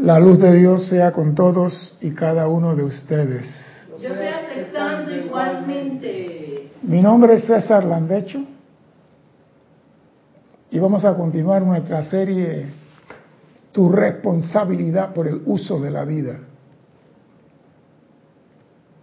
La 0.00 0.18
luz 0.18 0.38
de 0.38 0.52
Dios 0.56 0.88
sea 0.88 1.12
con 1.12 1.34
todos 1.34 1.96
y 2.00 2.10
cada 2.10 2.48
uno 2.48 2.74
de 2.74 2.82
ustedes. 2.82 3.46
Yo 4.00 4.08
estoy 4.08 4.26
aceptando 4.26 5.14
igualmente. 5.14 6.70
Mi 6.82 7.00
nombre 7.00 7.34
es 7.36 7.44
César 7.44 7.84
Landecho 7.84 8.44
y 10.70 10.78
vamos 10.78 11.04
a 11.04 11.14
continuar 11.14 11.62
nuestra 11.62 12.04
serie 12.04 12.66
Tu 13.72 13.88
responsabilidad 13.88 15.14
por 15.14 15.28
el 15.28 15.42
uso 15.46 15.78
de 15.80 15.90
la 15.90 16.04
vida. 16.04 16.38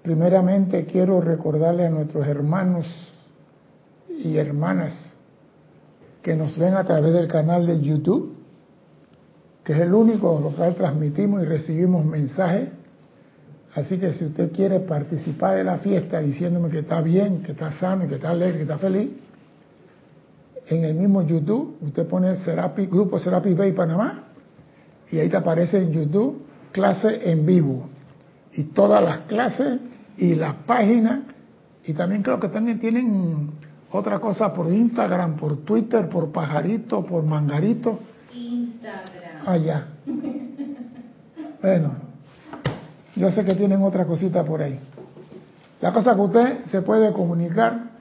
Primeramente 0.03 0.85
quiero 0.85 1.21
recordarle 1.21 1.85
a 1.85 1.89
nuestros 1.89 2.27
hermanos 2.27 2.85
y 4.09 4.37
hermanas 4.37 5.15
que 6.21 6.35
nos 6.35 6.57
ven 6.57 6.75
a 6.75 6.83
través 6.83 7.13
del 7.13 7.27
canal 7.27 7.65
de 7.65 7.79
YouTube 7.81 8.40
que 9.63 9.73
es 9.73 9.79
el 9.79 9.93
único 9.93 10.39
lo 10.39 10.49
cual 10.49 10.75
transmitimos 10.75 11.41
y 11.43 11.45
recibimos 11.45 12.05
mensajes. 12.05 12.69
Así 13.73 13.97
que 13.97 14.13
si 14.13 14.25
usted 14.25 14.51
quiere 14.51 14.81
participar 14.81 15.55
de 15.55 15.63
la 15.63 15.77
fiesta 15.77 16.19
diciéndome 16.19 16.69
que 16.69 16.79
está 16.79 17.01
bien, 17.01 17.41
que 17.41 17.53
está 17.53 17.71
sano, 17.71 18.07
que 18.07 18.15
está 18.15 18.31
alegre, 18.31 18.57
que 18.57 18.63
está 18.63 18.77
feliz, 18.77 19.09
en 20.67 20.83
el 20.83 20.95
mismo 20.95 21.21
YouTube 21.21 21.77
usted 21.81 22.07
pone 22.07 22.35
Serapi, 22.37 22.85
Grupo 22.87 23.19
Serapi 23.19 23.53
Bay 23.53 23.71
Panamá 23.71 24.23
y 25.09 25.19
ahí 25.19 25.29
te 25.29 25.37
aparece 25.37 25.77
en 25.77 25.91
YouTube 25.91 26.43
clase 26.71 27.29
en 27.29 27.45
vivo 27.45 27.89
y 28.53 28.63
todas 28.63 29.03
las 29.03 29.19
clases 29.19 29.79
y 30.17 30.35
las 30.35 30.55
páginas 30.65 31.19
y 31.85 31.93
también 31.93 32.23
creo 32.23 32.39
que 32.39 32.49
también 32.49 32.79
tienen 32.79 33.51
otra 33.91 34.19
cosa 34.19 34.53
por 34.53 34.71
Instagram, 34.71 35.35
por 35.35 35.57
Twitter, 35.65 36.07
por 36.07 36.31
Pajarito, 36.31 37.05
por 37.05 37.23
Mangarito. 37.23 37.99
Instagram 38.33 39.20
allá. 39.45 39.87
Bueno, 41.61 41.91
yo 43.15 43.31
sé 43.31 43.45
que 43.45 43.55
tienen 43.55 43.81
otra 43.83 44.05
cosita 44.05 44.43
por 44.43 44.61
ahí. 44.61 44.79
La 45.81 45.91
cosa 45.93 46.15
que 46.15 46.21
usted 46.21 46.65
se 46.71 46.81
puede 46.81 47.11
comunicar, 47.11 47.91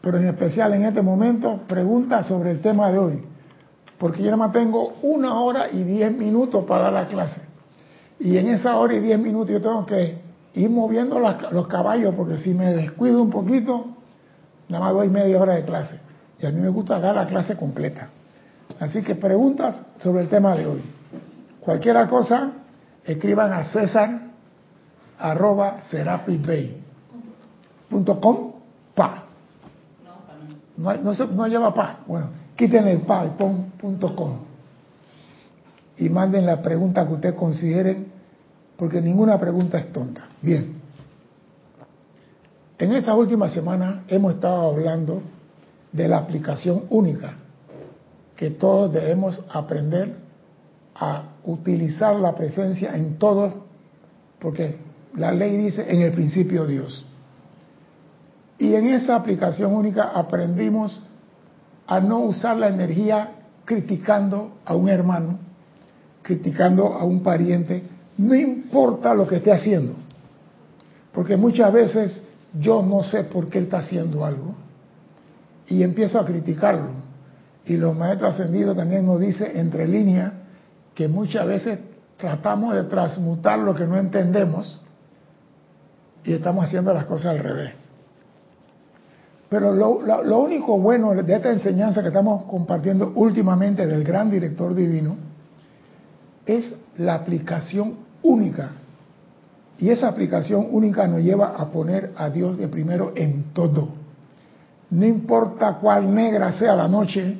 pero 0.00 0.18
en 0.18 0.28
especial 0.28 0.74
en 0.74 0.84
este 0.84 1.02
momento, 1.02 1.60
pregunta 1.66 2.22
sobre 2.22 2.50
el 2.50 2.60
tema 2.60 2.90
de 2.90 2.98
hoy. 2.98 3.22
Porque 3.98 4.18
yo 4.18 4.26
nada 4.26 4.36
más 4.36 4.52
tengo 4.52 4.94
una 5.02 5.40
hora 5.40 5.70
y 5.70 5.84
diez 5.84 6.16
minutos 6.16 6.64
para 6.64 6.84
dar 6.84 6.92
la 6.92 7.06
clase. 7.06 7.42
Y 8.18 8.36
en 8.36 8.48
esa 8.48 8.76
hora 8.76 8.94
y 8.94 9.00
diez 9.00 9.18
minutos 9.18 9.50
yo 9.50 9.62
tengo 9.62 9.86
que 9.86 10.20
ir 10.54 10.70
moviendo 10.70 11.18
los 11.18 11.66
caballos, 11.68 12.14
porque 12.14 12.38
si 12.38 12.52
me 12.52 12.72
descuido 12.74 13.22
un 13.22 13.30
poquito, 13.30 13.86
nada 14.68 14.84
más 14.84 14.94
doy 14.94 15.08
media 15.08 15.40
hora 15.40 15.54
de 15.54 15.64
clase. 15.64 15.98
Y 16.40 16.46
a 16.46 16.50
mí 16.50 16.60
me 16.60 16.68
gusta 16.68 16.98
dar 16.98 17.14
la 17.14 17.26
clase 17.26 17.56
completa. 17.56 18.10
Así 18.80 19.02
que 19.02 19.14
preguntas 19.14 19.80
sobre 19.98 20.22
el 20.22 20.28
tema 20.28 20.56
de 20.56 20.66
hoy. 20.66 20.82
Cualquier 21.60 22.08
cosa, 22.08 22.52
escriban 23.04 23.52
a 23.52 23.64
César 23.64 24.20
arroba 25.18 25.80
pa. 28.94 29.24
No, 30.76 30.94
no, 30.96 31.12
no, 31.12 31.46
lleva 31.46 31.74
pa. 31.74 32.00
Bueno, 32.06 32.28
quiten 32.56 32.88
el 32.88 33.02
pa 33.02 33.26
y 33.26 33.30
pon 33.30 33.72
punto 33.78 34.16
com. 34.16 34.38
Y 35.98 36.08
manden 36.08 36.46
la 36.46 36.60
pregunta 36.60 37.06
que 37.06 37.12
ustedes 37.12 37.34
consideren, 37.36 38.10
porque 38.76 39.00
ninguna 39.00 39.38
pregunta 39.38 39.78
es 39.78 39.92
tonta. 39.92 40.22
Bien. 40.40 40.80
En 42.78 42.92
esta 42.92 43.14
última 43.14 43.48
semana 43.48 44.02
hemos 44.08 44.34
estado 44.34 44.70
hablando 44.70 45.22
de 45.92 46.08
la 46.08 46.18
aplicación 46.18 46.84
única 46.90 47.34
que 48.42 48.50
todos 48.50 48.92
debemos 48.92 49.40
aprender 49.52 50.16
a 50.96 51.34
utilizar 51.44 52.16
la 52.16 52.34
presencia 52.34 52.92
en 52.96 53.16
todo, 53.16 53.66
porque 54.40 54.78
la 55.14 55.30
ley 55.30 55.58
dice 55.58 55.86
en 55.88 56.02
el 56.02 56.10
principio 56.10 56.66
Dios. 56.66 57.06
Y 58.58 58.74
en 58.74 58.88
esa 58.88 59.14
aplicación 59.14 59.72
única 59.72 60.10
aprendimos 60.12 61.00
a 61.86 62.00
no 62.00 62.18
usar 62.18 62.56
la 62.56 62.66
energía 62.66 63.30
criticando 63.64 64.54
a 64.64 64.74
un 64.74 64.88
hermano, 64.88 65.38
criticando 66.22 66.94
a 66.94 67.04
un 67.04 67.22
pariente, 67.22 67.84
no 68.18 68.34
importa 68.34 69.14
lo 69.14 69.24
que 69.24 69.36
esté 69.36 69.52
haciendo. 69.52 69.94
Porque 71.12 71.36
muchas 71.36 71.72
veces 71.72 72.24
yo 72.58 72.82
no 72.82 73.04
sé 73.04 73.22
por 73.22 73.48
qué 73.48 73.58
él 73.58 73.64
está 73.66 73.78
haciendo 73.78 74.24
algo 74.24 74.56
y 75.68 75.84
empiezo 75.84 76.18
a 76.18 76.26
criticarlo 76.26 77.11
y 77.66 77.76
los 77.76 77.96
maestros 77.96 78.34
ascendidos 78.34 78.76
también 78.76 79.06
nos 79.06 79.20
dice 79.20 79.58
entre 79.58 79.86
líneas 79.86 80.32
que 80.94 81.08
muchas 81.08 81.46
veces 81.46 81.78
tratamos 82.16 82.74
de 82.74 82.84
transmutar 82.84 83.58
lo 83.58 83.74
que 83.74 83.86
no 83.86 83.96
entendemos 83.96 84.80
y 86.24 86.32
estamos 86.32 86.64
haciendo 86.64 86.92
las 86.92 87.06
cosas 87.06 87.32
al 87.32 87.38
revés. 87.38 87.72
Pero 89.48 89.72
lo, 89.74 90.38
único 90.38 90.78
bueno 90.78 91.12
de 91.12 91.34
esta 91.34 91.50
enseñanza 91.50 92.00
que 92.00 92.08
estamos 92.08 92.44
compartiendo 92.44 93.12
últimamente 93.14 93.86
del 93.86 94.02
gran 94.02 94.30
director 94.30 94.74
divino 94.74 95.16
es 96.46 96.74
la 96.96 97.16
aplicación 97.16 97.96
única. 98.22 98.70
Y 99.78 99.90
esa 99.90 100.08
aplicación 100.08 100.68
única 100.70 101.06
nos 101.06 101.20
lleva 101.20 101.48
a 101.48 101.70
poner 101.70 102.12
a 102.16 102.30
Dios 102.30 102.56
de 102.56 102.68
primero 102.68 103.12
en 103.14 103.52
todo. 103.52 103.88
No 104.90 105.04
importa 105.04 105.78
cuál 105.80 106.14
negra 106.14 106.52
sea 106.52 106.74
la 106.74 106.88
noche, 106.88 107.38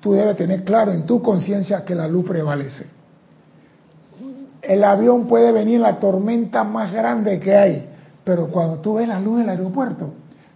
tú 0.00 0.12
debes 0.12 0.36
tener 0.36 0.64
claro 0.64 0.92
en 0.92 1.04
tu 1.06 1.20
conciencia 1.22 1.84
que 1.84 1.94
la 1.94 2.08
luz 2.08 2.26
prevalece. 2.26 2.86
El 4.62 4.84
avión 4.84 5.26
puede 5.26 5.52
venir 5.52 5.80
la 5.80 5.98
tormenta 5.98 6.64
más 6.64 6.92
grande 6.92 7.40
que 7.40 7.56
hay, 7.56 7.88
pero 8.24 8.48
cuando 8.48 8.78
tú 8.78 8.94
ves 8.94 9.08
la 9.08 9.20
luz 9.20 9.38
del 9.38 9.48
aeropuerto, 9.48 10.12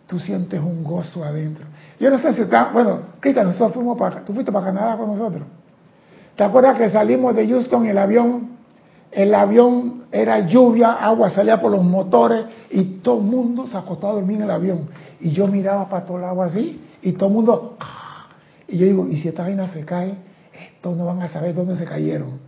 tú 0.07 0.19
sientes 0.19 0.61
un 0.61 0.85
gozo 0.85 1.25
adentro. 1.25 1.65
Yo 1.99 2.11
no 2.11 2.19
sé 2.19 2.35
si 2.35 2.43
está, 2.43 2.71
bueno, 2.73 3.01
Cristian, 3.21 3.47
nosotros 3.47 3.75
fuimos 3.75 3.97
para, 3.97 4.25
tú 4.25 4.35
fuiste 4.35 4.53
para 4.53 4.67
Canadá 4.67 4.97
con 4.97 5.09
nosotros. 5.09 5.45
¿Te 6.37 6.45
acuerdas 6.45 6.77
que 6.77 6.91
salimos 6.91 7.35
de 7.35 7.47
Houston, 7.47 7.87
el 7.87 7.97
avión, 7.97 8.51
el 9.11 9.35
avión 9.35 10.05
era 10.11 10.41
lluvia, 10.41 10.93
agua 10.93 11.31
salía 11.31 11.61
por 11.61 11.71
los 11.71 11.83
motores 11.83 12.47
y 12.71 12.85
todo 13.03 13.19
el 13.19 13.25
mundo 13.25 13.67
se 13.67 13.77
acostó 13.77 14.09
a 14.09 14.13
dormir 14.13 14.37
en 14.39 14.43
el 14.45 14.51
avión. 14.51 14.89
Y 15.21 15.31
yo 15.31 15.47
miraba 15.47 15.89
para 15.89 16.05
todo 16.05 16.19
el 16.19 16.25
agua 16.25 16.47
así 16.47 16.83
y 17.03 17.13
todo 17.13 17.29
el 17.29 17.35
mundo, 17.35 17.77
y 18.69 18.79
yo 18.79 18.87
digo, 18.87 19.09
¿y 19.09 19.17
si 19.19 19.29
esta 19.29 19.43
vaina 19.43 19.69
se 19.73 19.85
cae? 19.85 20.15
Estos 20.75 20.97
no 20.97 21.07
van 21.07 21.23
a 21.23 21.29
saber 21.29 21.55
dónde 21.55 21.77
se 21.77 21.85
cayeron. 21.85 22.39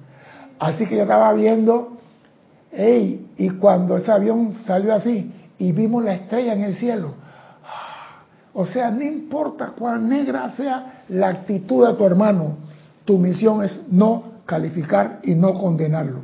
Así 0.59 0.87
que 0.87 0.97
yo 0.97 1.03
estaba 1.03 1.33
viendo, 1.33 1.99
hey, 2.73 3.27
y 3.37 3.51
cuando 3.51 3.97
ese 3.97 4.13
avión 4.13 4.53
salió 4.65 4.95
así, 4.95 5.33
y 5.59 5.73
vimos 5.73 6.05
la 6.05 6.15
estrella 6.15 6.55
en 6.55 6.63
el 6.63 6.77
cielo. 6.77 7.15
O 8.53 8.67
sea, 8.67 8.91
no 8.91 9.03
importa 9.03 9.73
cuán 9.77 10.09
negra 10.09 10.51
sea 10.53 11.05
la 11.09 11.29
actitud 11.29 11.87
de 11.87 11.95
tu 11.95 12.05
hermano, 12.05 12.57
tu 13.05 13.19
misión 13.19 13.65
es 13.65 13.81
no 13.91 14.35
calificar 14.47 15.21
y 15.25 15.35
no 15.35 15.55
condenarlo. 15.55 16.21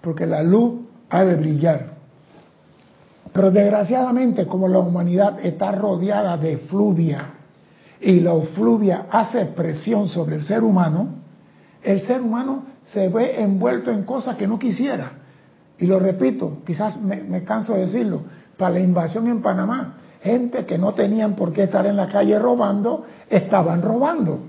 Porque 0.00 0.26
la 0.26 0.42
luz 0.42 0.80
ha 1.08 1.24
de 1.24 1.36
brillar. 1.36 1.90
Pero 3.32 3.50
desgraciadamente, 3.50 4.46
como 4.46 4.66
la 4.66 4.80
humanidad 4.80 5.38
está 5.44 5.72
rodeada 5.72 6.36
de 6.36 6.58
fluvia, 6.58 7.34
y 8.00 8.20
la 8.20 8.34
fluvia 8.54 9.06
hace 9.10 9.44
presión 9.46 10.08
sobre 10.08 10.36
el 10.36 10.44
ser 10.44 10.62
humano, 10.62 11.20
el 11.82 12.06
ser 12.06 12.20
humano 12.20 12.64
se 12.92 13.08
ve 13.08 13.40
envuelto 13.42 13.90
en 13.90 14.04
cosas 14.04 14.36
que 14.36 14.46
no 14.46 14.58
quisiera. 14.58 15.12
Y 15.78 15.86
lo 15.86 15.98
repito, 15.98 16.58
quizás 16.64 17.00
me, 17.00 17.42
canso 17.44 17.74
de 17.74 17.80
decirlo, 17.80 18.22
para 18.56 18.74
la 18.74 18.80
invasión 18.80 19.28
en 19.28 19.40
Panamá, 19.40 19.96
gente 20.22 20.66
que 20.66 20.76
no 20.76 20.92
tenían 20.92 21.34
por 21.34 21.52
qué 21.52 21.64
estar 21.64 21.86
en 21.86 21.96
la 21.96 22.08
calle 22.08 22.38
robando, 22.38 23.06
estaban 23.28 23.80
robando, 23.80 24.40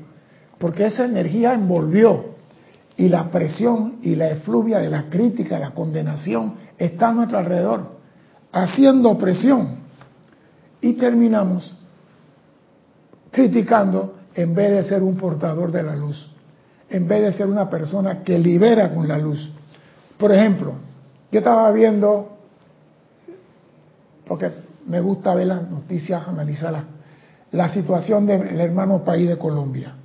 porque 0.57 0.85
esa 0.87 1.05
energía 1.05 1.53
envolvió. 1.53 2.31
Y 2.97 3.07
la 3.07 3.31
presión 3.31 3.95
y 4.01 4.15
la 4.15 4.29
efluvia 4.29 4.79
de 4.79 4.89
la 4.89 5.09
crítica, 5.09 5.57
la 5.57 5.71
condenación, 5.71 6.55
está 6.77 7.09
a 7.09 7.13
nuestro 7.13 7.37
alrededor, 7.37 7.99
haciendo 8.51 9.17
presión. 9.17 9.79
Y 10.81 10.93
terminamos 10.93 11.77
criticando 13.31 14.15
en 14.35 14.53
vez 14.53 14.71
de 14.71 14.83
ser 14.83 15.01
un 15.01 15.15
portador 15.15 15.71
de 15.71 15.83
la 15.83 15.95
luz, 15.95 16.29
en 16.89 17.07
vez 17.07 17.21
de 17.21 17.33
ser 17.33 17.47
una 17.47 17.69
persona 17.69 18.23
que 18.23 18.37
libera 18.37 18.93
con 18.93 19.07
la 19.07 19.17
luz. 19.17 19.51
Por 20.17 20.31
ejemplo, 20.31 20.73
yo 21.31 21.39
estaba 21.39 21.71
viendo, 21.71 22.37
porque 24.25 24.51
me 24.87 24.99
gusta 24.99 25.33
ver 25.33 25.47
las 25.47 25.69
noticias, 25.69 26.27
analizarlas, 26.27 26.83
la 27.51 27.69
situación 27.69 28.25
del 28.25 28.59
hermano 28.59 29.03
país 29.03 29.27
de 29.27 29.37
Colombia. 29.37 29.95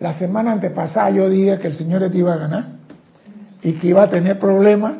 La 0.00 0.18
semana 0.18 0.52
antepasada 0.52 1.10
yo 1.10 1.28
dije 1.28 1.58
que 1.58 1.68
el 1.68 1.74
señor 1.74 2.10
te 2.10 2.16
iba 2.16 2.32
a 2.32 2.38
ganar 2.38 2.64
y 3.62 3.74
que 3.74 3.88
iba 3.88 4.02
a 4.02 4.10
tener 4.10 4.38
problemas. 4.38 4.94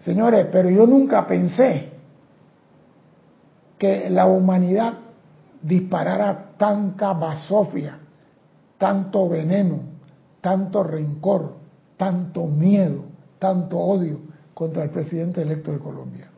Señores, 0.00 0.46
pero 0.52 0.68
yo 0.68 0.86
nunca 0.86 1.26
pensé 1.26 1.93
que 3.78 4.08
la 4.10 4.26
humanidad 4.26 4.94
disparara 5.62 6.50
tanta 6.56 7.12
basofia, 7.12 7.98
tanto 8.78 9.28
veneno, 9.28 9.80
tanto 10.40 10.82
rencor, 10.82 11.54
tanto 11.96 12.46
miedo, 12.46 13.04
tanto 13.38 13.78
odio 13.78 14.20
contra 14.52 14.84
el 14.84 14.90
presidente 14.90 15.42
electo 15.42 15.72
de 15.72 15.78
Colombia. 15.78 16.28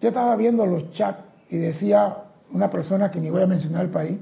Yo 0.00 0.08
estaba 0.08 0.34
viendo 0.36 0.66
los 0.66 0.92
chats 0.92 1.20
y 1.50 1.58
decía 1.58 2.16
una 2.52 2.70
persona 2.70 3.10
que 3.10 3.20
ni 3.20 3.30
voy 3.30 3.42
a 3.42 3.46
mencionar 3.46 3.84
el 3.84 3.90
país, 3.90 4.18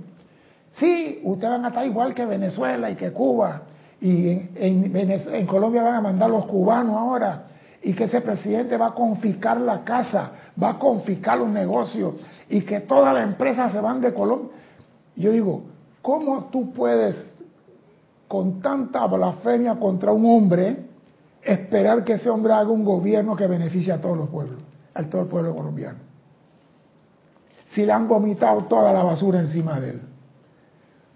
sí, 0.73 1.21
ustedes 1.25 1.51
van 1.51 1.65
a 1.65 1.69
estar 1.69 1.87
igual 1.87 2.15
que 2.15 2.27
Venezuela 2.27 2.91
y 2.91 2.97
que 2.97 3.13
Cuba, 3.13 3.63
y 4.01 4.29
en, 4.29 4.93
en, 4.95 5.47
Colombia 5.47 5.83
van 5.83 5.95
a 5.95 6.01
mandar 6.01 6.31
los 6.31 6.47
cubanos 6.47 6.97
ahora, 6.97 7.45
y 7.83 7.93
que 7.95 8.05
ese 8.05 8.21
presidente 8.21 8.77
va 8.77 8.89
a 8.89 8.95
confiscar 8.95 9.61
la 9.61 9.85
casa, 9.85 10.33
va 10.63 10.71
a 10.71 10.79
confiscar 10.79 11.39
los 11.39 11.49
negocios, 11.49 12.15
y 12.49 12.63
que 12.63 12.81
todas 12.81 13.15
las 13.15 13.25
empresas 13.25 13.73
se 13.73 13.81
van 13.81 14.01
de 14.01 14.13
Colombia. 14.13 14.51
Yo 15.17 15.31
digo, 15.31 15.63
¿cómo 16.03 16.47
tú 16.47 16.73
puedes, 16.73 17.33
con 18.27 18.61
tanta 18.61 19.07
blasfemia 19.07 19.77
contra 19.77 20.13
un 20.13 20.25
hombre, 20.27 20.77
esperar 21.43 22.05
que 22.05 22.15
ese 22.15 22.29
hombre 22.29 22.53
haga 22.53 22.71
un 22.71 22.85
gobierno 22.85 23.37
que 23.37 23.47
beneficie 23.47 23.93
a 23.93 24.01
todos 24.01 24.17
los 24.17 24.29
pueblos, 24.29 24.59
a 24.95 25.03
todo 25.05 25.23
el 25.23 25.29
pueblo 25.29 25.55
colombiano? 25.55 25.99
Si 27.73 27.87
le 27.87 27.93
han 27.93 28.09
vomitado 28.09 28.65
toda 28.65 28.93
la 28.93 29.05
basura 29.05 29.39
encima 29.39 29.79
de 29.79 29.91
él. 29.91 30.01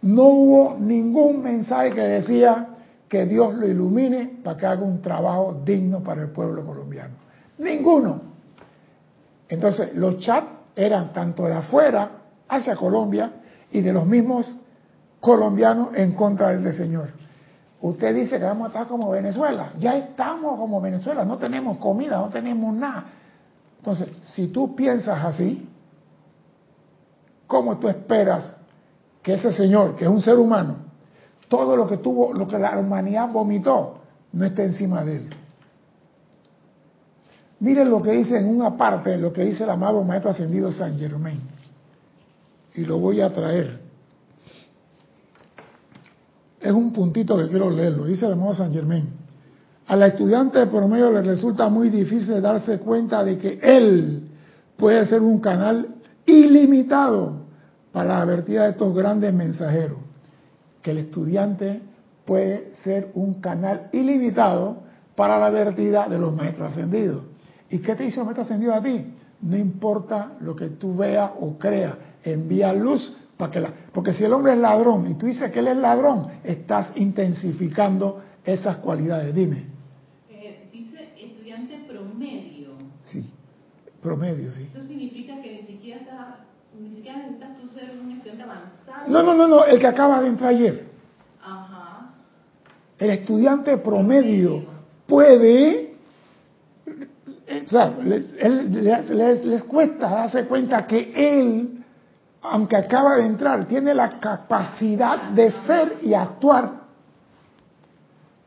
No 0.02 0.24
hubo 0.24 0.76
ningún 0.78 1.42
mensaje 1.42 1.92
que 1.92 2.00
decía 2.02 2.68
que 3.08 3.26
Dios 3.26 3.54
lo 3.54 3.66
ilumine 3.66 4.38
para 4.44 4.56
que 4.56 4.66
haga 4.66 4.82
un 4.82 5.00
trabajo 5.00 5.62
digno 5.64 6.00
para 6.00 6.22
el 6.22 6.28
pueblo 6.28 6.64
colombiano. 6.64 7.14
Ninguno. 7.58 8.33
Entonces, 9.48 9.94
los 9.94 10.18
chats 10.18 10.48
eran 10.76 11.12
tanto 11.12 11.44
de 11.44 11.54
afuera 11.54 12.10
hacia 12.48 12.76
Colombia 12.76 13.30
y 13.70 13.80
de 13.80 13.92
los 13.92 14.06
mismos 14.06 14.56
colombianos 15.20 15.88
en 15.94 16.12
contra 16.12 16.50
del 16.50 16.74
Señor. 16.74 17.10
Usted 17.80 18.14
dice 18.14 18.38
que 18.38 18.44
vamos 18.44 18.66
a 18.66 18.68
estar 18.68 18.86
como 18.86 19.10
Venezuela. 19.10 19.72
Ya 19.78 19.96
estamos 19.96 20.58
como 20.58 20.80
Venezuela. 20.80 21.24
No 21.24 21.36
tenemos 21.36 21.78
comida, 21.78 22.18
no 22.18 22.28
tenemos 22.28 22.74
nada. 22.74 23.04
Entonces, 23.78 24.08
si 24.22 24.48
tú 24.48 24.74
piensas 24.74 25.22
así, 25.22 25.68
¿cómo 27.46 27.76
tú 27.78 27.88
esperas 27.88 28.56
que 29.22 29.34
ese 29.34 29.52
Señor, 29.52 29.96
que 29.96 30.04
es 30.04 30.10
un 30.10 30.22
ser 30.22 30.38
humano, 30.38 30.76
todo 31.48 31.76
lo 31.76 31.86
que 31.86 31.98
tuvo, 31.98 32.32
lo 32.32 32.48
que 32.48 32.58
la 32.58 32.78
humanidad 32.78 33.28
vomitó, 33.28 33.98
no 34.32 34.44
esté 34.46 34.64
encima 34.64 35.04
de 35.04 35.16
él? 35.16 35.30
Miren 37.64 37.88
lo 37.88 38.02
que 38.02 38.10
dice 38.10 38.36
en 38.36 38.46
una 38.46 38.76
parte, 38.76 39.16
lo 39.16 39.32
que 39.32 39.42
dice 39.42 39.64
el 39.64 39.70
amado 39.70 40.04
Maestro 40.04 40.32
Ascendido 40.32 40.70
San 40.70 40.98
Germain. 40.98 41.40
Y 42.74 42.84
lo 42.84 42.98
voy 42.98 43.22
a 43.22 43.32
traer. 43.32 43.80
Es 46.60 46.70
un 46.70 46.92
puntito 46.92 47.38
que 47.38 47.48
quiero 47.48 47.70
leerlo. 47.70 48.04
Dice 48.04 48.26
el 48.26 48.32
amado 48.32 48.54
San 48.54 48.70
Germain. 48.70 49.08
A 49.86 49.96
la 49.96 50.08
estudiante 50.08 50.58
de 50.58 50.66
promedio 50.66 51.10
le 51.10 51.22
resulta 51.22 51.70
muy 51.70 51.88
difícil 51.88 52.42
darse 52.42 52.80
cuenta 52.80 53.24
de 53.24 53.38
que 53.38 53.58
él 53.62 54.28
puede 54.76 55.06
ser 55.06 55.22
un 55.22 55.40
canal 55.40 55.88
ilimitado 56.26 57.46
para 57.92 58.18
la 58.18 58.26
vertida 58.26 58.64
de 58.64 58.70
estos 58.72 58.94
grandes 58.94 59.32
mensajeros. 59.32 60.00
Que 60.82 60.90
el 60.90 60.98
estudiante 60.98 61.80
puede 62.26 62.74
ser 62.84 63.10
un 63.14 63.40
canal 63.40 63.88
ilimitado 63.92 64.82
para 65.16 65.38
la 65.38 65.48
vertida 65.48 66.06
de 66.10 66.18
los 66.18 66.34
maestros 66.36 66.72
ascendidos. 66.72 67.33
¿Y 67.70 67.78
qué 67.78 67.94
te 67.94 68.04
dice 68.04 68.20
el 68.20 68.24
maestro 68.26 68.44
ascendido 68.44 68.74
a 68.74 68.82
ti? 68.82 69.04
No 69.42 69.56
importa 69.56 70.32
lo 70.40 70.54
que 70.54 70.68
tú 70.68 70.96
veas 70.96 71.30
o 71.40 71.58
creas, 71.58 71.94
envía 72.22 72.72
luz 72.72 73.16
para 73.36 73.50
que 73.50 73.60
la... 73.60 73.72
Porque 73.92 74.12
si 74.12 74.24
el 74.24 74.32
hombre 74.32 74.52
es 74.52 74.58
ladrón 74.58 75.10
y 75.10 75.14
tú 75.14 75.26
dices 75.26 75.50
que 75.50 75.58
él 75.58 75.68
es 75.68 75.76
ladrón, 75.76 76.26
estás 76.42 76.92
intensificando 76.96 78.22
esas 78.44 78.76
cualidades. 78.76 79.34
Dime. 79.34 79.64
Eh, 80.30 80.68
dice 80.72 81.10
estudiante 81.18 81.84
promedio. 81.88 82.70
Sí, 83.04 83.30
promedio, 84.00 84.50
sí. 84.52 84.68
Eso 84.72 84.86
significa 84.86 85.40
que 85.42 85.62
ni 85.62 85.66
siquiera, 85.66 86.46
ni 86.78 86.94
siquiera 86.94 87.18
necesitas 87.18 87.56
tú 87.58 87.68
ser 87.68 87.98
un 88.00 88.10
estudiante 88.12 88.42
avanzado. 88.44 89.08
No, 89.08 89.22
no, 89.22 89.34
no, 89.34 89.48
no, 89.48 89.64
el 89.64 89.78
que 89.78 89.86
acaba 89.86 90.20
de 90.22 90.28
entrar 90.28 90.50
ayer. 90.50 90.86
Ajá. 91.42 92.14
El 92.98 93.10
estudiante 93.10 93.76
promedio 93.78 94.64
puede 95.06 95.83
o 97.66 97.68
sea, 97.68 97.94
les, 98.02 99.44
les, 99.44 99.64
cuesta 99.64 100.08
darse 100.08 100.44
cuenta 100.44 100.86
que 100.86 101.12
él, 101.14 101.84
aunque 102.42 102.76
acaba 102.76 103.16
de 103.16 103.26
entrar, 103.26 103.66
tiene 103.66 103.94
la 103.94 104.18
capacidad 104.18 105.30
de 105.30 105.50
ser 105.66 105.98
y 106.02 106.14
actuar. 106.14 106.84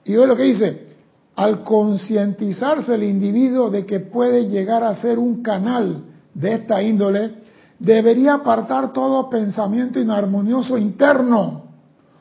Y 0.04 0.16
hoy 0.16 0.28
lo 0.28 0.36
que 0.36 0.44
dice, 0.44 0.88
al 1.36 1.64
concientizarse 1.64 2.96
el 2.96 3.04
individuo 3.04 3.69
de 3.69 3.86
que 3.86 4.00
puede 4.00 4.48
llegar 4.48 4.84
a 4.84 4.96
ser 4.96 5.19
un 5.19 5.42
canal 5.42 6.04
de 6.34 6.54
esta 6.54 6.81
índole, 6.81 7.36
debería 7.80 8.36
apartar 8.36 8.94
todo 8.94 9.30
pensamiento 9.30 10.00
inarmonioso 10.00 10.78
interno 10.78 11.64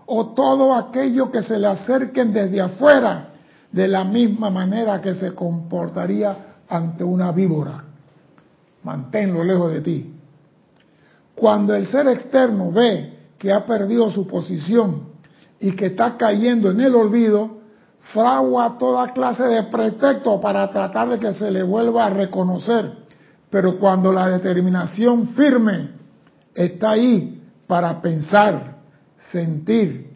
o 0.07 0.35
todo 0.35 0.75
aquello 0.75 1.31
que 1.31 1.43
se 1.43 1.59
le 1.59 1.67
acerquen 1.67 2.33
desde 2.33 2.61
afuera, 2.61 3.31
de 3.73 3.89
la 3.89 4.05
misma 4.05 4.51
manera 4.51 5.01
que 5.01 5.15
se 5.15 5.35
comportaría 5.35 6.56
ante 6.69 7.05
una 7.05 7.33
víbora. 7.33 7.85
Manténlo 8.83 9.43
lejos 9.45 9.73
de 9.73 9.81
ti. 9.81 10.13
Cuando 11.35 11.75
el 11.75 11.87
ser 11.87 12.09
externo 12.09 12.71
ve 12.73 13.17
que 13.39 13.53
ha 13.53 13.67
perdido 13.67 14.11
su 14.11 14.27
posición 14.27 15.09
y 15.61 15.73
que 15.73 15.87
está 15.87 16.17
cayendo 16.17 16.71
en 16.71 16.81
el 16.81 16.95
olvido, 16.95 17.59
fragua 18.13 18.77
toda 18.79 19.13
clase 19.13 19.45
de 19.45 19.65
pretexto 19.65 20.41
para 20.41 20.71
tratar 20.71 21.11
de 21.11 21.19
que 21.19 21.33
se 21.35 21.51
le 21.51 21.63
vuelva 21.63 22.07
a 22.07 22.11
reconocer. 22.11 22.93
Pero 23.51 23.79
cuando 23.79 24.13
la 24.13 24.29
determinación 24.29 25.29
firme 25.29 25.91
está 26.55 26.91
ahí 26.93 27.43
para 27.67 28.01
pensar, 28.01 28.77
sentir 29.31 30.11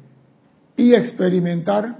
y 0.76 0.94
experimentar 0.94 1.96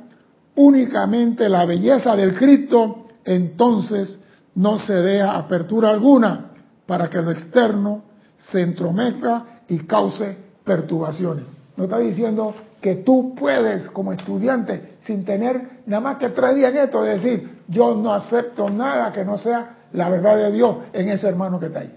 únicamente 0.54 1.48
la 1.48 1.64
belleza 1.64 2.16
del 2.16 2.34
Cristo, 2.34 3.08
entonces 3.24 4.18
no 4.54 4.78
se 4.78 4.94
deja 4.94 5.36
apertura 5.36 5.90
alguna 5.90 6.50
para 6.86 7.08
que 7.08 7.22
lo 7.22 7.30
externo 7.30 8.02
se 8.36 8.62
entromezca 8.62 9.44
y 9.68 9.80
cause 9.80 10.36
perturbaciones. 10.64 11.44
No 11.76 11.84
está 11.84 11.98
diciendo 11.98 12.54
que 12.80 12.96
tú 12.96 13.34
puedes 13.34 13.88
como 13.90 14.12
estudiante, 14.12 14.96
sin 15.04 15.24
tener 15.24 15.82
nada 15.86 16.00
más 16.00 16.16
que 16.16 16.30
tres 16.30 16.56
días 16.56 16.72
en 16.72 16.78
esto, 16.78 17.02
decir, 17.02 17.60
yo 17.68 17.94
no 17.94 18.12
acepto 18.12 18.68
nada 18.70 19.12
que 19.12 19.24
no 19.24 19.38
sea 19.38 19.76
la 19.92 20.08
verdad 20.08 20.36
de 20.36 20.52
Dios 20.52 20.76
en 20.92 21.08
ese 21.08 21.28
hermano 21.28 21.60
que 21.60 21.66
está 21.66 21.80
ahí. 21.80 21.96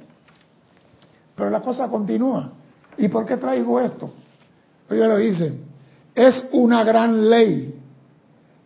Pero 1.35 1.49
la 1.49 1.61
cosa 1.61 1.87
continúa. 1.87 2.51
¿Y 2.97 3.07
por 3.07 3.25
qué 3.25 3.37
traigo 3.37 3.79
esto? 3.79 4.11
Oye, 4.89 5.07
lo 5.07 5.17
dicen, 5.17 5.61
es 6.13 6.45
una 6.51 6.83
gran 6.83 7.29
ley 7.29 7.79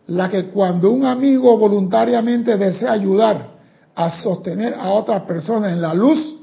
la 0.07 0.29
que 0.29 0.47
cuando 0.47 0.91
un 0.91 1.05
amigo 1.05 1.57
voluntariamente 1.57 2.57
desea 2.57 2.91
ayudar 2.91 3.56
a 3.97 4.11
sostener 4.11 4.75
a 4.75 4.89
otra 4.89 5.25
persona 5.25 5.71
en 5.71 5.81
la 5.81 5.91
luz, 5.91 6.37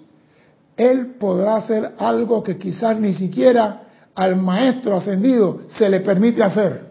él 0.76 1.14
podrá 1.20 1.56
hacer 1.56 1.94
algo 1.98 2.42
que 2.42 2.58
quizás 2.58 2.98
ni 2.98 3.14
siquiera 3.14 3.82
al 4.12 4.34
maestro 4.34 4.96
ascendido 4.96 5.60
se 5.68 5.88
le 5.88 6.00
permite 6.00 6.42
hacer. 6.42 6.88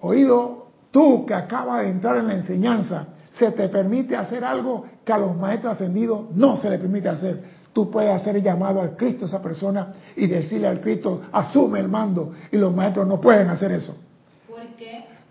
Oído, 0.00 0.68
tú 0.92 1.26
que 1.26 1.34
acabas 1.34 1.82
de 1.82 1.90
entrar 1.90 2.18
en 2.18 2.28
la 2.28 2.34
enseñanza, 2.34 3.08
se 3.32 3.50
te 3.50 3.68
permite 3.68 4.14
hacer 4.14 4.44
algo 4.44 4.84
que 5.04 5.12
a 5.12 5.18
los 5.18 5.36
maestros 5.36 5.72
ascendidos 5.72 6.30
no 6.32 6.56
se 6.56 6.70
le 6.70 6.78
permite 6.78 7.08
hacer. 7.08 7.42
Tú 7.72 7.90
puedes 7.90 8.14
hacer 8.14 8.40
llamado 8.40 8.80
al 8.80 8.94
Cristo 8.94 9.24
a 9.24 9.28
esa 9.28 9.42
persona 9.42 9.92
y 10.14 10.28
decirle 10.28 10.68
al 10.68 10.80
Cristo, 10.80 11.22
asume 11.32 11.80
el 11.80 11.88
mando. 11.88 12.32
Y 12.52 12.58
los 12.58 12.72
maestros 12.72 13.08
no 13.08 13.20
pueden 13.20 13.48
hacer 13.48 13.72
eso 13.72 13.96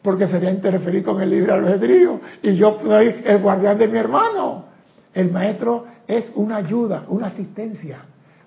porque 0.03 0.27
sería 0.27 0.51
interferir 0.51 1.03
con 1.03 1.21
el 1.21 1.29
libre 1.29 1.53
albedrío 1.53 2.19
y 2.41 2.55
yo 2.55 2.77
soy 2.83 3.23
el 3.23 3.41
guardián 3.41 3.77
de 3.77 3.87
mi 3.87 3.97
hermano. 3.97 4.65
El 5.13 5.31
maestro 5.31 5.85
es 6.05 6.31
una 6.35 6.57
ayuda, 6.57 7.05
una 7.07 7.27
asistencia, 7.27 7.99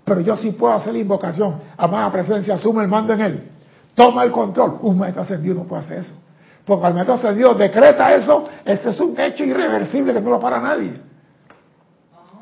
pero 0.05 0.21
yo 0.21 0.37
sí 0.37 0.53
puedo 0.53 0.75
hacer 0.75 0.93
la 0.93 0.99
invocación, 0.99 1.61
amada 1.79 2.13
presencia, 2.13 2.55
asume 2.55 2.83
el 2.83 2.89
mando 2.89 3.15
en 3.15 3.21
él, 3.23 3.51
toma 3.95 4.25
el 4.25 4.33
control. 4.33 4.79
Un 4.83 4.99
maestro 4.99 5.23
ascendido 5.23 5.55
no 5.55 5.65
puede 5.65 5.83
hacer 5.83 5.99
eso, 5.99 6.15
porque 6.67 6.87
el 6.89 6.95
maestro 6.95 7.15
ascendido 7.15 7.55
decreta 7.55 8.15
eso, 8.15 8.49
ese 8.65 8.91
es 8.91 9.01
un 9.01 9.19
hecho 9.19 9.43
irreversible 9.43 10.13
que 10.13 10.21
no 10.21 10.31
lo 10.31 10.41
para 10.41 10.61
nadie. 10.61 11.01
Ah, 12.13 12.37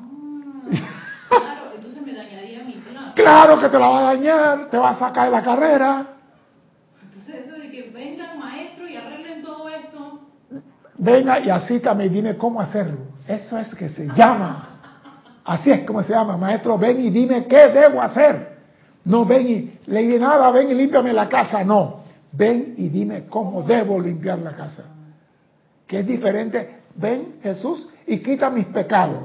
claro, 1.28 1.70
entonces 1.76 2.04
me 2.04 2.14
dañaría 2.14 2.64
mi 2.64 2.72
plan. 2.72 3.12
Claro 3.14 3.60
que 3.60 3.68
te 3.68 3.78
la 3.78 3.88
va 3.88 3.98
a 4.00 4.14
dañar, 4.14 4.70
te 4.70 4.76
va 4.76 4.90
a 4.90 4.98
sacar 4.98 5.26
de 5.26 5.30
la 5.30 5.42
carrera. 5.42 6.13
Venga 11.04 11.38
y 11.40 11.50
asícame 11.50 12.06
y 12.06 12.08
dime 12.08 12.36
cómo 12.36 12.60
hacerlo. 12.60 12.98
Eso 13.28 13.58
es 13.58 13.74
que 13.74 13.88
se 13.90 14.06
llama. 14.08 14.70
Así 15.44 15.70
es 15.70 15.84
como 15.84 16.02
se 16.02 16.12
llama, 16.12 16.36
maestro, 16.38 16.78
ven 16.78 17.00
y 17.00 17.10
dime 17.10 17.46
qué 17.46 17.68
debo 17.68 18.00
hacer. 18.00 18.54
No 19.04 19.26
ven 19.26 19.46
y 19.46 19.78
le 19.86 20.02
diga 20.02 20.26
nada, 20.26 20.50
ven 20.50 20.70
y 20.70 20.74
límpiame 20.74 21.12
la 21.12 21.28
casa. 21.28 21.62
No, 21.62 22.00
ven 22.32 22.74
y 22.78 22.88
dime 22.88 23.26
cómo 23.28 23.62
debo 23.62 24.00
limpiar 24.00 24.38
la 24.38 24.52
casa. 24.52 24.84
Que 25.86 26.00
es 26.00 26.06
diferente, 26.06 26.78
ven 26.94 27.36
Jesús 27.42 27.90
y 28.06 28.20
quita 28.20 28.48
mis 28.48 28.64
pecados. 28.66 29.24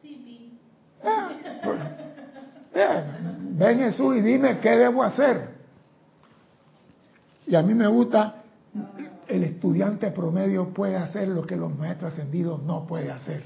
Sí, 0.00 0.58
ven 3.58 3.78
Jesús 3.78 4.16
y 4.16 4.20
dime 4.22 4.58
qué 4.60 4.70
debo 4.70 5.02
hacer. 5.02 5.50
Y 7.46 7.54
a 7.54 7.62
mí 7.62 7.74
me 7.74 7.86
gusta, 7.88 8.36
el 9.30 9.44
estudiante 9.44 10.10
promedio 10.10 10.68
puede 10.68 10.96
hacer 10.96 11.28
lo 11.28 11.42
que 11.42 11.56
los 11.56 11.76
maestros 11.76 12.12
ascendidos 12.12 12.62
no 12.64 12.86
pueden 12.86 13.10
hacer. 13.10 13.42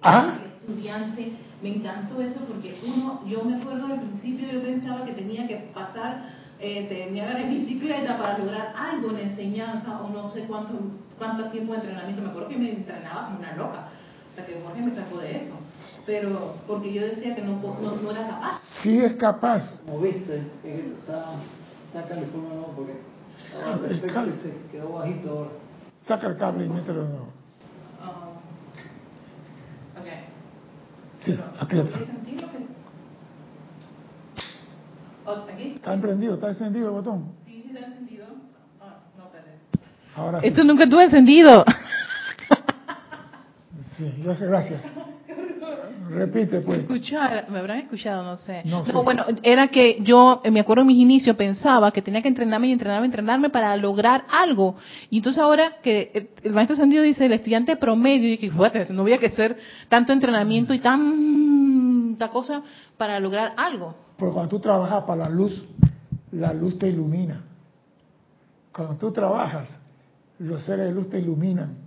¿Ah? 0.00 0.36
El 0.38 0.72
estudiante, 0.72 1.32
me 1.62 1.76
encantó 1.76 2.20
eso 2.20 2.40
porque 2.46 2.78
uno, 2.86 3.22
yo 3.26 3.42
me 3.44 3.56
acuerdo 3.56 3.86
al 3.86 4.00
principio, 4.00 4.50
yo 4.50 4.62
pensaba 4.62 5.04
que 5.04 5.12
tenía 5.12 5.48
que 5.48 5.56
pasar, 5.74 6.30
eh, 6.60 6.86
tenía 6.88 7.34
que 7.34 7.42
en 7.42 7.50
bicicleta 7.66 8.16
para 8.16 8.38
lograr 8.38 8.74
algo 8.76 9.10
en 9.10 9.30
enseñanza 9.30 10.00
o 10.00 10.08
no 10.10 10.30
sé 10.30 10.42
cuánto, 10.42 10.74
cuánto 11.18 11.50
tiempo 11.50 11.72
de 11.72 11.80
entrenamiento. 11.80 12.22
Me 12.22 12.28
acuerdo 12.28 12.48
que 12.48 12.56
me 12.56 12.70
entrenaba 12.70 13.26
como 13.26 13.38
una 13.38 13.56
loca 13.56 13.88
hasta 14.30 14.46
que 14.46 14.60
Jorge 14.60 14.82
me 14.82 14.94
sacó 14.94 15.18
de 15.18 15.36
eso. 15.36 15.54
Pero 16.06 16.54
porque 16.66 16.92
yo 16.92 17.02
decía 17.02 17.34
que 17.34 17.42
no, 17.42 17.60
no, 17.60 17.96
no 17.96 18.10
era 18.10 18.28
capaz. 18.28 18.60
Sí 18.82 18.98
es 18.98 19.14
capaz. 19.14 19.82
Como 19.84 20.00
viste, 20.00 20.42
está, 20.64 21.32
saca 21.92 22.14
el 22.14 22.30
nuevo 22.30 22.72
porque 22.76 23.13
se 24.42 24.70
quedó 24.70 24.92
bajito 24.92 25.30
ahora. 25.30 25.50
Saca 26.02 26.26
el 26.26 26.36
cable 26.36 26.66
y 26.66 26.68
mételo 26.68 27.02
de 27.02 27.08
nuevo. 27.08 27.28
Ok. 29.96 30.06
Sí, 31.18 31.38
aquí 31.60 31.78
está. 31.78 31.98
Oh, 35.26 35.46
¿Aquí? 35.50 35.72
¿Está 35.76 35.94
emprendido? 35.94 36.34
¿Está 36.34 36.48
encendido 36.50 36.88
el 36.88 36.92
botón? 36.92 37.32
Sí, 37.46 37.62
sí 37.62 37.72
está 37.74 37.86
encendido. 37.86 38.26
Ah, 38.80 38.98
no, 39.16 39.24
espérate. 39.24 39.52
Ahora 40.14 40.40
sí. 40.40 40.48
Esto 40.48 40.64
nunca 40.64 40.84
estuvo 40.84 41.00
encendido. 41.00 41.64
Sí, 43.96 44.12
gracias. 44.22 44.84
Repite, 46.10 46.60
pues. 46.60 46.80
Escuchar, 46.80 47.46
me 47.50 47.58
habrán 47.58 47.78
escuchado, 47.78 48.22
no 48.22 48.36
sé. 48.36 48.62
No 48.64 48.84
sé. 48.84 48.92
bueno, 48.92 49.24
era 49.42 49.68
que 49.68 49.98
yo, 50.02 50.40
eh, 50.44 50.50
me 50.50 50.60
acuerdo 50.60 50.82
en 50.82 50.88
mis 50.88 50.98
inicios, 50.98 51.34
pensaba 51.36 51.90
que 51.90 52.02
tenía 52.02 52.22
que 52.22 52.28
entrenarme 52.28 52.68
y 52.68 52.72
entrenarme 52.72 53.06
entrenarme 53.06 53.50
para 53.50 53.76
lograr 53.76 54.24
algo. 54.30 54.76
Y 55.10 55.18
entonces 55.18 55.42
ahora 55.42 55.76
que 55.82 56.10
eh, 56.14 56.30
el 56.42 56.52
maestro 56.52 56.76
Sandido 56.76 57.02
dice, 57.02 57.26
el 57.26 57.32
estudiante 57.32 57.76
promedio, 57.76 58.32
y 58.32 58.38
que 58.38 58.50
no 58.90 59.02
había 59.02 59.18
que 59.18 59.26
hacer 59.26 59.56
tanto 59.88 60.12
entrenamiento 60.12 60.74
y 60.74 60.78
tanta 60.78 62.28
cosa 62.28 62.62
para 62.96 63.18
lograr 63.18 63.54
algo. 63.56 63.94
Porque 64.16 64.34
cuando 64.34 64.50
tú 64.50 64.60
trabajas 64.60 65.04
para 65.04 65.24
la 65.24 65.30
luz, 65.30 65.64
la 66.32 66.52
luz 66.52 66.78
te 66.78 66.88
ilumina. 66.88 67.42
Cuando 68.72 68.94
tú 68.96 69.10
trabajas, 69.10 69.80
los 70.38 70.62
seres 70.64 70.86
de 70.86 70.92
luz 70.92 71.08
te 71.08 71.18
iluminan. 71.18 71.83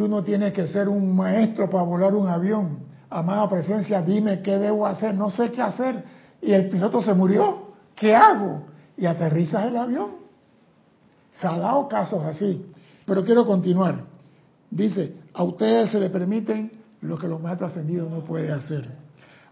Tú 0.00 0.08
no 0.08 0.22
tienes 0.22 0.54
que 0.54 0.66
ser 0.66 0.88
un 0.88 1.14
maestro 1.14 1.68
para 1.68 1.84
volar 1.84 2.14
un 2.14 2.26
avión. 2.26 2.78
Amada 3.10 3.46
presencia, 3.50 4.00
dime 4.00 4.40
qué 4.40 4.56
debo 4.56 4.86
hacer. 4.86 5.14
No 5.14 5.28
sé 5.28 5.52
qué 5.52 5.60
hacer. 5.60 6.02
Y 6.40 6.52
el 6.52 6.70
piloto 6.70 7.02
se 7.02 7.12
murió. 7.12 7.74
¿Qué 7.94 8.16
hago? 8.16 8.62
Y 8.96 9.04
aterrizas 9.04 9.66
el 9.66 9.76
avión. 9.76 10.12
Se 11.32 11.46
ha 11.46 11.58
dado 11.58 11.86
casos 11.86 12.24
así. 12.24 12.64
Pero 13.04 13.22
quiero 13.26 13.44
continuar. 13.44 13.96
Dice, 14.70 15.16
a 15.34 15.42
ustedes 15.42 15.90
se 15.90 16.00
les 16.00 16.10
permiten 16.10 16.72
lo 17.02 17.18
que 17.18 17.28
los 17.28 17.38
maestros 17.38 17.72
ascendidos 17.72 18.10
no 18.10 18.20
pueden 18.20 18.52
hacer. 18.52 18.88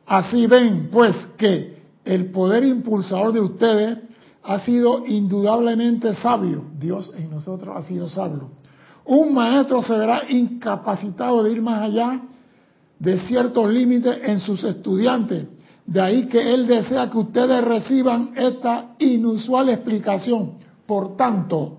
Así 0.06 0.46
ven, 0.46 0.88
pues, 0.90 1.14
que 1.36 1.76
el 2.06 2.30
poder 2.30 2.64
impulsador 2.64 3.34
de 3.34 3.40
ustedes 3.40 3.98
ha 4.44 4.60
sido 4.60 5.04
indudablemente 5.04 6.14
sabio. 6.14 6.64
Dios 6.80 7.12
en 7.18 7.30
nosotros 7.30 7.76
ha 7.76 7.82
sido 7.82 8.08
sabio 8.08 8.48
un 9.08 9.32
maestro 9.32 9.82
se 9.82 9.96
verá 9.96 10.22
incapacitado 10.28 11.42
de 11.42 11.52
ir 11.52 11.62
más 11.62 11.80
allá 11.82 12.20
de 12.98 13.18
ciertos 13.20 13.70
límites 13.72 14.18
en 14.22 14.40
sus 14.40 14.62
estudiantes. 14.64 15.46
De 15.86 16.00
ahí 16.00 16.26
que 16.26 16.52
él 16.52 16.66
desea 16.66 17.08
que 17.08 17.16
ustedes 17.16 17.64
reciban 17.64 18.32
esta 18.36 18.96
inusual 18.98 19.70
explicación. 19.70 20.58
Por 20.86 21.16
tanto, 21.16 21.78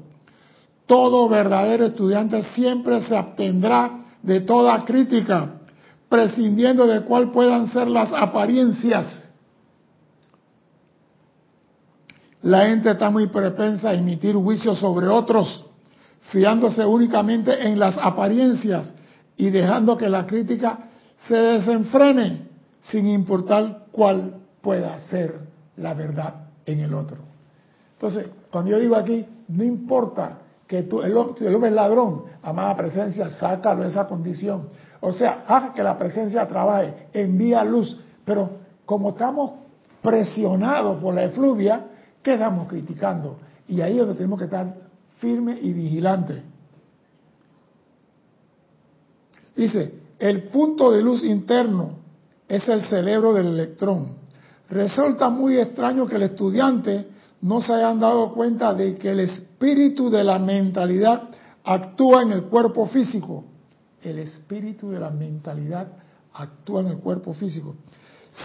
todo 0.88 1.30
verdadero 1.30 1.86
estudiante 1.86 2.44
siempre 2.56 3.04
se 3.04 3.16
abstendrá 3.16 4.00
de 4.24 4.42
toda 4.42 4.84
crítica, 4.84 5.60
prescindiendo 6.10 6.88
de 6.88 7.02
cuál 7.02 7.32
puedan 7.32 7.68
ser 7.68 7.88
las 7.92 8.12
apariencias. 8.12 9.32
La 12.42 12.66
gente 12.66 12.90
está 12.90 13.12
muy 13.12 13.28
propensa 13.28 13.90
a 13.90 13.94
emitir 13.94 14.34
juicios 14.34 14.80
sobre 14.80 15.08
otros 15.08 15.69
fiándose 16.32 16.86
únicamente 16.86 17.68
en 17.68 17.80
las 17.80 17.98
apariencias 17.98 18.94
y 19.36 19.50
dejando 19.50 19.98
que 19.98 20.10
la 20.10 20.26
crítica 20.26 20.80
se 21.28 21.36
desenfrene 21.36 22.48
sin 22.82 23.08
importar 23.08 23.86
cuál 23.92 24.36
pueda 24.62 25.00
ser 25.10 25.40
la 25.78 25.94
verdad 25.94 26.34
en 26.66 26.80
el 26.82 26.94
otro. 26.94 27.18
Entonces, 27.94 28.28
cuando 28.52 28.72
yo 28.72 28.80
digo 28.80 28.96
aquí, 28.96 29.26
no 29.50 29.64
importa 29.64 30.40
que 30.68 30.84
tú, 30.84 31.02
el, 31.02 31.18
hombre 31.18 31.70
es 31.70 31.74
ladrón, 31.74 32.24
amada 32.44 32.78
presencia, 32.78 33.32
sácalo 33.32 33.84
de 33.84 33.90
esa 33.90 34.08
condición. 34.08 34.70
O 35.02 35.12
sea, 35.12 35.44
haz 35.48 35.74
que 35.74 35.82
la 35.82 35.98
presencia 35.98 36.48
trabaje, 36.48 37.08
envía 37.14 37.64
luz, 37.64 38.00
pero 38.24 38.52
como 38.86 39.10
estamos 39.10 39.52
presionados 40.02 41.02
por 41.02 41.14
la 41.14 41.24
efluvia, 41.24 41.86
quedamos 42.22 42.68
criticando. 42.68 43.38
Y 43.68 43.82
ahí 43.82 43.94
es 43.94 44.00
donde 44.00 44.16
tenemos 44.16 44.40
que 44.40 44.46
estar 44.46 44.88
firme 45.20 45.58
y 45.62 45.74
vigilante. 45.74 46.44
Dice, 49.56 49.94
el 50.18 50.44
punto 50.50 50.92
de 50.92 51.02
luz 51.02 51.24
interno 51.24 52.00
es 52.48 52.68
el 52.68 52.84
cerebro 52.84 53.34
del 53.34 53.48
electrón. 53.48 54.18
Resulta 54.70 55.30
muy 55.30 55.58
extraño 55.58 56.08
que 56.08 56.16
el 56.16 56.24
estudiante 56.24 57.08
no 57.42 57.62
se 57.62 57.74
hayan 57.74 58.00
dado 58.00 58.32
cuenta 58.34 58.74
de 58.74 58.96
que 58.96 59.12
el 59.12 59.22
espíritu 59.22 60.10
de 60.10 60.24
la 60.24 60.40
mentalidad 60.40 61.30
actúa 61.64 62.24
en 62.24 62.32
el 62.32 62.44
cuerpo 62.44 62.86
físico. 62.86 63.46
El 64.02 64.20
espíritu 64.20 64.90
de 64.92 65.00
la 65.00 65.10
mentalidad 65.10 65.88
actúa 66.34 66.82
en 66.82 66.88
el 66.88 66.98
cuerpo 66.98 67.34
físico. 67.34 67.76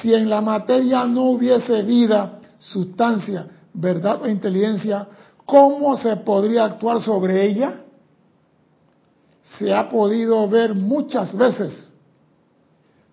Si 0.01 0.13
en 0.13 0.29
la 0.29 0.41
materia 0.41 1.05
no 1.05 1.31
hubiese 1.31 1.83
vida, 1.83 2.41
sustancia, 2.59 3.47
verdad 3.73 4.23
o 4.23 4.29
inteligencia, 4.29 5.07
¿Cómo 5.47 5.97
se 5.99 6.17
podría 6.17 6.65
actuar 6.65 7.01
sobre 7.03 7.45
ella? 7.45 7.81
Se 9.59 9.75
ha 9.75 9.89
podido 9.89 10.49
ver 10.49 10.75
muchas 10.75 11.37
veces. 11.37 11.93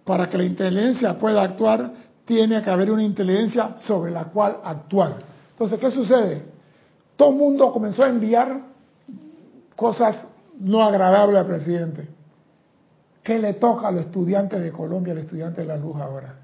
Para 0.06 0.30
que 0.30 0.38
la 0.38 0.46
inteligencia 0.46 1.18
pueda 1.20 1.44
actuar, 1.44 1.92
tiene 2.26 2.62
que 2.64 2.70
haber 2.70 2.90
una 2.92 3.04
inteligencia 3.04 3.76
sobre 3.78 4.12
la 4.12 4.26
cual 4.26 4.58
actuar. 4.64 5.18
Entonces, 5.52 5.80
¿qué 5.80 5.92
sucede? 5.92 6.44
Todo 7.16 7.30
el 7.30 7.36
mundo 7.36 7.72
comenzó 7.72 8.04
a 8.04 8.10
enviar 8.10 8.62
cosas 9.76 10.28
no 10.60 10.82
agradables 10.84 11.36
al 11.36 11.46
presidente. 11.46 12.08
¿Qué 13.24 13.38
le 13.38 13.54
toca 13.54 13.90
a 13.90 13.92
los 13.92 14.06
estudiantes 14.06 14.62
de 14.62 14.72
Colombia, 14.72 15.14
al 15.14 15.20
estudiante 15.20 15.62
de 15.62 15.68
la 15.68 15.78
luz 15.78 15.96
ahora? 15.98 16.36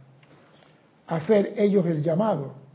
Hacer 1.07 1.53
ellos 1.57 1.85
el 1.85 2.03
llamado 2.03 2.66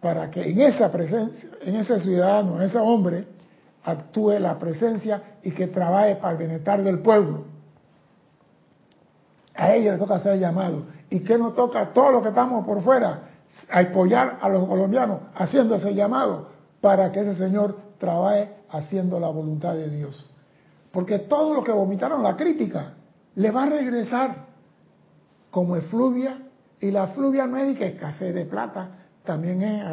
para 0.00 0.30
que 0.30 0.50
en 0.50 0.60
esa 0.60 0.90
presencia, 0.90 1.50
en 1.62 1.76
ese 1.76 2.00
ciudadano, 2.00 2.56
en 2.56 2.68
ese 2.68 2.78
hombre, 2.78 3.26
actúe 3.84 4.38
la 4.38 4.58
presencia 4.58 5.22
y 5.42 5.52
que 5.52 5.68
trabaje 5.68 6.16
para 6.16 6.32
el 6.32 6.38
bienestar 6.38 6.82
del 6.82 6.98
pueblo. 7.00 7.44
A 9.54 9.74
ellos 9.74 9.98
les 9.98 10.06
toca 10.06 10.32
el 10.32 10.40
llamado. 10.40 10.82
¿Y 11.08 11.20
qué 11.20 11.38
nos 11.38 11.54
toca 11.54 11.80
a 11.80 11.92
todos 11.92 12.12
los 12.12 12.22
que 12.22 12.28
estamos 12.28 12.66
por 12.66 12.82
fuera? 12.82 13.26
apoyar 13.70 14.38
a 14.40 14.48
los 14.48 14.66
colombianos 14.66 15.20
haciendo 15.34 15.76
ese 15.76 15.94
llamado 15.94 16.48
para 16.80 17.10
que 17.12 17.20
ese 17.20 17.34
Señor 17.34 17.76
trabaje 17.98 18.50
haciendo 18.70 19.18
la 19.18 19.28
voluntad 19.28 19.74
de 19.74 19.88
Dios. 19.88 20.28
Porque 20.92 21.18
todos 21.20 21.54
los 21.54 21.64
que 21.64 21.72
vomitaron 21.72 22.22
la 22.22 22.36
crítica 22.36 22.94
le 23.34 23.50
va 23.50 23.64
a 23.64 23.70
regresar 23.70 24.46
como 25.50 25.76
efluvia 25.76 26.38
y 26.80 26.90
la 26.90 27.08
fluvia 27.08 27.46
no 27.46 27.56
es 27.56 27.80
escasez 27.80 28.34
de 28.34 28.44
plata, 28.44 29.05
también 29.26 29.62
es 29.62 29.84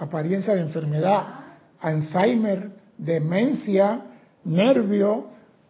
apariencia 0.00 0.54
de 0.54 0.62
enfermedad, 0.62 1.24
Alzheimer, 1.80 2.70
demencia, 2.96 4.00
nervio. 4.44 5.26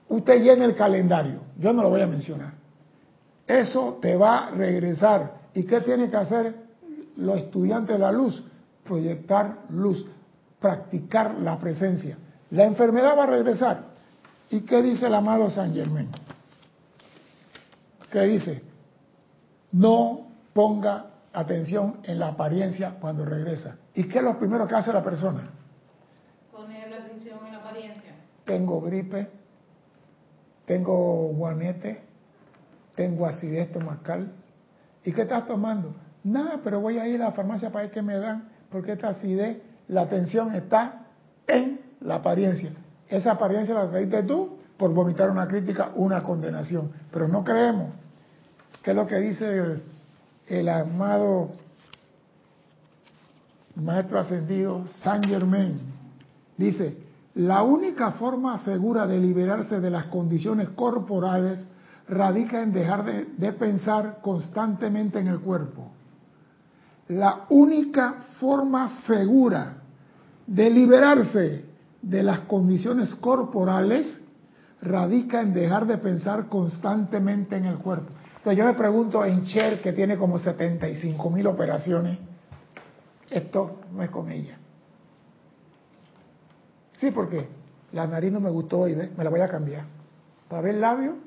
Usted 0.09 0.43
llena 0.43 0.65
el 0.65 0.77
calendario, 0.77 1.41
yo 1.59 1.73
no 1.73 1.83
lo 1.83 1.91
voy 1.91 2.03
a 2.03 2.07
mencionar. 2.07 2.53
Eso 3.47 3.99
te 4.01 4.15
va 4.17 4.47
a 4.47 4.51
regresar. 4.51 5.43
¿Y 5.55 5.65
qué 5.65 5.81
tiene 5.81 6.09
que 6.09 6.17
hacer 6.17 6.55
los 7.17 7.39
estudiantes 7.39 7.97
de 7.97 7.99
la 7.99 8.13
luz? 8.13 8.43
Proyectar 8.85 9.59
luz, 9.71 10.07
practicar 10.61 11.39
la 11.39 11.59
presencia. 11.59 12.17
La 12.51 12.65
enfermedad 12.65 13.17
va 13.19 13.25
a 13.25 13.29
regresar. 13.29 13.85
¿Y 14.51 14.61
qué 14.61 14.83
dice 14.83 15.07
el 15.07 15.15
amado 15.15 15.51
San 15.51 15.75
Germán? 15.75 16.09
¿Qué 18.11 18.21
dice? 18.23 18.63
No 19.73 20.27
ponga 20.53 21.07
atención 21.33 21.99
en 22.05 22.19
la 22.19 22.29
apariencia 22.29 22.97
cuando 23.01 23.25
regresa. 23.25 23.77
¿Y 23.95 24.05
qué 24.05 24.19
es 24.19 24.25
lo 24.25 24.39
primero 24.39 24.67
que 24.67 24.75
hace 24.75 24.93
la 24.93 25.03
persona? 25.03 25.51
Poner 26.51 26.91
la 26.91 26.97
atención 26.99 27.39
en 27.47 27.53
la 27.53 27.59
apariencia. 27.59 28.13
Tengo 28.45 28.81
gripe, 28.81 29.29
tengo 30.67 31.29
guanete, 31.29 32.03
tengo 32.95 33.27
acidez 33.27 33.69
estomacal. 33.69 34.33
¿Y 35.05 35.13
qué 35.13 35.23
estás 35.23 35.47
tomando? 35.47 35.95
Nada, 36.25 36.61
pero 36.63 36.81
voy 36.81 36.99
a 36.99 37.07
ir 37.07 37.21
a 37.23 37.27
la 37.27 37.33
farmacia 37.33 37.71
para 37.71 37.85
ver 37.85 37.93
qué 37.93 38.03
me 38.03 38.17
dan, 38.17 38.49
porque 38.71 38.93
esta 38.93 39.09
acidez, 39.09 39.59
la 39.89 40.03
atención 40.03 40.55
está 40.55 41.07
en 41.47 41.81
la 42.01 42.17
apariencia. 42.17 42.73
Esa 43.09 43.33
apariencia 43.33 43.75
la 43.75 43.91
traíste 43.91 44.23
tú 44.23 44.59
por 44.77 44.93
vomitar 44.93 45.31
una 45.31 45.47
crítica, 45.47 45.93
una 45.97 46.23
condenación. 46.23 46.93
Pero 47.11 47.29
no 47.29 47.45
creemos. 47.45 47.91
¿Qué 48.83 48.91
es 48.91 48.97
lo 48.97 49.07
que 49.07 49.17
dice 49.17 49.57
el, 49.57 49.83
el 50.47 50.69
amado 50.69 51.51
Maestro 53.77 54.21
Ascendido 54.21 54.85
Saint 55.03 55.27
Germain? 55.27 55.81
Dice, 56.57 56.97
la 57.35 57.63
única 57.63 58.13
forma 58.13 58.59
segura 58.65 59.07
de 59.07 59.19
liberarse 59.19 59.81
de 59.81 59.91
las 59.91 60.07
condiciones 60.07 60.69
corporales 60.71 61.67
radica 62.09 62.63
en 62.63 62.73
dejar 62.73 63.05
de, 63.05 63.25
de 63.37 63.53
pensar 63.53 64.19
constantemente 64.21 65.19
en 65.19 65.29
el 65.29 65.41
cuerpo. 65.41 65.91
La 67.09 67.47
única 67.49 68.27
forma 68.39 69.03
segura 69.07 69.79
de 70.47 70.71
liberarse 70.71 71.65
de 72.03 72.23
las 72.23 72.41
condiciones 72.41 73.15
corporales 73.15 74.21
radica 74.83 75.41
en 75.41 75.55
dejar 75.55 75.87
de 75.87 75.99
pensar 75.99 76.49
constantemente 76.49 77.57
en 77.57 77.67
el 77.67 77.79
cuerpo. 77.79 78.13
Entonces 78.43 78.59
yo 78.59 78.65
me 78.65 78.75
pregunto 78.75 79.25
en 79.25 79.45
Cher, 79.45 79.81
que 79.81 79.93
tiene 79.93 80.17
como 80.17 80.37
75 80.37 81.31
mil 81.31 81.47
operaciones, 81.47 82.19
esto 83.31 83.83
no 83.93 84.03
es 84.03 84.11
con 84.11 84.33
ella. 84.33 84.59
Sí, 86.95 87.13
porque 87.13 87.47
la 87.93 88.05
nariz 88.09 88.33
no 88.33 88.41
me 88.41 88.51
gustó 88.51 88.83
¿ves? 88.83 89.17
me 89.17 89.23
la 89.23 89.31
voy 89.31 89.43
a 89.43 89.49
cambiar. 89.49 89.85
Para 90.49 90.61
ver 90.61 90.75
el 90.75 90.81
labio, 90.81 91.19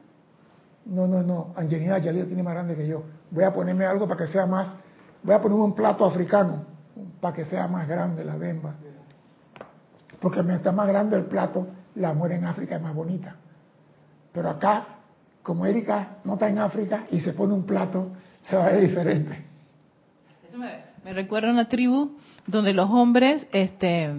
no, 0.88 1.08
no, 1.08 1.24
no, 1.24 1.54
Angelina 1.56 2.02
Jolie 2.04 2.26
tiene 2.26 2.44
más 2.44 2.54
grande 2.54 2.76
que 2.76 2.86
yo. 2.86 3.04
Voy 3.32 3.46
a 3.46 3.54
ponerme 3.54 3.86
algo 3.86 4.10
para 4.10 4.26
que 4.26 4.34
sea 4.34 4.46
más, 4.46 4.74
voy 5.24 5.36
a 5.36 5.42
ponerme 5.42 5.64
un 5.64 5.74
plato 5.74 6.04
africano, 6.04 6.66
para 7.22 7.34
que 7.34 7.46
sea 7.46 7.66
más 7.70 7.88
grande 7.88 8.26
la 8.26 8.36
bemba. 8.36 8.76
Porque 10.20 10.44
mientras 10.44 10.76
más 10.76 10.90
grande 10.90 11.16
el 11.16 11.28
plato, 11.28 11.66
la 11.96 12.14
mujer 12.14 12.34
en 12.34 12.44
África 12.44 12.76
es 12.76 12.82
más 12.82 12.94
bonita. 12.94 13.38
Pero 14.34 14.50
acá, 14.50 14.95
como 15.46 15.66
Erika 15.68 16.18
no 16.24 16.34
está 16.34 16.50
en 16.50 16.58
África 16.58 17.06
y 17.12 17.20
se 17.20 17.34
pone 17.34 17.54
un 17.54 17.66
plato, 17.66 18.12
se 18.50 18.56
va 18.56 18.66
a 18.66 18.72
ver 18.72 18.82
diferente. 18.82 19.46
Eso 20.50 20.58
me, 20.58 20.72
me 21.04 21.14
recuerda 21.14 21.50
a 21.50 21.54
una 21.54 21.70
tribu 21.70 22.18
donde 22.48 22.74
los 22.74 22.90
hombres 22.90 23.46
este, 23.52 24.10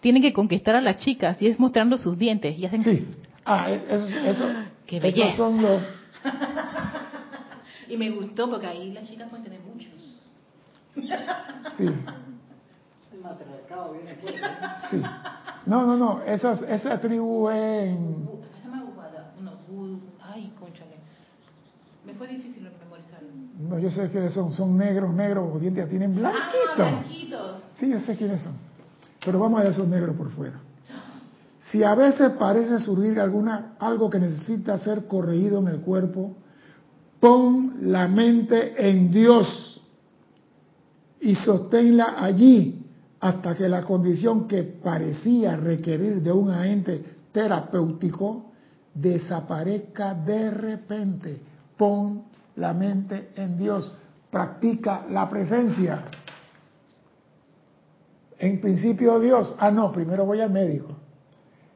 tienen 0.00 0.20
que 0.22 0.32
conquistar 0.32 0.74
a 0.74 0.80
las 0.80 0.96
chicas 0.96 1.40
y 1.40 1.46
es 1.46 1.60
mostrando 1.60 1.96
sus 1.96 2.18
dientes. 2.18 2.58
Y 2.58 2.66
hacen 2.66 2.82
Sí. 2.82 3.06
Ah, 3.44 3.70
eso, 3.70 4.06
eso, 4.08 4.44
Qué 4.86 4.96
esos 4.96 5.02
belleza. 5.14 5.36
son 5.36 5.62
los... 5.62 5.80
Y 7.88 7.96
me 7.96 8.10
gustó 8.10 8.50
porque 8.50 8.66
ahí 8.66 8.92
las 8.92 9.08
chicas 9.08 9.28
pueden 9.28 9.44
tener 9.44 9.60
muchos. 9.60 9.92
Sí, 11.76 11.84
El 13.12 13.20
matriarcado 13.22 13.92
viene 13.92 14.16
fuerte. 14.16 14.40
sí. 14.90 15.00
No, 15.66 15.84
no, 15.86 15.96
no, 15.96 16.22
esas, 16.22 16.62
esa 16.62 17.00
tribu 17.00 17.48
es 17.50 17.56
en... 17.90 18.26
Bu- 18.26 18.40
Se 18.60 18.68
llama 18.68 18.82
Guada- 18.94 19.32
no, 19.40 19.52
Bu- 19.70 20.00
Ay, 20.20 20.52
conchale. 20.58 20.96
Me 22.04 22.12
fue 22.14 22.26
difícil 22.28 22.62
memorizarlo. 22.80 23.28
No, 23.68 23.78
yo 23.78 23.90
sé 23.90 24.08
quiénes 24.10 24.32
son, 24.32 24.52
son 24.52 24.76
negros, 24.76 25.12
negros, 25.12 25.48
los 25.52 25.60
dientes 25.60 25.88
tienen 25.88 26.12
Ah, 26.24 26.50
blanquitos. 26.76 27.62
Sí, 27.78 27.88
yo 27.90 28.00
sé 28.00 28.16
quiénes 28.16 28.40
son. 28.40 28.54
Pero 29.24 29.38
vamos 29.38 29.60
a 29.60 29.64
ver 29.64 29.72
esos 29.72 29.88
negros 29.88 30.14
por 30.16 30.30
fuera. 30.30 30.60
Si 31.70 31.82
a 31.82 31.94
veces 31.94 32.30
parece 32.38 32.78
surgir 32.78 33.18
alguna, 33.18 33.74
algo 33.80 34.08
que 34.08 34.20
necesita 34.20 34.78
ser 34.78 35.06
corregido 35.06 35.58
en 35.60 35.68
el 35.68 35.80
cuerpo, 35.80 36.36
pon 37.18 37.78
la 37.82 38.06
mente 38.06 38.88
en 38.88 39.10
Dios 39.10 39.82
y 41.20 41.34
sosténla 41.34 42.14
allí 42.18 42.84
hasta 43.18 43.56
que 43.56 43.68
la 43.68 43.82
condición 43.82 44.46
que 44.46 44.62
parecía 44.62 45.56
requerir 45.56 46.22
de 46.22 46.30
un 46.30 46.50
agente 46.50 47.02
terapéutico 47.32 48.52
desaparezca 48.94 50.14
de 50.14 50.50
repente. 50.50 51.40
Pon 51.76 52.24
la 52.56 52.72
mente 52.72 53.30
en 53.36 53.56
Dios. 53.56 53.92
Practica 54.30 55.06
la 55.08 55.28
presencia. 55.28 56.04
En 58.38 58.60
principio 58.60 59.18
Dios, 59.18 59.54
ah 59.58 59.70
no, 59.70 59.92
primero 59.92 60.26
voy 60.26 60.40
al 60.40 60.50
médico. 60.50 60.88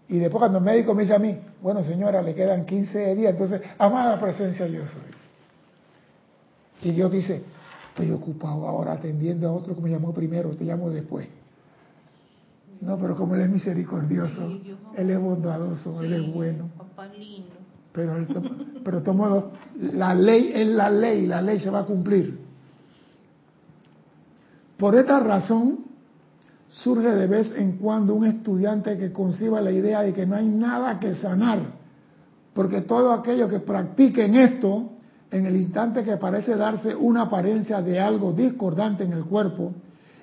Y 0.08 0.18
después 0.18 0.40
cuando 0.40 0.58
el 0.58 0.64
médico 0.64 0.94
me 0.94 1.02
dice 1.02 1.14
a 1.14 1.18
mí, 1.18 1.38
bueno 1.62 1.84
señora, 1.84 2.20
le 2.20 2.34
quedan 2.34 2.66
15 2.66 3.14
días, 3.14 3.32
entonces, 3.32 3.62
amada 3.78 4.20
presencia 4.20 4.66
yo 4.66 4.82
soy. 4.86 5.02
Y 6.82 6.92
Dios 6.92 7.12
dice, 7.12 7.44
estoy 7.90 8.10
ocupado 8.10 8.66
ahora 8.66 8.92
atendiendo 8.92 9.48
a 9.48 9.52
otro 9.52 9.74
que 9.74 9.82
me 9.82 9.90
llamó 9.90 10.12
primero, 10.12 10.50
te 10.56 10.64
llamo 10.64 10.90
después. 10.90 11.28
No, 12.80 12.98
pero 12.98 13.14
como 13.14 13.34
Él 13.34 13.42
es 13.42 13.50
misericordioso. 13.50 14.60
Él 14.96 15.10
es 15.10 15.20
bondadoso, 15.20 16.02
Él 16.02 16.14
es 16.14 16.34
bueno. 16.34 16.70
Papá 16.78 17.06
lindo. 17.06 17.59
Pero, 17.92 18.12
pero 18.85 19.00
de 19.00 19.92
la 19.92 20.14
ley 20.14 20.53
es 20.55 20.68
la 20.68 20.90
ley, 20.90 21.26
la 21.26 21.42
ley 21.42 21.59
se 21.59 21.70
va 21.70 21.81
a 21.81 21.85
cumplir. 21.85 22.38
Por 24.79 24.94
esta 24.94 25.20
razón, 25.20 25.81
surge 26.68 27.11
de 27.11 27.26
vez 27.26 27.53
en 27.57 27.72
cuando 27.72 28.14
un 28.14 28.26
estudiante 28.26 28.96
que 28.96 29.12
conciba 29.12 29.61
la 29.61 29.72
idea 29.72 30.03
de 30.03 30.14
que 30.14 30.24
no 30.24 30.37
hay 30.37 30.46
nada 30.46 30.98
que 31.00 31.14
sanar, 31.14 31.59
porque 32.55 32.83
todo 32.83 33.12
aquello 33.12 33.48
que 33.48 33.61
practiquen 33.61 34.35
esto, 34.37 34.90
en 35.31 35.46
el 35.46 35.57
instante 35.57 36.05
que 36.05 36.16
parece 36.16 36.57
darse 36.57 36.94
una 36.94 37.22
apariencia 37.22 37.83
de 37.83 38.00
algo 38.00 38.33
discordante 38.33 39.05
en 39.05 39.12
el 39.12 39.24
cuerpo, 39.24 39.72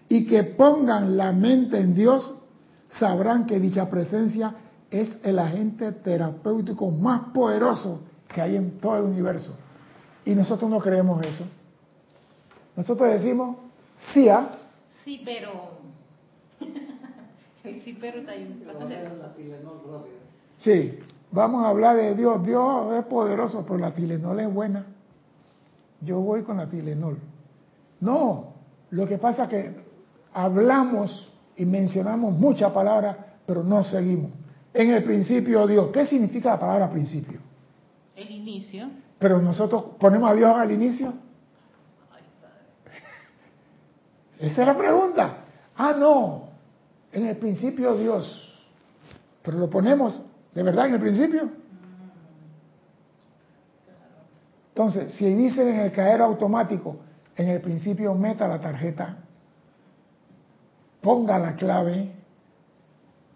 y 0.10 0.26
que 0.26 0.44
pongan 0.44 1.18
la 1.18 1.34
mente 1.34 1.80
en 1.80 1.94
Dios, 1.94 2.34
sabrán 2.92 3.46
que 3.46 3.60
dicha 3.60 3.90
presencia 3.90 4.56
es 4.92 5.20
el 5.24 5.40
agente 5.40 5.92
terapéutico 5.92 6.90
más 6.92 7.32
poderoso 7.34 8.04
que 8.34 8.42
hay 8.42 8.56
en 8.56 8.80
todo 8.80 8.98
el 8.98 9.04
universo. 9.04 9.56
Y 10.26 10.36
nosotros 10.36 10.70
no 10.70 10.80
creemos 10.80 11.26
eso. 11.26 11.46
Nosotros 12.76 13.12
decimos, 13.12 13.58
sí, 14.14 14.30
¿ah? 14.30 14.50
Sí, 15.04 15.22
pero. 15.24 15.78
El 17.64 17.82
sí, 17.82 17.98
pero 18.00 18.20
está 18.20 18.32
ahí. 18.32 18.64
Sí, 20.60 21.00
vamos 21.32 21.66
a 21.66 21.70
hablar 21.70 21.98
de 21.98 22.16
Dios. 22.16 22.46
Dios 22.46 22.94
es 22.94 23.06
poderoso, 23.06 23.66
pero 23.66 23.80
la 23.80 23.94
Tilenol 23.94 24.40
es 24.40 24.54
buena. 24.54 24.86
Yo 26.02 26.20
voy 26.20 26.44
con 26.44 26.58
la 26.58 26.70
Tilenol. 26.70 27.18
No, 28.00 28.54
lo 28.92 29.08
que 29.08 29.18
pasa 29.18 29.46
es 29.46 29.50
que 29.50 29.76
hablamos 30.34 31.34
y 31.56 31.66
mencionamos 31.66 32.34
muchas 32.34 32.72
palabras, 32.72 33.18
pero 33.46 33.64
no 33.64 33.84
seguimos. 33.84 34.32
En 34.78 34.92
el 34.92 35.04
principio 35.04 35.66
Dios, 35.66 35.90
¿qué 35.92 36.06
significa 36.06 36.52
la 36.52 36.60
palabra 36.60 36.92
principio? 36.92 37.40
El 38.16 38.30
inicio. 38.30 38.88
Pero 39.18 39.42
nosotros 39.42 39.96
ponemos 39.98 40.30
a 40.30 40.36
Dios 40.36 40.56
al 40.56 40.72
inicio. 40.72 41.14
Esa 44.38 44.62
es 44.62 44.68
la 44.68 44.78
pregunta. 44.78 45.38
Ah, 45.76 45.96
no. 45.98 46.50
En 47.12 47.26
el 47.26 47.38
principio 47.38 47.98
Dios. 47.98 48.56
Pero 49.42 49.58
lo 49.58 49.68
ponemos 49.68 50.22
de 50.54 50.62
verdad 50.62 50.86
en 50.86 50.94
el 50.94 51.00
principio. 51.00 51.50
Entonces, 54.70 55.12
si 55.14 55.28
dicen 55.34 55.70
en 55.70 55.80
el 55.80 55.92
caer 55.92 56.22
automático, 56.22 56.98
en 57.36 57.50
el 57.50 57.62
principio 57.62 58.14
meta 58.14 58.48
la 58.48 58.62
tarjeta, 58.62 59.18
ponga 61.02 61.40
la 61.40 61.56
clave, 61.56 62.17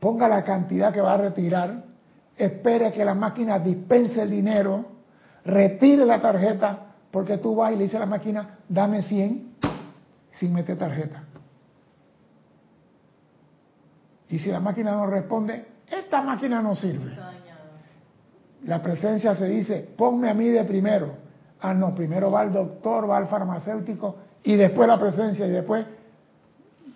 ponga 0.02 0.28
la 0.28 0.44
cantidad 0.44 0.92
que 0.92 1.00
va 1.00 1.14
a 1.14 1.18
retirar, 1.18 1.84
espere 2.36 2.92
que 2.92 3.06
la 3.06 3.14
máquina 3.14 3.60
dispense 3.60 4.20
el 4.20 4.32
dinero, 4.32 4.84
retire 5.46 6.06
la 6.08 6.20
tarjeta, 6.20 6.88
porque 7.12 7.38
tú 7.38 7.56
vas 7.56 7.72
y 7.72 7.76
le 7.76 7.84
dices 7.84 7.98
a 7.98 8.00
la 8.00 8.06
máquina, 8.08 8.58
dame 8.68 9.04
100, 9.04 9.58
sin 10.32 10.54
meter 10.54 10.76
tarjeta. 10.76 11.24
Y 14.30 14.40
si 14.40 14.50
la 14.50 14.60
máquina 14.60 14.94
no 14.94 15.06
responde, 15.06 15.68
esta 15.88 16.24
máquina 16.24 16.64
no 16.64 16.76
sirve. 16.76 17.16
La 18.66 18.82
presencia 18.82 19.36
se 19.36 19.48
dice, 19.50 19.88
ponme 19.96 20.32
a 20.32 20.34
mí 20.34 20.48
de 20.48 20.64
primero. 20.64 21.14
Ah, 21.62 21.76
no, 21.76 21.94
primero 21.94 22.32
va 22.32 22.42
el 22.42 22.52
doctor, 22.52 23.08
va 23.08 23.20
el 23.20 23.28
farmacéutico 23.28 24.16
y 24.44 24.56
después 24.56 24.88
la 24.88 25.00
presencia 25.00 25.46
y 25.46 25.52
después 25.52 25.86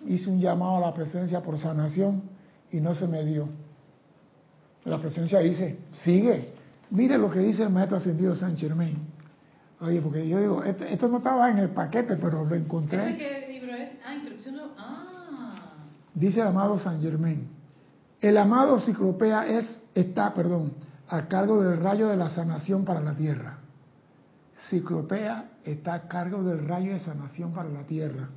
hice 0.06 0.28
un 0.28 0.40
llamado 0.40 0.78
a 0.78 0.80
la 0.80 0.92
presencia 0.92 1.40
por 1.40 1.56
sanación 1.56 2.35
y 2.76 2.80
no 2.80 2.94
se 2.94 3.08
me 3.08 3.24
dio. 3.24 3.48
La 4.84 4.98
presencia 4.98 5.38
dice, 5.40 5.78
sigue. 6.04 6.52
Mire 6.90 7.16
lo 7.16 7.30
que 7.30 7.38
dice 7.38 7.62
el 7.62 7.70
maestro 7.70 7.96
ascendido 7.96 8.34
San 8.36 8.54
Germain. 8.54 8.98
Oye, 9.80 10.02
porque 10.02 10.28
yo 10.28 10.38
digo, 10.38 10.62
esto 10.62 11.08
no 11.08 11.18
estaba 11.18 11.50
en 11.50 11.58
el 11.58 11.70
paquete, 11.70 12.16
pero 12.16 12.44
lo 12.44 12.54
¿Ese 12.54 12.64
encontré. 12.64 13.16
qué 13.16 13.46
libro 13.50 13.74
es? 13.74 13.92
Ah, 14.06 14.14
instrucción. 14.14 14.56
Ah. 14.76 15.62
Dice 16.14 16.40
el 16.40 16.46
amado 16.48 16.78
San 16.78 17.00
Germain. 17.00 17.48
El 18.20 18.36
amado 18.36 18.78
ciclopea 18.78 19.46
es, 19.46 19.82
está, 19.94 20.34
perdón, 20.34 20.74
a 21.08 21.28
cargo 21.28 21.62
del 21.62 21.78
rayo 21.80 22.08
de 22.08 22.16
la 22.16 22.28
sanación 22.28 22.84
para 22.84 23.00
la 23.00 23.14
tierra. 23.14 23.58
Ciclopea 24.68 25.50
está 25.64 25.94
a 25.94 26.08
cargo 26.08 26.42
del 26.42 26.66
rayo 26.66 26.92
de 26.92 27.00
sanación 27.00 27.52
para 27.52 27.70
la 27.70 27.84
tierra. 27.84 28.28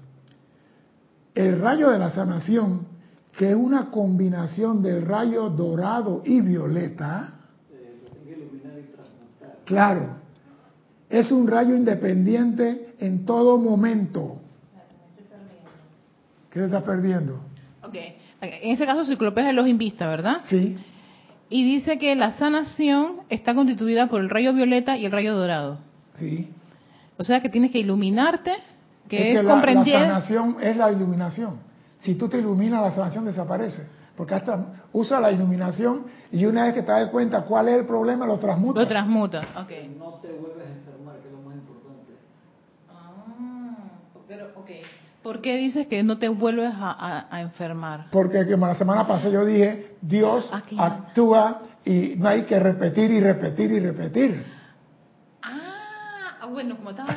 El 1.35 1.59
rayo 1.59 1.89
de 1.89 1.99
la 1.99 2.11
sanación, 2.11 2.98
que 3.37 3.49
es 3.51 3.55
una 3.55 3.89
combinación 3.91 4.81
del 4.81 5.05
rayo 5.05 5.49
dorado 5.49 6.21
y 6.25 6.41
violeta, 6.41 7.33
claro, 9.65 10.15
es 11.09 11.31
un 11.31 11.47
rayo 11.47 11.75
independiente 11.75 12.93
en 12.99 13.25
todo 13.25 13.57
momento. 13.57 14.37
¿Qué 16.49 16.59
te 16.59 16.65
está 16.65 16.83
perdiendo? 16.83 17.39
Ok. 17.83 17.95
En 18.41 18.71
ese 18.71 18.85
caso, 18.85 19.05
Ciclopea 19.05 19.49
es 19.49 19.55
los 19.55 19.67
invista, 19.67 20.07
¿verdad? 20.07 20.37
Sí, 20.45 20.77
Y 21.49 21.63
dice 21.63 21.97
que 21.97 22.15
la 22.15 22.31
sanación 22.31 23.21
está 23.29 23.53
constituida 23.53 24.07
por 24.07 24.21
el 24.21 24.29
rayo 24.29 24.53
violeta 24.53 24.97
y 24.97 25.05
el 25.05 25.11
rayo 25.11 25.35
dorado. 25.35 25.79
sí. 26.15 26.49
O 27.17 27.25
sea 27.25 27.41
que 27.41 27.49
tienes 27.49 27.71
que 27.71 27.79
iluminarte, 27.79 28.53
que 29.09 29.33
es, 29.33 29.37
que 29.39 29.43
la, 29.43 29.55
la 29.57 29.83
sanación 29.83 30.55
es 30.61 30.77
la 30.77 30.89
iluminación. 30.89 31.57
Si 31.99 32.15
tú 32.15 32.27
te 32.29 32.37
iluminas, 32.37 32.81
la 32.81 32.91
sanación 32.93 33.25
desaparece. 33.25 33.85
Porque 34.15 34.33
hasta 34.35 34.65
usa 34.91 35.19
la 35.19 35.31
iluminación 35.31 36.03
y 36.31 36.45
una 36.45 36.65
vez 36.65 36.73
que 36.73 36.81
te 36.83 36.91
das 36.91 37.09
cuenta 37.09 37.43
cuál 37.43 37.69
es 37.69 37.77
el 37.79 37.85
problema, 37.85 38.25
lo 38.25 38.37
transmutas. 38.37 38.83
Lo 38.83 38.87
transmuta. 38.89 39.39
Ok. 39.61 39.71
No 39.97 40.09
te 40.21 40.27
vuelves 40.33 40.67
a 40.67 40.71
enfermar, 40.71 41.15
que 41.19 41.27
es 41.27 41.33
lo 41.33 41.39
más 41.41 41.55
importante. 41.55 42.13
Ah, 42.89 43.75
pero, 44.27 44.47
ok. 44.55 44.69
¿Por 45.23 45.41
qué 45.41 45.57
dices 45.57 45.87
que 45.87 46.03
no 46.03 46.17
te 46.17 46.27
vuelves 46.29 46.73
a, 46.73 46.91
a- 46.91 47.27
a 47.35 47.41
enfermar? 47.41 48.07
Porque 48.11 48.45
como 48.49 48.67
la 48.67 48.75
semana 48.75 49.05
pasada 49.07 49.31
yo 49.31 49.45
dije, 49.45 49.95
Dios 50.01 50.49
Aquí. 50.53 50.75
actúa 50.79 51.61
y 51.85 52.15
no 52.17 52.27
hay 52.29 52.43
que 52.43 52.59
repetir 52.59 53.11
y 53.11 53.19
repetir 53.21 53.71
y 53.71 53.79
repetir. 53.79 54.45
Ah, 55.43 56.45
bueno, 56.51 56.75
como 56.77 56.91
estaba... 56.91 57.15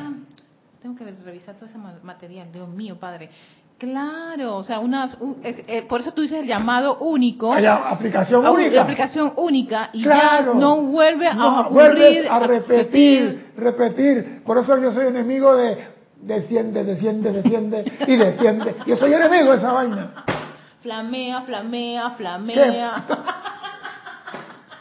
Tengo 0.81 0.95
que 0.97 1.05
revisar 1.05 1.55
todo 1.55 1.65
ese 1.67 1.77
ma- 1.77 1.95
material, 2.03 2.51
Dios 2.51 2.67
mío, 2.67 2.97
Padre. 2.99 3.29
Claro, 3.77 4.57
o 4.57 4.63
sea, 4.63 4.79
una, 4.79 5.09
un- 5.19 5.37
eh, 5.43 5.63
eh, 5.67 5.81
por 5.81 5.99
eso 6.01 6.13
tú 6.13 6.21
dices 6.21 6.39
el 6.39 6.47
llamado 6.47 6.97
único. 6.99 7.51
Hay 7.53 7.65
a- 7.65 7.89
aplicación 7.89 8.45
a 8.45 8.51
un- 8.51 8.57
única. 8.59 8.75
La 8.75 8.81
aplicación 8.83 9.33
única 9.35 9.89
y 9.93 10.03
Claro. 10.03 10.53
ya 10.53 10.59
no 10.59 10.77
vuelve 10.83 11.27
a 11.27 11.33
No, 11.33 11.61
ocurrir. 11.61 11.73
vuelves 11.73 12.31
a 12.31 12.39
repetir, 12.39 13.51
repetir. 13.57 14.41
Por 14.45 14.57
eso 14.57 14.77
yo 14.77 14.91
soy 14.91 15.07
enemigo 15.07 15.55
de 15.55 15.85
desciende, 16.21 16.83
desciende, 16.85 17.33
desciende 17.33 17.91
y 18.07 18.15
desciende. 18.15 18.75
Yo 18.85 18.95
soy 18.95 19.13
enemigo 19.13 19.51
de 19.51 19.57
esa 19.57 19.73
vaina. 19.73 20.23
Flamea, 20.81 21.41
flamea, 21.41 22.09
flamea. 22.11 23.03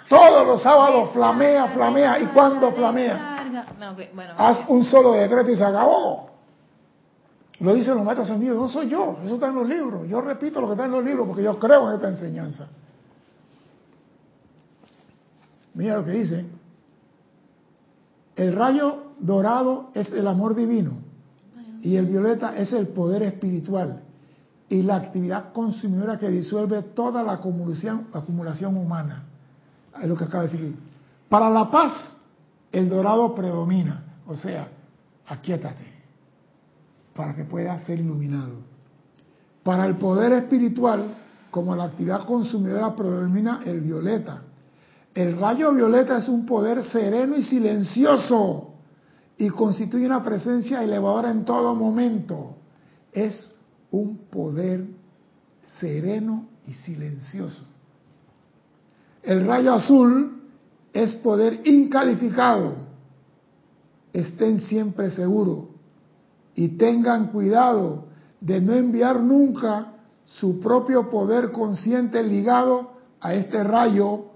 Todos 0.09 0.47
los 0.47 0.63
sábados 0.63 1.11
flamea, 1.13 1.67
flamea. 1.69 2.19
¿Y 2.21 2.27
cuándo 2.27 2.71
flamea? 2.73 3.45
No, 3.81 3.95
bueno, 4.15 4.35
Haz 4.39 4.61
un 4.69 4.85
solo 4.85 5.13
decreto 5.13 5.51
y 5.51 5.57
se 5.57 5.65
acabó. 5.65 6.31
Lo 7.63 7.73
dicen 7.75 7.95
los 7.95 8.05
maestros 8.05 8.29
ascendidos, 8.29 8.59
no 8.59 8.69
soy 8.69 8.89
yo, 8.89 9.19
eso 9.25 9.35
está 9.35 9.47
en 9.47 9.55
los 9.55 9.69
libros. 9.69 10.09
Yo 10.09 10.21
repito 10.21 10.61
lo 10.61 10.67
que 10.67 10.73
está 10.73 10.87
en 10.87 10.91
los 10.91 11.05
libros 11.05 11.29
porque 11.29 11.45
yo 11.45 11.61
creo 11.61 11.89
en 11.89 11.95
esta 11.95 12.09
enseñanza. 12.09 12.67
Mira 15.75 15.97
lo 15.97 16.05
que 16.05 16.11
dice. 16.11 16.45
El 18.35 18.53
rayo 18.57 19.13
dorado 19.21 19.91
es 19.95 20.11
el 20.11 20.27
amor 20.27 20.57
divino 20.57 20.95
y 21.83 21.95
el 21.95 22.07
violeta 22.07 22.57
es 22.57 22.73
el 22.73 22.89
poder 22.89 23.23
espiritual 23.23 24.03
y 24.69 24.83
la 24.83 24.97
actividad 24.97 25.53
consumidora 25.53 26.19
que 26.19 26.31
disuelve 26.31 26.83
toda 26.83 27.23
la 27.23 27.35
acumulación, 27.35 28.09
acumulación 28.13 28.77
humana. 28.77 29.23
Es 30.03 30.09
lo 30.09 30.17
que 30.17 30.25
acaba 30.25 30.47
de 30.47 30.51
decir. 30.51 30.77
Para 31.29 31.49
la 31.49 31.71
paz, 31.71 32.17
el 32.73 32.89
dorado 32.89 33.33
predomina, 33.37 34.03
o 34.27 34.35
sea, 34.35 34.67
aquíétate 35.29 35.92
para 37.15 37.35
que 37.35 37.45
pueda 37.45 37.81
ser 37.81 38.01
iluminado. 38.01 38.55
Para 39.63 39.87
el 39.87 39.97
poder 39.97 40.33
espiritual, 40.33 41.17
como 41.51 41.77
la 41.77 41.85
actividad 41.85 42.25
consumidora 42.25 42.97
predomina 42.97 43.61
el 43.65 43.81
violeta. 43.83 44.43
El 45.15 45.39
rayo 45.39 45.73
violeta 45.73 46.19
es 46.19 46.29
un 46.29 46.47
poder 46.47 46.83
sereno 46.85 47.37
y 47.37 47.43
silencioso 47.43 48.71
y 49.37 49.51
constituye 49.51 50.07
una 50.07 50.25
presencia 50.25 50.83
elevadora 50.83 51.31
en 51.31 51.45
todo 51.45 51.75
momento. 51.75 52.57
Es 53.13 53.53
un 53.91 54.17
poder 54.31 54.87
sereno 55.79 56.47
y 56.67 56.73
silencioso. 56.73 57.65
El 59.23 59.47
rayo 59.47 59.75
azul 59.75 60.43
es 60.95 61.15
poder 61.17 61.61
incalificado. 61.67 62.77
Estén 64.15 64.61
siempre 64.61 65.11
seguros 65.11 65.72
y 66.55 66.77
tengan 66.77 67.29
cuidado 67.29 68.05
de 68.41 68.61
no 68.61 68.75
enviar 68.75 69.21
nunca 69.21 69.93
su 70.27 70.61
propio 70.61 71.09
poder 71.11 71.53
consciente 71.53 72.23
ligado 72.23 72.93
a 73.21 73.35
este 73.35 73.63
rayo 73.63 74.27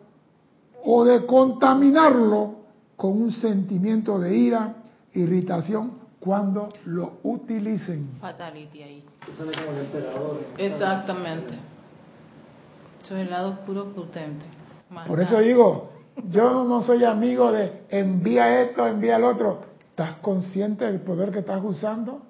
o 0.85 1.05
de 1.05 1.27
contaminarlo 1.27 2.57
con 2.97 3.21
un 3.21 3.33
sentimiento 3.33 4.19
de 4.19 4.37
ira, 4.37 4.77
irritación 5.13 5.93
cuando 6.21 6.71
lo 6.87 7.19
utilicen. 7.23 8.19
Fatality 8.21 8.83
ahí. 8.83 9.05
Exactamente. 10.59 11.55
Eso 13.03 13.17
es 13.17 13.23
el 13.23 13.31
lado 13.31 13.51
oscuro 13.51 13.93
potente. 13.93 14.45
Por 15.07 15.21
eso 15.21 15.39
digo, 15.41 15.91
yo 16.31 16.65
no 16.65 16.83
soy 16.83 17.05
amigo 17.05 17.53
de 17.53 17.85
envía 17.89 18.63
esto, 18.63 18.87
envía 18.87 19.17
el 19.17 19.25
otro. 19.25 19.66
¿Estás 19.97 20.17
consciente 20.17 20.85
del 20.85 21.01
poder 21.01 21.31
que 21.33 21.39
estás 21.39 21.65
usando? 21.65 22.21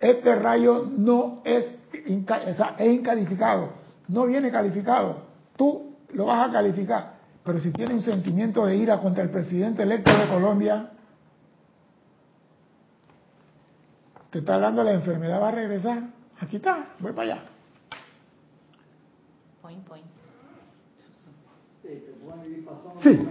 Este 0.00 0.34
rayo 0.34 0.84
no 0.98 1.42
es, 1.44 1.64
inca- 2.08 2.42
es 2.42 2.58
incalificado, 2.84 3.68
no 4.08 4.26
viene 4.26 4.50
calificado. 4.50 5.18
Tú 5.56 5.94
lo 6.12 6.24
vas 6.24 6.48
a 6.48 6.52
calificar. 6.52 7.14
Pero 7.44 7.60
si 7.60 7.70
tiene 7.70 7.94
un 7.94 8.02
sentimiento 8.02 8.66
de 8.66 8.78
ira 8.78 8.98
contra 8.98 9.22
el 9.22 9.30
presidente 9.30 9.84
electo 9.84 10.10
de 10.10 10.26
Colombia, 10.26 10.90
te 14.30 14.40
está 14.40 14.58
de 14.58 14.82
la 14.82 14.92
enfermedad, 14.92 15.40
va 15.40 15.50
a 15.50 15.52
regresar. 15.52 16.02
Aquí 16.40 16.56
está, 16.56 16.94
voy 16.98 17.12
para 17.12 17.34
allá. 17.34 17.42
Point, 19.62 19.86
point. 19.86 20.04
Sí. 23.04 23.24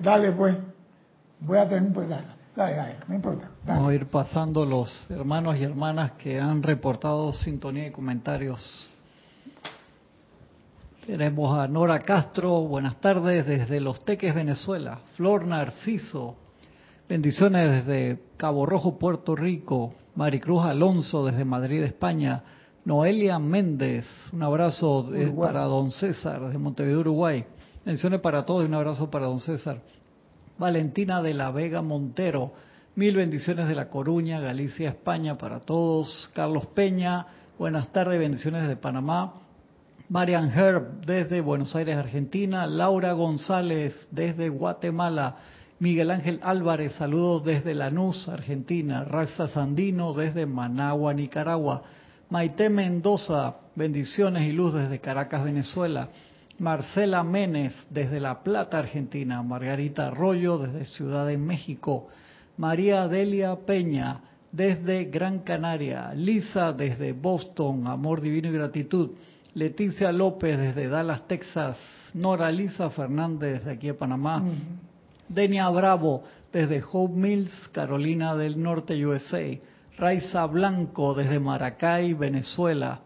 Dale 0.00 0.32
pues, 0.32 0.56
voy 1.40 1.58
a 1.58 1.68
tener, 1.68 1.92
pues 1.92 2.08
dale, 2.08 2.41
dale, 2.56 2.74
dale, 2.76 2.94
no 3.08 3.14
importa. 3.14 3.50
dale. 3.64 3.78
Vamos 3.78 3.88
a 3.90 3.94
ir 3.94 4.06
pasando 4.06 4.64
los 4.64 5.10
hermanos 5.10 5.56
y 5.58 5.64
hermanas 5.64 6.12
que 6.12 6.40
han 6.40 6.62
reportado 6.62 7.32
sintonía 7.32 7.86
y 7.86 7.90
comentarios. 7.90 8.88
Tenemos 11.06 11.58
a 11.58 11.66
Nora 11.66 11.98
Castro, 11.98 12.60
buenas 12.62 12.96
tardes 13.00 13.44
desde 13.46 13.80
Los 13.80 14.04
Teques, 14.04 14.34
Venezuela. 14.34 15.00
Flor 15.16 15.44
Narciso, 15.46 16.36
bendiciones 17.08 17.84
desde 17.84 18.22
Cabo 18.36 18.66
Rojo, 18.66 18.98
Puerto 18.98 19.34
Rico. 19.34 19.94
Maricruz 20.14 20.62
Alonso 20.64 21.24
desde 21.24 21.44
Madrid, 21.44 21.82
España. 21.82 22.42
Noelia 22.84 23.38
Méndez, 23.38 24.06
un 24.32 24.42
abrazo 24.42 25.04
de- 25.04 25.28
para 25.30 25.62
don 25.64 25.90
César 25.90 26.40
desde 26.40 26.58
Montevideo, 26.58 27.00
Uruguay. 27.00 27.44
Bendiciones 27.84 28.20
para 28.20 28.44
todos 28.44 28.62
y 28.64 28.66
un 28.66 28.74
abrazo 28.74 29.10
para 29.10 29.26
don 29.26 29.40
César. 29.40 29.80
Valentina 30.58 31.22
de 31.22 31.34
la 31.34 31.50
Vega 31.50 31.82
Montero. 31.82 32.52
Mil 32.94 33.16
bendiciones 33.16 33.68
de 33.68 33.74
La 33.74 33.88
Coruña, 33.88 34.40
Galicia, 34.40 34.90
España 34.90 35.38
para 35.38 35.60
todos. 35.60 36.30
Carlos 36.34 36.66
Peña, 36.74 37.26
buenas 37.58 37.90
tardes, 37.92 38.18
bendiciones 38.18 38.68
de 38.68 38.76
Panamá. 38.76 39.34
Marian 40.08 40.50
Herb 40.50 41.06
desde 41.06 41.40
Buenos 41.40 41.74
Aires, 41.74 41.96
Argentina. 41.96 42.66
Laura 42.66 43.12
González 43.12 44.08
desde 44.10 44.50
Guatemala. 44.50 45.36
Miguel 45.78 46.10
Ángel 46.10 46.38
Álvarez, 46.42 46.92
saludos 46.92 47.44
desde 47.44 47.74
Lanús, 47.74 48.28
Argentina. 48.28 49.04
Raxa 49.04 49.48
Sandino 49.48 50.12
desde 50.12 50.44
Managua, 50.44 51.14
Nicaragua. 51.14 51.82
Maite 52.28 52.68
Mendoza, 52.68 53.56
bendiciones 53.74 54.44
y 54.44 54.52
luz 54.52 54.74
desde 54.74 55.00
Caracas, 55.00 55.44
Venezuela. 55.44 56.08
Marcela 56.62 57.24
Menes 57.24 57.74
desde 57.90 58.20
La 58.20 58.44
Plata, 58.44 58.78
Argentina. 58.78 59.42
Margarita 59.42 60.06
Arroyo 60.06 60.58
desde 60.58 60.84
Ciudad 60.84 61.26
de 61.26 61.36
México. 61.36 62.06
María 62.56 63.08
Delia 63.08 63.56
Peña 63.66 64.20
desde 64.52 65.06
Gran 65.06 65.40
Canaria. 65.40 66.14
Lisa 66.14 66.72
desde 66.72 67.14
Boston. 67.14 67.88
Amor 67.88 68.20
divino 68.20 68.48
y 68.48 68.52
gratitud. 68.52 69.10
Leticia 69.54 70.12
López 70.12 70.56
desde 70.56 70.86
Dallas, 70.86 71.26
Texas. 71.26 71.76
Nora 72.14 72.48
Lisa 72.52 72.90
Fernández 72.90 73.54
desde 73.54 73.72
aquí 73.72 73.88
de 73.88 73.94
Panamá. 73.94 74.44
Denia 75.28 75.68
Bravo, 75.68 76.22
desde 76.52 76.80
Hope 76.92 77.16
Mills, 77.16 77.70
Carolina 77.72 78.36
del 78.36 78.62
Norte, 78.62 79.04
USA. 79.04 79.58
Raiza 79.98 80.46
Blanco 80.46 81.12
desde 81.12 81.40
Maracay, 81.40 82.14
Venezuela. 82.14 83.00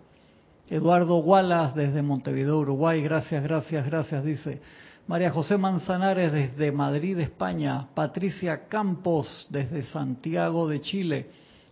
Eduardo 0.68 1.18
Wallace 1.18 1.78
desde 1.78 2.02
Montevideo, 2.02 2.58
Uruguay. 2.58 3.00
Gracias, 3.00 3.42
gracias, 3.42 3.86
gracias, 3.86 4.24
dice. 4.24 4.60
María 5.06 5.30
José 5.30 5.56
Manzanares 5.56 6.32
desde 6.32 6.72
Madrid, 6.72 7.18
España. 7.20 7.86
Patricia 7.94 8.66
Campos 8.66 9.46
desde 9.50 9.84
Santiago 9.84 10.66
de 10.66 10.80
Chile. 10.80 11.26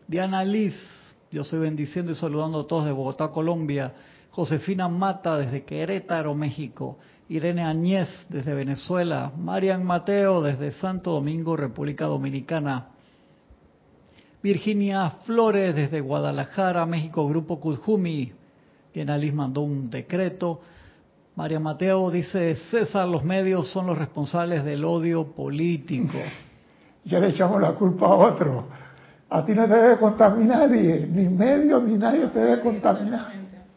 Diana 0.07 0.45
Liz, 0.45 0.77
yo 1.33 1.43
soy 1.43 1.59
bendiciendo 1.59 2.13
y 2.13 2.15
saludando 2.15 2.61
a 2.61 2.67
todos 2.69 2.85
de 2.85 2.93
Bogotá, 2.93 3.29
Colombia. 3.29 3.93
Josefina 4.31 4.89
Mata 4.89 5.39
desde 5.39 5.65
Querétaro, 5.65 6.35
México. 6.37 6.99
Irene 7.29 7.65
Añez 7.65 8.09
desde 8.29 8.55
Venezuela. 8.55 9.33
Marian 9.37 9.83
Mateo 9.83 10.41
desde 10.41 10.71
Santo 10.71 11.11
Domingo, 11.11 11.57
República 11.57 12.05
Dominicana. 12.07 12.91
Virginia 14.41 15.11
Flores 15.25 15.75
desde 15.75 16.01
Guadalajara, 16.01 16.87
México, 16.87 17.27
Grupo 17.27 17.59
Kujumi. 17.59 18.44
Diana 18.95 19.19
Liz 19.19 19.35
mandó 19.35 19.63
un 19.63 19.91
decreto. 19.91 20.61
María 21.35 21.59
Mateo 21.59 22.13
dice, 22.13 22.55
César, 22.71 23.09
los 23.09 23.25
medios 23.25 23.69
son 23.73 23.89
los 23.89 23.99
responsables 23.99 24.65
del 24.65 24.85
odio 24.85 25.27
político. 25.33 26.19
Ya 27.07 27.21
le 27.21 27.29
echamos 27.29 27.61
la 27.61 27.73
culpa 27.73 28.07
a 28.07 28.15
otro. 28.15 28.65
A 29.29 29.45
ti 29.45 29.53
no 29.53 29.69
te 29.69 29.75
debe 29.75 29.99
contaminar 29.99 30.71
nadie, 30.71 31.07
ni 31.07 31.29
medios 31.29 31.83
ni 31.83 31.99
nadie 31.99 32.29
te 32.29 32.39
debe 32.39 32.61
contaminar. 32.61 33.31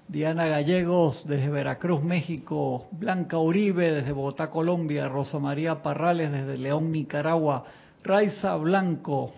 Diana 0.07 0.45
Gallegos 0.45 1.27
desde 1.27 1.49
Veracruz, 1.49 2.01
México. 2.01 2.85
Blanca 2.91 3.37
Uribe 3.37 3.91
desde 3.91 4.13
Bogotá, 4.13 4.49
Colombia. 4.49 5.09
Rosa 5.09 5.39
María 5.39 5.83
Parrales 5.83 6.31
desde 6.31 6.57
León, 6.57 6.93
Nicaragua. 6.93 7.65
Raiza 8.01 8.55
Blanco. 8.55 9.33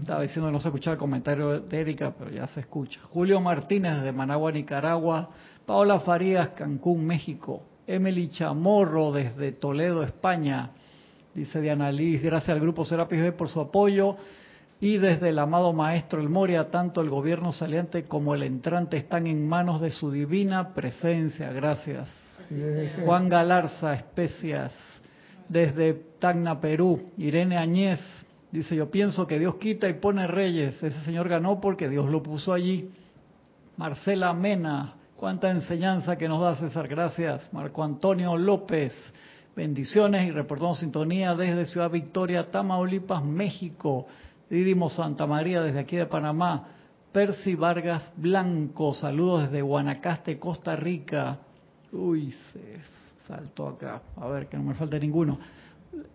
Estaba 0.00 0.22
diciendo 0.22 0.52
no 0.52 0.60
se 0.60 0.68
escuchaba 0.68 0.92
el 0.92 0.98
comentario 1.00 1.60
de 1.60 1.80
Erika, 1.80 2.14
pero 2.16 2.30
ya 2.30 2.46
se 2.48 2.60
escucha. 2.60 3.00
Julio 3.10 3.40
Martínez 3.40 3.96
desde 3.96 4.12
Managua, 4.12 4.52
Nicaragua. 4.52 5.30
Paola 5.66 5.98
Farías, 6.00 6.50
Cancún, 6.50 7.04
México. 7.04 7.62
Emily 7.86 8.28
Chamorro 8.28 9.10
desde 9.12 9.52
Toledo, 9.52 10.04
España. 10.04 10.70
Dice 11.34 11.60
Diana 11.60 11.90
Liz, 11.90 12.22
gracias 12.22 12.50
al 12.50 12.60
grupo 12.60 12.84
Serapis 12.84 13.20
B 13.20 13.32
por 13.32 13.48
su 13.48 13.60
apoyo. 13.60 14.16
Y 14.80 14.98
desde 14.98 15.30
el 15.30 15.38
amado 15.38 15.72
Maestro 15.72 16.20
El 16.20 16.28
Moria, 16.28 16.70
tanto 16.70 17.00
el 17.00 17.10
gobierno 17.10 17.50
saliente 17.50 18.04
como 18.04 18.34
el 18.34 18.44
entrante 18.44 18.96
están 18.96 19.26
en 19.26 19.46
manos 19.48 19.80
de 19.80 19.90
su 19.90 20.12
divina 20.12 20.72
presencia. 20.72 21.52
Gracias. 21.52 22.08
Juan 23.04 23.28
Galarza, 23.28 23.94
Especias. 23.94 24.72
Desde 25.48 25.94
Tacna, 26.20 26.60
Perú. 26.60 27.10
Irene 27.16 27.56
Añez. 27.56 28.00
Dice, 28.54 28.76
yo 28.76 28.88
pienso 28.88 29.26
que 29.26 29.38
Dios 29.38 29.56
quita 29.56 29.88
y 29.88 29.94
pone 29.94 30.28
reyes. 30.28 30.80
Ese 30.80 31.00
señor 31.00 31.28
ganó 31.28 31.60
porque 31.60 31.88
Dios 31.88 32.08
lo 32.08 32.22
puso 32.22 32.52
allí. 32.52 32.88
Marcela 33.76 34.32
Mena, 34.32 34.94
Cuánta 35.16 35.50
enseñanza 35.50 36.16
que 36.16 36.28
nos 36.28 36.40
da 36.40 36.54
César, 36.54 36.86
gracias. 36.86 37.52
Marco 37.52 37.82
Antonio 37.82 38.36
López, 38.36 38.92
bendiciones 39.56 40.26
y 40.28 40.30
reportamos 40.30 40.78
sintonía 40.78 41.34
desde 41.34 41.66
Ciudad 41.66 41.90
Victoria, 41.90 42.50
Tamaulipas, 42.50 43.24
México. 43.24 44.06
Didimo 44.48 44.88
Santa 44.90 45.26
María 45.26 45.62
desde 45.62 45.80
aquí 45.80 45.96
de 45.96 46.06
Panamá. 46.06 46.68
Percy 47.10 47.56
Vargas 47.56 48.12
Blanco, 48.16 48.94
saludos 48.94 49.44
desde 49.44 49.62
Guanacaste, 49.62 50.38
Costa 50.38 50.76
Rica. 50.76 51.38
Uy, 51.90 52.32
se 52.52 52.78
saltó 53.26 53.68
acá. 53.68 54.02
A 54.16 54.28
ver, 54.28 54.46
que 54.46 54.56
no 54.56 54.62
me 54.62 54.74
falte 54.74 55.00
ninguno. 55.00 55.38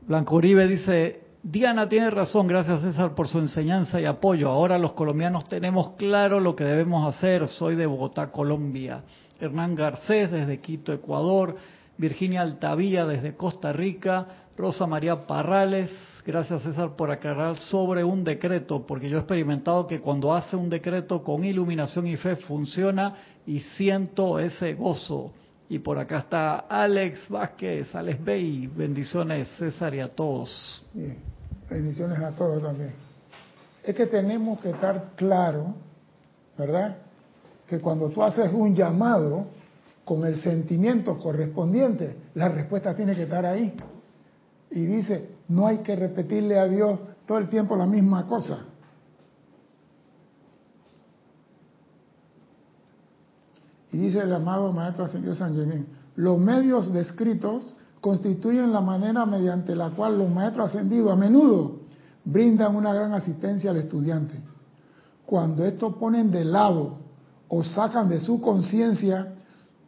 Blanco 0.08 0.36
Uribe 0.36 0.68
dice, 0.68 1.29
Diana 1.42 1.88
tiene 1.88 2.10
razón, 2.10 2.48
gracias 2.48 2.82
César 2.82 3.16
por 3.16 3.30
su 3.30 3.40
enseñanza 3.40 4.02
y 4.02 4.06
apoyo. 4.06 4.50
Ahora 4.50 4.78
los 4.78 4.92
colombianos 4.92 5.48
tenemos 5.48 5.92
claro 5.92 6.42
lo 6.42 6.54
que 6.54 6.66
debemos 6.66 7.08
hacer. 7.16 7.48
Soy 7.48 7.76
de 7.76 7.86
Bogotá, 7.86 8.30
Colombia. 8.30 9.04
Hernán 9.40 9.74
Garcés 9.74 10.30
desde 10.32 10.60
Quito, 10.60 10.92
Ecuador. 10.92 11.56
Virginia 11.98 12.42
Altavía 12.42 13.06
desde 13.06 13.38
Costa 13.38 13.72
Rica. 13.72 14.28
Rosa 14.58 14.86
María 14.86 15.26
Parrales, 15.26 15.90
gracias 16.26 16.62
César 16.64 16.98
por 16.98 17.10
aclarar 17.10 17.56
sobre 17.56 18.04
un 18.04 18.26
decreto, 18.26 18.86
porque 18.86 19.10
yo 19.10 19.16
he 19.16 19.20
experimentado 19.22 19.88
que 19.88 20.02
cuando 20.02 20.34
hace 20.34 20.58
un 20.58 20.70
decreto 20.70 21.24
con 21.24 21.46
iluminación 21.46 22.06
y 22.08 22.18
fe 22.18 22.36
funciona 22.36 23.16
y 23.48 23.62
siento 23.62 24.38
ese 24.38 24.74
gozo. 24.74 25.32
Y 25.70 25.78
por 25.80 26.00
acá 26.00 26.20
está 26.20 26.60
Alex 26.68 27.30
Vázquez, 27.30 27.94
Alex 27.94 28.24
Bey, 28.24 28.68
bendiciones 28.68 29.48
César 29.60 29.94
y 29.94 30.00
a 30.00 30.08
todos. 30.08 30.84
Bendiciones 31.70 32.18
a 32.20 32.32
todos 32.32 32.62
también. 32.64 32.92
Es 33.84 33.96
que 33.96 34.08
tenemos 34.08 34.60
que 34.62 34.72
estar 34.72 35.12
claro, 35.16 35.76
¿verdad? 36.58 36.98
Que 37.68 37.80
cuando 37.80 38.10
tú 38.10 38.24
haces 38.24 38.52
un 38.52 38.76
llamado 38.76 39.46
con 40.04 40.26
el 40.26 40.42
sentimiento 40.42 41.20
correspondiente, 41.20 42.16
la 42.34 42.50
respuesta 42.50 42.96
tiene 42.96 43.16
que 43.16 43.24
estar 43.24 43.46
ahí. 43.46 43.72
Y 44.72 44.86
dice, 44.86 45.36
no 45.50 45.68
hay 45.68 45.78
que 45.80 45.96
repetirle 45.96 46.58
a 46.58 46.68
Dios 46.68 47.00
todo 47.28 47.38
el 47.38 47.48
tiempo 47.48 47.76
la 47.76 47.86
misma 47.86 48.26
cosa. 48.26 48.66
Y 53.92 53.98
dice 53.98 54.20
el 54.20 54.34
amado 54.34 54.72
Maestro 54.72 55.06
Ascendido 55.06 55.36
San 55.36 55.56
Germán, 55.56 55.88
los 56.16 56.38
medios 56.38 56.92
descritos 56.94 57.76
constituyen 58.02 58.72
la 58.72 58.82
manera 58.82 59.26
mediante 59.26 59.76
la 59.76 59.90
cual 59.90 60.18
los 60.18 60.30
maestros 60.30 60.70
ascendidos 60.70 61.12
a 61.12 61.16
menudo 61.16 61.80
brindan 62.24 62.76
una 62.76 62.94
gran 62.94 63.14
asistencia 63.14 63.72
al 63.72 63.78
estudiante. 63.78 64.40
Cuando 65.26 65.66
estos 65.66 65.96
ponen 65.96 66.32
de 66.32 66.46
lado 66.46 66.98
o 67.48 67.64
sacan 67.64 68.10
de 68.10 68.20
su 68.20 68.40
conciencia 68.40 69.34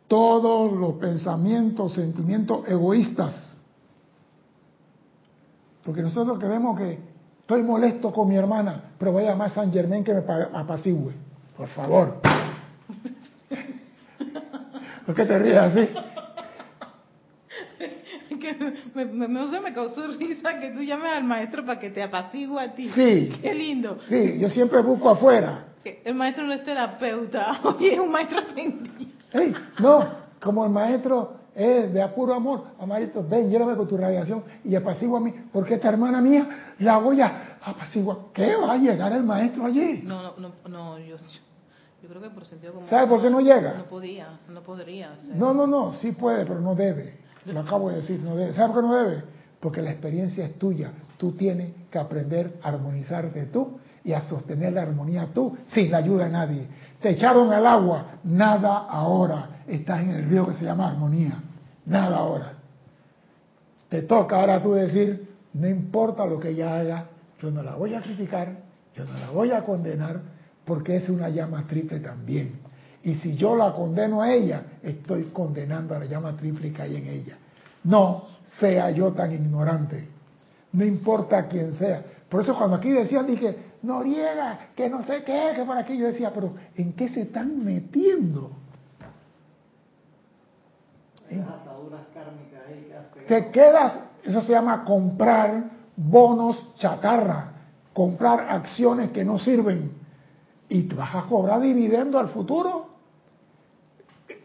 todos 0.08 0.74
los 0.74 0.96
pensamientos, 0.96 1.94
sentimientos 1.94 2.68
egoístas 2.68 3.52
porque 5.84 6.02
nosotros 6.02 6.38
creemos 6.40 6.78
que 6.78 7.00
estoy 7.40 7.64
molesto 7.64 8.12
con 8.12 8.28
mi 8.28 8.36
hermana, 8.36 8.92
pero 8.98 9.12
voy 9.12 9.24
a 9.26 9.32
llamar 9.32 9.50
a 9.50 9.54
San 9.54 9.72
Germán 9.72 10.04
que 10.04 10.14
me 10.14 10.24
apacigüe. 10.54 11.14
Por 11.58 11.68
favor. 11.70 12.22
¿Por 15.06 15.16
qué 15.16 15.26
te 15.26 15.40
ríes 15.40 15.58
así? 15.58 15.90
que 18.40 18.54
me, 18.96 19.06
me, 19.06 19.28
me, 19.28 19.74
causó 19.74 20.08
risa 20.08 20.60
que 20.60 20.72
tú 20.72 20.82
llames 20.82 21.14
al 21.14 21.24
maestro 21.24 21.66
para 21.66 21.80
que 21.80 21.90
te 21.90 22.04
apacigüe 22.04 22.62
a 22.62 22.74
ti. 22.74 22.90
Sí. 22.90 23.34
Qué 23.42 23.54
lindo. 23.54 24.00
Sí, 24.08 24.40
yo 24.40 24.50
siempre 24.50 24.82
busco 24.82 25.10
afuera. 25.10 25.66
El 25.84 26.16
maestro 26.16 26.46
no 26.46 26.54
es 26.54 26.64
terapeuta, 26.64 27.60
oye, 27.64 27.94
es 27.94 28.00
un 28.00 28.12
maestro 28.12 28.40
ascendido. 28.40 29.12
Hey, 29.32 29.54
no, 29.80 30.06
como 30.40 30.66
el 30.66 30.72
maestro 30.72 31.38
es 31.56 31.92
de 31.92 32.02
apuro 32.02 32.34
amor, 32.34 32.66
amarito, 32.80 33.26
ven, 33.28 33.50
llévame 33.50 33.76
con 33.76 33.88
tu 33.88 33.98
radiación 33.98 34.44
y 34.64 34.76
apacigua 34.76 35.20
a 35.20 35.22
mí, 35.22 35.34
porque 35.52 35.76
esta 35.76 35.90
hermana 35.90 36.22
mía 36.22 36.74
la 36.80 36.98
voy 36.98 37.22
a 37.22 37.58
apaciguar. 37.64 38.18
¿Qué 38.34 38.56
va 38.56 38.74
a 38.74 38.78
llegar 38.78 39.12
el 39.14 39.24
maestro 39.24 39.66
allí? 39.66 40.02
No, 40.04 40.22
no, 40.22 40.34
no, 40.38 40.70
no 40.70 41.00
yo, 41.00 41.18
yo 41.18 41.51
creo 42.10 42.22
que 42.22 42.30
por 42.30 42.46
sentido 42.46 42.74
como... 42.74 42.88
¿Sabe 42.88 43.08
por 43.08 43.22
qué 43.22 43.30
no 43.30 43.42
llega? 43.42 43.76
No 43.78 43.86
podía, 43.86 44.40
no 44.50 44.62
podría. 44.64 45.18
No, 45.36 45.54
no, 45.54 45.68
no, 45.68 45.94
sí 45.94 46.12
puede, 46.12 46.46
pero 46.46 46.60
no 46.60 46.76
debe. 46.76 47.20
Lo 47.46 47.62
acabo 47.62 47.90
de 47.90 47.98
decir, 47.98 48.20
no 48.22 48.36
debe. 48.36 48.54
¿Sabe 48.54 48.74
por 48.74 48.84
qué 48.84 48.88
no 48.88 48.96
debe? 48.96 49.24
Porque 49.60 49.82
la 49.82 49.92
experiencia 49.92 50.46
es 50.46 50.58
tuya. 50.58 50.92
Tú 51.18 51.34
tienes 51.34 51.74
que 51.90 52.00
aprender 52.00 52.60
a 52.64 52.70
armonizarte 52.70 53.46
tú 53.46 53.80
y 54.04 54.14
a 54.14 54.22
sostener 54.24 54.74
la 54.74 54.82
armonía 54.84 55.30
tú, 55.34 55.56
sin 55.68 55.92
la 55.92 55.98
ayuda 55.98 56.26
de 56.26 56.32
nadie. 56.32 56.68
Te 57.02 57.12
echaron 57.12 57.52
al 57.52 57.66
agua, 57.68 58.20
nada 58.24 58.88
ahora. 58.90 59.64
Estás 59.68 60.02
en 60.02 60.10
el 60.12 60.30
río 60.30 60.48
que 60.48 60.54
se 60.54 60.66
llama 60.66 60.90
armonía. 60.90 61.40
Nada 61.86 62.18
ahora. 62.18 62.54
Te 63.90 64.04
toca 64.04 64.40
ahora 64.40 64.62
tú 64.62 64.74
decir, 64.74 65.30
no 65.54 65.68
importa 65.68 66.26
lo 66.26 66.40
que 66.40 66.50
ella 66.50 66.80
haga, 66.80 67.06
yo 67.42 67.52
no 67.52 67.62
la 67.62 67.76
voy 67.76 67.94
a 67.94 68.02
criticar, 68.02 68.56
yo 68.96 69.06
no 69.06 69.14
la 69.20 69.30
voy 69.32 69.52
a 69.52 69.64
condenar, 69.64 70.22
porque 70.72 70.96
es 70.96 71.10
una 71.10 71.28
llama 71.28 71.68
triple 71.68 72.00
también. 72.00 72.54
Y 73.04 73.16
si 73.16 73.36
yo 73.36 73.58
la 73.58 73.74
condeno 73.74 74.22
a 74.22 74.32
ella, 74.32 74.64
estoy 74.82 75.26
condenando 75.26 75.94
a 75.94 76.00
la 76.00 76.06
llama 76.06 76.38
triple 76.38 76.72
que 76.72 76.82
hay 76.82 76.96
en 76.96 77.08
ella. 77.08 77.38
No 77.84 78.30
sea 78.58 78.90
yo 78.90 79.12
tan 79.12 79.34
ignorante. 79.34 80.08
No 80.72 80.86
importa 80.86 81.46
quién 81.50 81.74
sea. 81.74 82.06
Por 82.30 82.40
eso 82.40 82.58
cuando 82.58 82.78
aquí 82.78 82.90
decían, 82.90 83.28
dije, 83.28 83.54
Noriega, 83.82 84.70
que 84.74 84.90
no 84.90 85.04
sé 85.04 85.26
qué, 85.26 85.52
que 85.58 85.66
por 85.66 85.78
aquí, 85.78 85.98
yo 85.98 86.08
decía, 86.08 86.32
pero 86.34 86.54
¿en 86.78 86.94
qué 86.94 87.10
se 87.10 87.24
están 87.24 87.66
metiendo? 87.66 88.52
Te 93.28 93.52
quedas, 93.52 93.94
eso 94.24 94.40
se 94.40 94.54
llama 94.54 94.86
comprar 94.86 95.66
bonos 95.98 96.76
chatarra, 96.78 97.52
comprar 97.92 98.48
acciones 98.50 99.12
que 99.12 99.26
no 99.26 99.38
sirven 99.38 100.00
y 100.72 100.84
te 100.84 100.96
vas 100.96 101.14
a 101.14 101.24
cobrar 101.28 101.60
dividendo 101.60 102.18
al 102.18 102.30
futuro. 102.30 102.88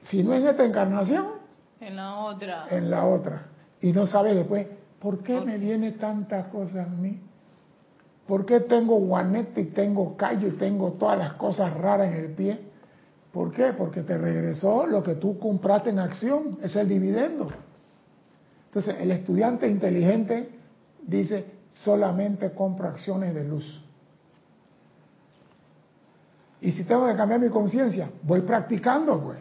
Si 0.02 0.24
no 0.24 0.34
en 0.34 0.46
esta 0.46 0.64
encarnación, 0.64 1.26
en 1.80 1.94
la 1.94 2.16
otra. 2.16 2.66
En 2.68 2.90
la 2.90 3.06
otra. 3.06 3.46
Y 3.80 3.92
no 3.92 4.06
sabes 4.06 4.34
después 4.34 4.66
¿Por 4.98 5.22
qué 5.22 5.40
me 5.40 5.56
viene 5.56 5.92
tantas 5.92 6.48
cosas 6.48 6.88
a 6.88 6.90
mí? 6.90 7.20
¿Por 8.26 8.44
qué 8.44 8.58
tengo 8.58 8.96
guanete 8.96 9.60
y 9.60 9.64
tengo 9.66 10.16
callo 10.16 10.48
y 10.48 10.52
tengo 10.52 10.94
todas 10.94 11.16
las 11.16 11.34
cosas 11.34 11.72
raras 11.74 12.08
en 12.08 12.14
el 12.14 12.32
pie? 12.32 12.58
¿Por 13.30 13.52
qué? 13.52 13.72
Porque 13.74 14.02
te 14.02 14.18
regresó 14.18 14.84
lo 14.84 15.04
que 15.04 15.14
tú 15.14 15.38
compraste 15.38 15.90
en 15.90 16.00
acción, 16.00 16.58
es 16.60 16.74
el 16.74 16.88
dividendo. 16.88 17.46
Entonces, 18.66 18.96
el 18.98 19.12
estudiante 19.12 19.68
inteligente 19.68 20.58
dice, 21.02 21.44
solamente 21.84 22.50
compro 22.50 22.88
acciones 22.88 23.32
de 23.32 23.44
luz. 23.44 23.85
Y 26.60 26.72
si 26.72 26.84
tengo 26.84 27.06
que 27.06 27.16
cambiar 27.16 27.40
mi 27.40 27.48
conciencia, 27.48 28.10
voy 28.22 28.40
practicando, 28.42 29.20
pues. 29.20 29.38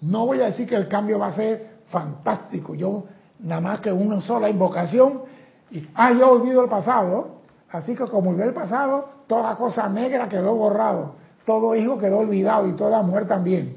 No 0.00 0.26
voy 0.26 0.40
a 0.40 0.46
decir 0.46 0.68
que 0.68 0.76
el 0.76 0.88
cambio 0.88 1.18
va 1.18 1.28
a 1.28 1.34
ser 1.34 1.78
fantástico. 1.90 2.74
Yo, 2.74 3.04
nada 3.40 3.60
más 3.60 3.80
que 3.80 3.92
una 3.92 4.20
sola 4.20 4.48
invocación, 4.48 5.22
y, 5.70 5.86
ah, 5.94 6.12
yo 6.12 6.30
olvido 6.30 6.62
el 6.62 6.70
pasado. 6.70 7.38
Así 7.70 7.94
que 7.94 8.04
como 8.04 8.30
olvidé 8.30 8.46
el 8.48 8.54
pasado, 8.54 9.10
toda 9.26 9.54
cosa 9.56 9.88
negra 9.88 10.28
quedó 10.28 10.54
borrado. 10.54 11.16
Todo 11.44 11.74
hijo 11.74 11.98
quedó 11.98 12.18
olvidado 12.18 12.68
y 12.68 12.72
toda 12.72 13.02
mujer 13.02 13.26
también. 13.26 13.76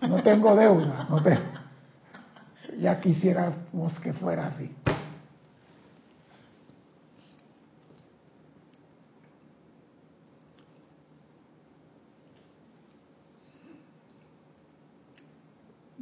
No 0.00 0.22
tengo 0.22 0.54
deuda. 0.54 1.06
No 1.08 1.22
tengo. 1.22 1.40
Ya 2.80 2.98
quisiéramos 3.00 4.00
que 4.00 4.14
fuera 4.14 4.46
así. 4.46 4.74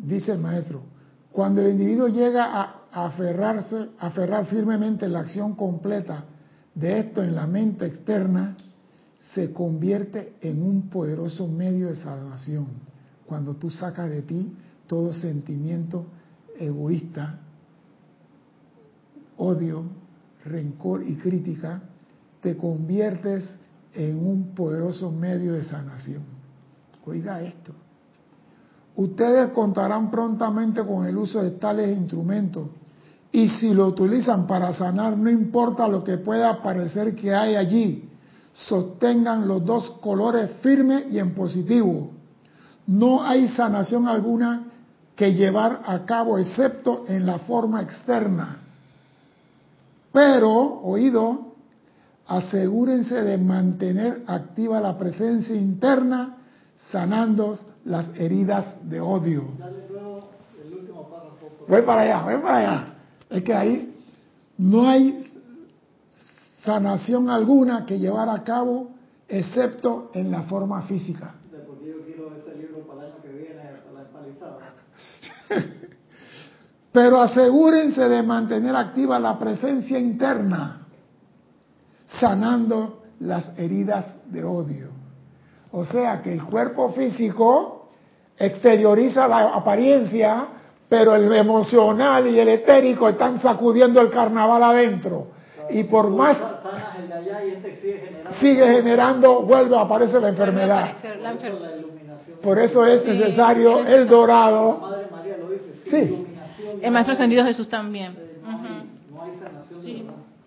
Dice 0.02 0.32
el 0.32 0.38
maestro, 0.38 0.82
cuando 1.30 1.60
el 1.60 1.72
individuo 1.72 2.08
llega 2.08 2.44
a 2.44 3.06
aferrarse, 3.06 3.90
aferrar 3.98 4.46
firmemente 4.46 5.08
la 5.08 5.20
acción 5.20 5.54
completa 5.54 6.24
de 6.74 7.00
esto 7.00 7.22
en 7.22 7.34
la 7.34 7.46
mente 7.46 7.86
externa, 7.86 8.56
se 9.34 9.52
convierte 9.52 10.36
en 10.40 10.62
un 10.62 10.88
poderoso 10.88 11.46
medio 11.46 11.88
de 11.88 11.96
salvación. 11.96 12.66
Cuando 13.26 13.54
tú 13.56 13.70
sacas 13.70 14.08
de 14.08 14.22
ti 14.22 14.56
todo 14.86 15.12
sentimiento 15.12 16.06
egoísta, 16.58 17.38
odio, 19.36 19.84
rencor 20.44 21.02
y 21.02 21.16
crítica, 21.16 21.82
te 22.40 22.56
conviertes 22.56 23.58
en 23.94 24.26
un 24.26 24.54
poderoso 24.54 25.10
medio 25.12 25.52
de 25.52 25.64
sanación. 25.64 26.22
Oiga 27.04 27.42
esto. 27.42 27.74
Ustedes 28.96 29.50
contarán 29.50 30.10
prontamente 30.10 30.84
con 30.84 31.06
el 31.06 31.16
uso 31.16 31.42
de 31.42 31.52
tales 31.52 31.96
instrumentos 31.96 32.68
y 33.32 33.48
si 33.48 33.72
lo 33.72 33.86
utilizan 33.86 34.46
para 34.46 34.72
sanar, 34.72 35.16
no 35.16 35.30
importa 35.30 35.86
lo 35.86 36.02
que 36.02 36.18
pueda 36.18 36.62
parecer 36.62 37.14
que 37.14 37.32
hay 37.32 37.54
allí, 37.54 38.08
sostengan 38.52 39.46
los 39.46 39.64
dos 39.64 39.90
colores 40.00 40.50
firmes 40.60 41.04
y 41.10 41.18
en 41.18 41.34
positivo. 41.34 42.10
No 42.86 43.22
hay 43.22 43.46
sanación 43.48 44.08
alguna 44.08 44.64
que 45.14 45.34
llevar 45.34 45.82
a 45.86 46.04
cabo 46.04 46.38
excepto 46.38 47.04
en 47.06 47.24
la 47.24 47.38
forma 47.40 47.82
externa. 47.82 48.56
Pero, 50.12 50.80
oído, 50.82 51.52
asegúrense 52.26 53.22
de 53.22 53.38
mantener 53.38 54.24
activa 54.26 54.80
la 54.80 54.98
presencia 54.98 55.54
interna, 55.54 56.38
sanando 56.90 57.56
las 57.84 58.08
heridas 58.18 58.66
de 58.88 59.00
odio. 59.00 59.44
Voy 61.68 61.82
para 61.82 62.02
allá, 62.02 62.22
voy 62.22 62.42
para 62.42 62.56
allá. 62.56 62.94
Es 63.28 63.42
que 63.44 63.54
ahí 63.54 63.94
no 64.58 64.88
hay 64.88 65.24
sanación 66.64 67.30
alguna 67.30 67.86
que 67.86 67.98
llevar 67.98 68.28
a 68.28 68.42
cabo 68.42 68.90
excepto 69.28 70.10
en 70.14 70.30
la 70.30 70.42
forma 70.42 70.82
física. 70.82 71.34
Pero 76.92 77.20
asegúrense 77.20 78.08
de 78.08 78.22
mantener 78.22 78.74
activa 78.74 79.18
la 79.20 79.38
presencia 79.38 79.98
interna, 79.98 80.86
sanando 82.06 83.04
las 83.20 83.56
heridas 83.58 84.06
de 84.26 84.42
odio. 84.42 84.99
O 85.72 85.84
sea 85.84 86.20
que 86.22 86.32
el 86.32 86.42
cuerpo 86.42 86.90
físico 86.90 87.90
exterioriza 88.36 89.28
la 89.28 89.54
apariencia, 89.54 90.46
pero 90.88 91.14
el 91.14 91.32
emocional 91.32 92.26
y 92.26 92.38
el 92.38 92.48
etérico 92.48 93.08
están 93.08 93.40
sacudiendo 93.40 94.00
el 94.00 94.10
carnaval 94.10 94.62
adentro. 94.62 95.28
Y 95.70 95.84
por 95.84 96.10
más 96.10 96.36
sigue 98.40 98.66
generando, 98.66 99.42
vuelve 99.42 99.76
a 99.76 99.82
aparecer 99.82 100.20
la 100.20 100.30
enfermedad. 100.30 100.92
Por 102.42 102.58
eso 102.58 102.84
es 102.86 103.04
necesario 103.04 103.86
el 103.86 104.08
dorado. 104.08 104.96
Sí. 105.88 106.26
El 106.82 106.90
Maestro 106.90 107.14
Ascendido 107.14 107.44
Jesús 107.44 107.68
también. 107.68 108.29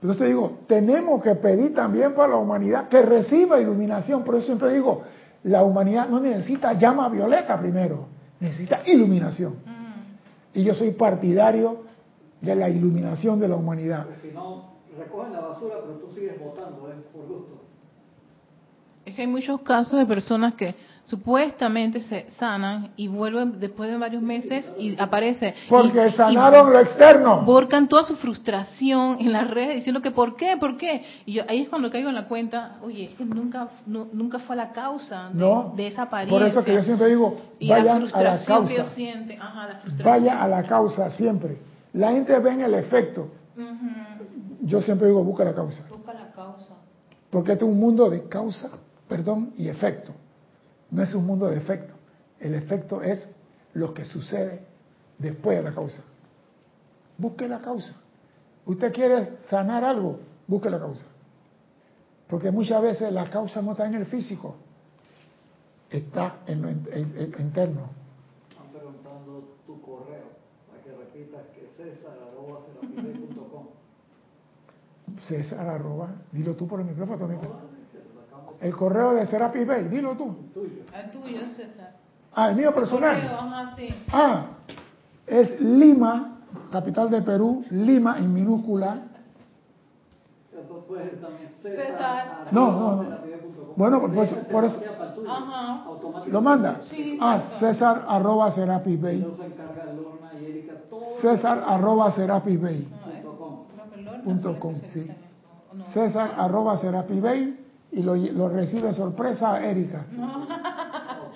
Entonces 0.04 0.28
digo, 0.28 0.60
tenemos 0.68 1.24
que 1.24 1.34
pedir 1.36 1.74
también 1.74 2.14
para 2.14 2.34
la 2.34 2.36
humanidad 2.36 2.90
que 2.90 3.02
reciba 3.02 3.62
iluminación. 3.62 4.26
Por 4.26 4.36
eso 4.36 4.48
siempre 4.48 4.74
digo, 4.74 5.04
la 5.44 5.64
humanidad 5.64 6.10
no 6.10 6.20
necesita 6.20 6.74
llama 6.74 7.08
violeta 7.08 7.58
primero, 7.58 8.08
necesita 8.42 8.82
iluminación. 8.86 9.56
Y 10.54 10.62
yo 10.66 10.76
soy 10.76 10.92
partidario 10.92 11.84
de 12.42 12.54
la 12.54 12.68
iluminación 12.68 13.40
de 13.40 13.48
la 13.48 13.56
humanidad. 13.56 14.06
si 14.22 14.32
no, 14.32 14.74
recogen 15.00 15.32
la 15.32 15.40
basura, 15.40 15.76
pero 15.82 15.98
tú 16.00 16.14
sigues 16.14 16.38
votando, 16.38 16.90
¿eh? 16.90 16.96
por 17.14 17.26
gusto. 17.26 17.62
Es 19.06 19.16
que 19.16 19.22
hay 19.22 19.28
muchos 19.28 19.62
casos 19.62 19.98
de 19.98 20.06
personas 20.06 20.56
que 20.56 20.76
supuestamente 21.06 22.00
se 22.02 22.28
sanan 22.38 22.92
y 22.96 23.08
vuelven 23.08 23.60
después 23.60 23.90
de 23.90 23.98
varios 23.98 24.22
meses 24.22 24.70
y 24.78 25.00
aparece. 25.00 25.54
Porque 25.70 26.12
sanaron 26.12 26.72
lo 26.72 26.80
externo. 26.80 27.42
Borcan 27.42 27.88
toda 27.88 28.04
su 28.04 28.16
frustración 28.16 29.18
en 29.20 29.34
las 29.34 29.50
redes 29.50 29.76
diciendo 29.76 30.02
que 30.02 30.12
¿por 30.12 30.36
qué? 30.36 30.56
¿Por 30.58 30.78
qué? 30.78 31.04
Y 31.26 31.34
yo 31.34 31.44
ahí 31.48 31.62
es 31.62 31.70
cuando 31.70 31.92
caigo 31.92 32.10
en 32.10 32.16
la 32.16 32.28
cuenta, 32.28 32.78
oye, 32.82 33.06
es 33.06 33.14
que 33.16 33.26
nunca 33.26 33.70
nunca 33.86 34.40
fue 34.40 34.56
la 34.56 34.72
causa 34.72 35.30
de, 35.76 35.88
esa 35.88 36.04
apariencia. 36.04 36.40
Por 36.40 36.48
eso 36.48 36.64
que 36.64 36.74
yo 36.74 36.84
siempre 36.84 37.08
digo, 37.08 37.38
vayan 37.62 38.08
a 38.14 38.22
la 38.22 38.46
causa. 38.46 38.86
Vaya 40.04 40.42
a 40.42 40.48
la 40.48 40.64
causa 40.64 41.10
siempre. 41.12 41.58
La 41.94 42.12
gente 42.12 42.38
ve 42.40 42.52
en 42.52 42.62
el 42.62 42.74
efecto. 42.76 43.28
Yo 44.62 44.82
siempre 44.82 45.08
digo, 45.08 45.24
busca 45.24 45.44
la 45.44 45.54
causa. 45.54 45.84
Busca 45.90 46.14
la 46.14 46.32
causa. 46.32 46.76
Porque 47.30 47.54
este 47.54 47.66
es 47.66 47.72
un 47.72 47.80
mundo 47.80 48.10
de 48.10 48.28
causa, 48.28 48.70
perdón, 49.08 49.54
y 49.58 49.68
efecto. 49.68 50.14
No 50.94 51.02
es 51.02 51.14
un 51.16 51.26
mundo 51.26 51.48
de 51.48 51.58
efecto. 51.58 51.96
El 52.40 52.54
efecto 52.54 53.02
es 53.02 53.28
lo 53.74 53.96
que 53.96 54.06
sucede 54.06 54.62
después 55.18 55.58
de 55.58 55.64
la 55.64 55.74
causa. 55.74 56.04
Busque 57.18 57.48
la 57.48 57.62
causa. 57.62 57.96
Usted 58.68 58.94
quiere 58.94 59.36
sanar 59.50 59.84
algo, 59.84 60.20
busque 60.48 60.70
la 60.70 60.80
causa. 60.80 61.06
Porque 62.28 62.52
muchas 62.52 62.80
veces 62.82 63.12
la 63.12 63.28
causa 63.30 63.62
no 63.62 63.72
está 63.72 63.88
en 63.88 63.96
el 63.96 64.06
físico, 64.06 64.56
está 65.90 66.42
en 66.46 66.62
lo 66.62 66.70
interno. 66.70 67.90
Están 68.50 68.68
preguntando 68.72 69.58
tu 69.66 69.82
correo, 69.82 70.30
para 70.70 70.84
que 70.84 70.92
repitas 70.92 71.42
que 71.56 71.70
César 71.76 72.14
César 75.28 75.68
arroba, 75.68 76.10
dilo 76.32 76.56
tú 76.56 76.68
por 76.68 76.80
el 76.80 76.86
micrófono. 76.86 77.73
El 78.64 78.74
correo 78.78 79.14
de 79.14 79.28
Serapis 79.28 79.68
Bay, 79.68 79.90
dilo 79.90 80.16
tú. 80.16 80.34
El 80.56 81.12
tuyo, 81.12 81.42
César. 81.54 81.92
Ah, 82.34 82.50
el 82.50 82.56
mío 82.56 82.74
personal. 82.74 83.22
Ah, 84.10 84.46
es 85.28 85.60
Lima, 85.60 86.38
capital 86.72 87.10
de 87.10 87.22
Perú, 87.22 87.66
Lima 87.72 88.18
en 88.20 88.34
minúscula. 88.34 89.02
César. 91.62 92.48
No, 92.52 92.72
no, 92.72 93.04
no. 93.04 93.18
Bueno, 93.76 94.00
por 94.00 94.24
eso, 94.24 94.38
por 94.50 94.64
eso 94.64 94.82
lo 96.28 96.42
manda. 96.42 96.80
Ah, 97.20 97.42
César 97.60 98.06
arroba 98.08 98.52
Serapis 98.52 99.02
Bay. 99.02 99.28
César 101.22 101.66
arroba 101.68 102.14
Serapis 102.14 102.62
Bay. 102.62 102.88
Punto 104.24 104.58
com, 104.58 104.76
sí. 104.94 105.12
César 105.94 106.36
arroba 106.38 106.78
Serapis 106.78 107.22
Bay 107.22 107.63
y 107.94 108.02
lo, 108.02 108.16
lo 108.16 108.50
recibe 108.50 108.94
sorpresa 108.94 109.64
Erika. 109.64 110.06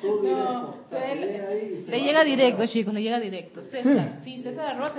No, 0.03 0.11
no 0.21 0.77
le 1.87 2.01
llega 2.01 2.23
directo, 2.23 2.65
chicos, 2.67 2.93
le 2.93 3.01
llega 3.01 3.19
directo. 3.19 3.61
César, 3.63 4.19
sí, 4.21 4.35
sí 4.37 4.43
César 4.43 4.75
arroba 4.75 4.91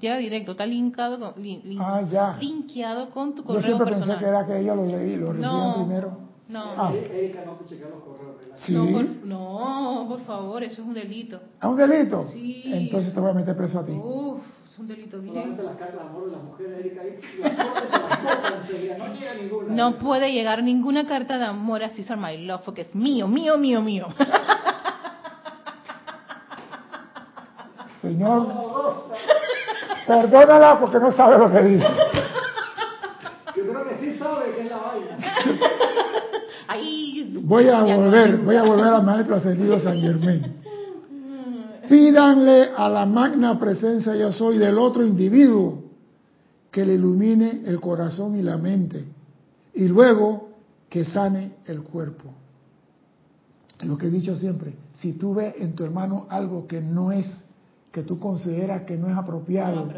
llega 0.00 0.16
directo, 0.16 0.52
está 0.52 0.64
linkado 0.64 1.18
con, 1.18 1.34
ah, 1.78 2.02
ya. 2.10 2.36
linkeado 2.40 3.10
con 3.10 3.34
tu 3.34 3.44
correo 3.44 3.60
Yo 3.60 3.66
siempre 3.66 3.86
personal. 3.86 4.18
pensé 4.18 4.24
que 4.24 4.28
era 4.30 4.46
que 4.46 4.58
ellos 4.58 4.76
lo 4.76 4.86
leí, 4.86 5.16
lo 5.16 5.32
recibían 5.32 5.52
no, 5.52 5.74
primero. 5.74 6.18
No, 6.48 6.62
ah. 6.76 6.92
Erika 6.94 7.44
no 7.44 7.52
te 7.56 7.66
chequea 7.66 7.88
los 7.88 8.02
correos. 8.02 8.36
¿Sí? 8.64 8.72
No 8.72 8.86
por, 8.86 9.04
no, 9.26 10.06
por 10.08 10.20
favor, 10.20 10.62
eso 10.62 10.80
es 10.80 10.88
un 10.88 10.94
delito. 10.94 11.40
¿Es 11.60 11.68
un 11.68 11.76
delito? 11.76 12.24
Sí. 12.32 12.62
Entonces 12.66 13.12
te 13.12 13.20
voy 13.20 13.30
a 13.30 13.34
meter 13.34 13.56
preso 13.56 13.80
a 13.80 13.84
ti. 13.84 13.92
Uf, 13.92 14.40
Es 14.76 14.80
un 14.80 14.88
delito. 14.88 15.16
Solamente 15.16 15.62
las 15.62 15.76
cartas 15.76 15.94
de 15.94 16.02
amor 16.02 16.26
de 16.26 16.32
las 16.32 16.42
mujeres, 16.42 16.78
Erika, 16.84 17.00
no 18.98 19.14
llega 19.14 19.34
ninguna. 19.34 19.74
No 19.74 19.98
puede 19.98 20.32
llegar 20.32 20.62
ninguna 20.62 21.06
carta 21.06 21.38
de 21.38 21.46
amor 21.46 21.82
a 21.82 21.88
César 21.88 22.18
My 22.18 22.36
Love 22.36 22.60
porque 22.62 22.82
es 22.82 22.94
mío, 22.94 23.26
mío, 23.26 23.56
mío, 23.56 23.80
mío. 23.80 24.08
Señor, 28.02 28.52
perdónala 30.06 30.78
porque 30.78 30.98
no 30.98 31.10
sabe 31.10 31.38
lo 31.38 31.50
que 31.50 31.62
dice. 31.62 31.86
Yo 33.56 33.66
creo 33.66 33.82
que 33.82 33.96
sí 33.96 34.18
sabe 34.18 34.56
que 34.56 34.60
es 34.60 34.70
la 34.70 34.76
vaina. 34.76 35.16
Ahí. 36.68 37.40
Voy 37.44 37.66
a 37.70 37.82
volver, 37.82 38.36
voy 38.36 38.56
a 38.56 38.62
volver 38.62 38.92
al 38.92 39.04
maestro 39.04 39.36
ascendido 39.36 39.78
San 39.78 39.98
Germán. 39.98 40.55
Pídanle 41.88 42.70
a 42.76 42.88
la 42.88 43.06
magna 43.06 43.58
presencia 43.58 44.14
yo 44.16 44.32
soy 44.32 44.58
del 44.58 44.78
otro 44.78 45.04
individuo 45.04 45.84
que 46.70 46.84
le 46.84 46.94
ilumine 46.94 47.62
el 47.64 47.80
corazón 47.80 48.36
y 48.36 48.42
la 48.42 48.58
mente 48.58 49.04
y 49.74 49.88
luego 49.88 50.50
que 50.88 51.04
sane 51.04 51.52
el 51.66 51.82
cuerpo. 51.82 52.32
Lo 53.82 53.98
que 53.98 54.06
he 54.06 54.10
dicho 54.10 54.34
siempre, 54.36 54.74
si 54.94 55.12
tú 55.12 55.34
ves 55.34 55.54
en 55.58 55.74
tu 55.74 55.84
hermano 55.84 56.26
algo 56.30 56.66
que 56.66 56.80
no 56.80 57.12
es, 57.12 57.44
que 57.92 58.02
tú 58.02 58.18
consideras 58.18 58.82
que 58.82 58.96
no 58.96 59.08
es 59.08 59.16
apropiado, 59.16 59.88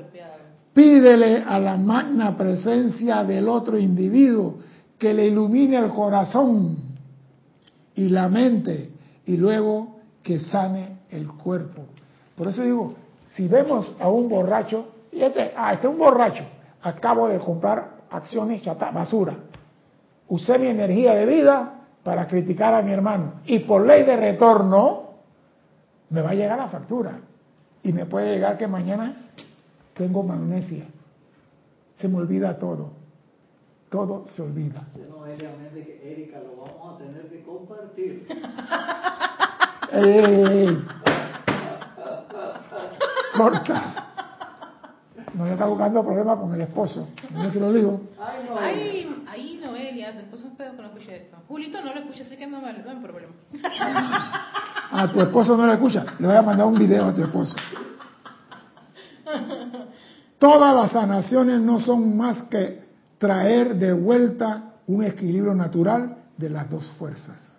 pídele 0.74 1.43
a 1.43 1.59
la 1.59 1.76
magna 1.76 2.36
presencia 2.36 3.24
del 3.24 3.49
otro 3.49 3.78
individuo 3.78 4.59
que 4.99 5.14
le 5.14 5.26
ilumine 5.28 5.76
el 5.76 5.91
corazón 5.91 6.76
y 7.95 8.09
la 8.09 8.28
mente 8.28 8.91
y 9.26 9.36
luego 9.36 9.97
que 10.22 10.41
sane 10.41 10.88
el 11.11 11.28
cuerpo. 11.28 11.82
Por 12.36 12.48
eso 12.48 12.62
digo, 12.62 12.94
si 13.34 13.48
vemos 13.48 13.94
a 13.98 14.09
un 14.09 14.28
borracho, 14.28 14.86
y 15.12 15.22
este, 15.22 15.52
ah, 15.56 15.72
este 15.72 15.86
es 15.86 15.92
un 15.92 15.98
borracho, 15.98 16.44
acabo 16.82 17.28
de 17.28 17.38
comprar 17.38 17.98
acciones 18.11 18.62
chata, 18.62 18.90
basura, 18.90 19.34
usé 20.28 20.59
mi 20.59 20.68
energía 20.68 21.14
de 21.14 21.26
vida 21.26 21.74
para 22.02 22.26
criticar 22.26 22.74
a 22.74 22.82
mi 22.82 22.92
hermano 22.92 23.34
y 23.46 23.61
por 23.61 23.84
ley 23.84 24.04
de 24.04 24.16
retorno 24.16 25.09
me 26.11 26.22
va 26.22 26.30
a 26.30 26.34
llegar 26.34 26.59
la 26.59 26.68
factura 26.68 27.20
y 27.82 27.92
me 27.92 28.06
puede 28.06 28.34
llegar 28.34 28.56
que 28.56 28.66
mañana 28.66 29.30
tengo 29.94 30.22
magnesia, 30.22 30.84
se 31.98 32.09
me 32.09 32.18
olvida 32.18 32.59
todo, 32.59 32.92
todo 33.90 34.26
se 34.28 34.42
olvida. 34.42 34.86
No, 35.09 35.26
Erika 35.26 36.38
lo 36.40 36.56
vamos 36.56 36.94
a 36.94 36.98
tener 36.98 37.22
que 37.28 37.42
compartir. 37.42 38.26
Ey, 39.90 40.04
ey, 40.04 40.66
ey. 40.66 40.84
Corta. 43.39 44.05
No, 45.34 45.47
yo 45.47 45.53
está 45.53 45.66
buscando 45.66 46.05
problemas 46.05 46.39
con 46.39 46.55
el 46.55 46.61
esposo. 46.62 47.09
No 47.30 47.49
te 47.51 47.61
lo 47.61 47.72
digo. 47.72 48.01
Ay, 48.20 48.47
no. 48.49 48.59
Ay, 48.59 49.24
ahí 49.28 49.61
Noelia, 49.62 50.12
después 50.12 50.43
un 50.43 50.57
pedo 50.57 50.72
que 50.74 50.82
no 50.82 50.89
escuché 50.89 51.16
esto. 51.16 51.36
Julito 51.47 51.80
no 51.80 51.95
lo 51.95 52.01
escucha, 52.01 52.24
así 52.24 52.36
que 52.36 52.47
no 52.47 52.61
me 52.61 52.72
no 52.72 52.91
hay 52.91 52.97
problema. 52.97 53.32
A 54.91 55.12
tu 55.12 55.20
esposo 55.20 55.57
no 55.57 55.66
le 55.66 55.74
escucha. 55.74 56.05
Le 56.18 56.26
voy 56.26 56.36
a 56.36 56.43
mandar 56.43 56.66
un 56.66 56.78
video 56.78 57.07
a 57.07 57.14
tu 57.14 57.22
esposo. 57.22 57.57
Todas 60.39 60.74
las 60.74 60.93
sanaciones 60.93 61.61
no 61.61 61.78
son 61.80 62.16
más 62.16 62.43
que 62.45 62.89
traer 63.18 63.76
de 63.76 63.93
vuelta 63.93 64.74
un 64.86 65.05
equilibrio 65.05 65.55
natural 65.55 66.16
de 66.36 66.51
las 66.51 66.70
dos 66.70 66.86
fuerzas. 66.99 67.57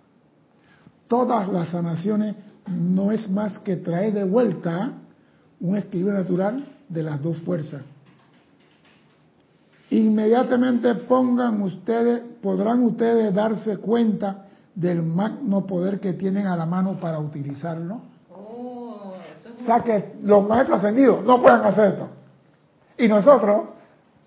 Todas 1.07 1.47
las 1.47 1.69
sanaciones 1.69 2.35
no 2.67 3.11
es 3.11 3.29
más 3.29 3.59
que 3.59 3.77
traer 3.77 4.13
de 4.13 4.23
vuelta 4.23 4.93
un 5.61 5.75
equilibrio 5.77 6.17
natural 6.17 6.65
de 6.87 7.03
las 7.03 7.21
dos 7.21 7.37
fuerzas. 7.39 7.81
Inmediatamente 9.91 10.93
pongan 10.95 11.61
ustedes, 11.61 12.21
podrán 12.41 12.83
ustedes 12.83 13.33
darse 13.33 13.77
cuenta 13.77 14.45
del 14.75 15.01
magno 15.01 15.65
poder 15.65 15.99
que 15.99 16.13
tienen 16.13 16.45
a 16.45 16.55
la 16.55 16.65
mano 16.65 16.99
para 16.99 17.19
utilizarlo. 17.19 18.01
Oh, 18.31 19.15
eso 19.35 19.49
es 19.49 19.61
O 19.61 19.65
sea 19.65 19.83
que 19.83 20.13
los 20.23 20.47
maestros 20.47 20.77
ascendidos 20.77 21.25
no 21.25 21.41
pueden 21.41 21.61
hacer 21.61 21.93
esto. 21.93 22.07
Y 22.97 23.07
nosotros, 23.07 23.69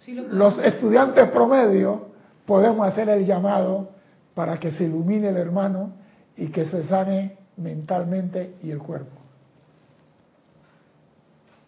sí 0.05 0.15
lo 0.15 0.25
los 0.29 0.59
estudiantes 0.59 1.31
promedio, 1.31 2.07
podemos 2.45 2.87
hacer 2.87 3.09
el 3.09 3.25
llamado 3.25 3.91
para 4.35 4.59
que 4.59 4.73
se 4.73 4.85
ilumine 4.85 5.29
el 5.29 5.37
hermano 5.37 5.93
y 6.37 6.49
que 6.49 6.65
se 6.65 6.85
sane 6.85 7.39
mentalmente 7.57 8.57
y 8.63 8.71
el 8.71 8.79
cuerpo. 8.79 9.22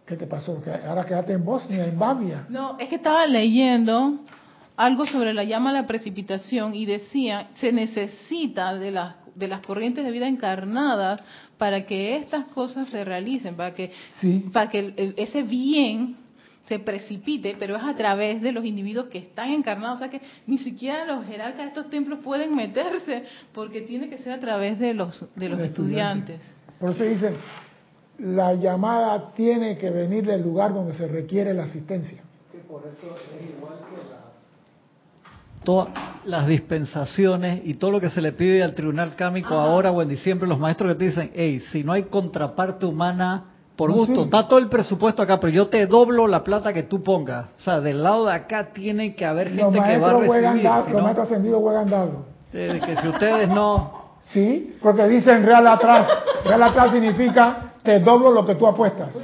¿Qué 0.07 0.17
te 0.17 0.27
pasó? 0.27 0.63
¿Que 0.63 0.71
ahora 0.71 1.05
quedaste 1.07 1.33
en 1.33 1.45
Bosnia, 1.45 1.87
en 1.87 1.99
Bavia. 1.99 2.45
No, 2.49 2.79
es 2.79 2.89
que 2.91 2.97
estaba 2.97 3.27
leyendo 3.27 4.21
algo 4.77 5.07
sobre 5.07 5.33
la 5.33 5.45
llama 5.45 5.71
a 5.71 5.73
la 5.73 5.87
precipitación 5.87 6.75
y 6.75 6.85
decía, 6.85 7.49
se 7.55 7.73
necesita 7.73 8.75
de 8.77 8.91
las, 8.91 9.15
de 9.35 9.49
las 9.49 9.61
corrientes 9.61 10.05
de 10.05 10.11
vida 10.11 10.27
encarnadas 10.29 11.21
para 11.59 11.87
que 11.87 12.17
estas 12.17 12.45
cosas 12.47 12.89
se 12.91 13.05
realicen, 13.05 13.55
para 13.57 13.75
que, 13.75 13.93
Sí. 14.21 14.45
para 14.53 14.69
que 14.69 14.79
el- 14.81 14.95
el- 14.97 15.15
ese 15.17 15.43
bien 15.43 16.17
se 16.69 16.79
precipite, 16.79 17.57
pero 17.59 17.77
es 17.77 17.83
a 17.83 17.95
través 17.95 18.43
de 18.43 18.51
los 18.53 18.65
individuos 18.65 19.07
que 19.07 19.19
están 19.19 19.51
encarnados, 19.51 19.97
o 19.97 19.99
sea 20.01 20.09
que 20.09 20.21
ni 20.47 20.59
siquiera 20.59 21.05
los 21.05 21.25
jerarcas 21.27 21.59
de 21.59 21.69
estos 21.69 21.89
templos 21.91 22.19
pueden 22.25 22.57
meterse, 22.57 23.25
porque 23.53 23.83
tiene 23.83 24.09
que 24.09 24.19
ser 24.19 24.33
a 24.33 24.41
través 24.41 24.79
de 24.79 24.93
los, 24.95 25.25
de 25.37 25.49
los 25.49 25.59
Los 25.61 25.69
estudiantes. 25.69 26.41
Por 26.81 26.91
eso 26.91 27.05
dicen, 27.05 27.37
la 28.19 28.55
llamada 28.55 29.33
tiene 29.35 29.77
que 29.79 29.91
venir 29.91 30.27
del 30.27 30.43
lugar 30.43 30.73
donde 30.73 30.95
se 30.95 31.07
requiere 31.09 31.53
la 31.55 31.65
asistencia. 31.65 32.23
Que 32.53 32.59
por 32.59 32.83
eso 32.87 33.07
es 33.17 33.51
igual 33.57 33.75
que 33.91 33.97
la... 34.11 34.25
Todas 35.65 35.89
las 36.27 36.47
dispensaciones 36.47 37.63
y 37.65 37.75
todo 37.75 37.91
lo 37.91 38.01
que 38.01 38.11
se 38.11 38.21
le 38.21 38.33
pide 38.33 38.63
al 38.63 38.75
tribunal 38.75 39.15
cámico 39.17 39.55
ahora 39.55 39.91
o 39.91 40.03
en 40.03 40.09
diciembre, 40.09 40.47
los 40.49 40.59
maestros 40.59 40.93
que 40.93 40.99
te 40.99 41.05
dicen, 41.07 41.31
hey, 41.35 41.61
si 41.73 41.83
no 41.83 41.93
hay 41.93 42.05
contraparte 42.05 42.85
humana, 42.87 43.45
por 43.75 43.91
No, 43.91 43.97
gusto, 43.97 44.15
sí. 44.17 44.21
está 44.23 44.47
todo 44.47 44.59
el 44.59 44.69
presupuesto 44.69 45.23
acá, 45.23 45.41
pero 45.41 45.53
yo 45.53 45.67
te 45.69 45.87
doblo 45.87 46.27
la 46.29 46.45
plata 46.45 46.73
que 46.73 46.85
tú 46.85 47.03
pongas. 47.03 47.47
O 47.59 47.63
sea, 47.63 47.81
del 47.81 48.03
lado 48.03 48.27
de 48.27 48.35
acá 48.35 48.73
tiene 48.73 49.15
que 49.17 49.25
haber 49.25 49.51
Los 49.53 49.73
gente 49.73 49.89
que 49.89 49.99
va 49.99 50.11
a 50.11 50.13
maestros 50.13 50.27
juegan 50.27 50.53
recibir. 50.55 50.71
dado, 50.71 50.85
si 50.85 50.91
los 50.91 50.99
no, 50.99 51.05
maestros 51.05 51.27
ascendidos 51.31 51.63
juegan 51.63 51.91
dado. 51.91 52.25
eh, 52.53 52.81
que 52.85 52.97
si 52.99 53.09
ustedes 53.09 53.49
no... 53.49 54.05
Sí, 54.23 54.77
porque 54.83 55.09
dicen 55.09 55.45
real 55.45 55.67
atrás. 55.67 56.09
Real 56.45 56.63
atrás 56.63 56.93
significa 56.93 57.74
te 57.85 58.01
doblo 58.01 58.33
lo 58.33 58.45
que 58.45 58.57
tú 58.57 58.67
apuestas. 58.67 59.15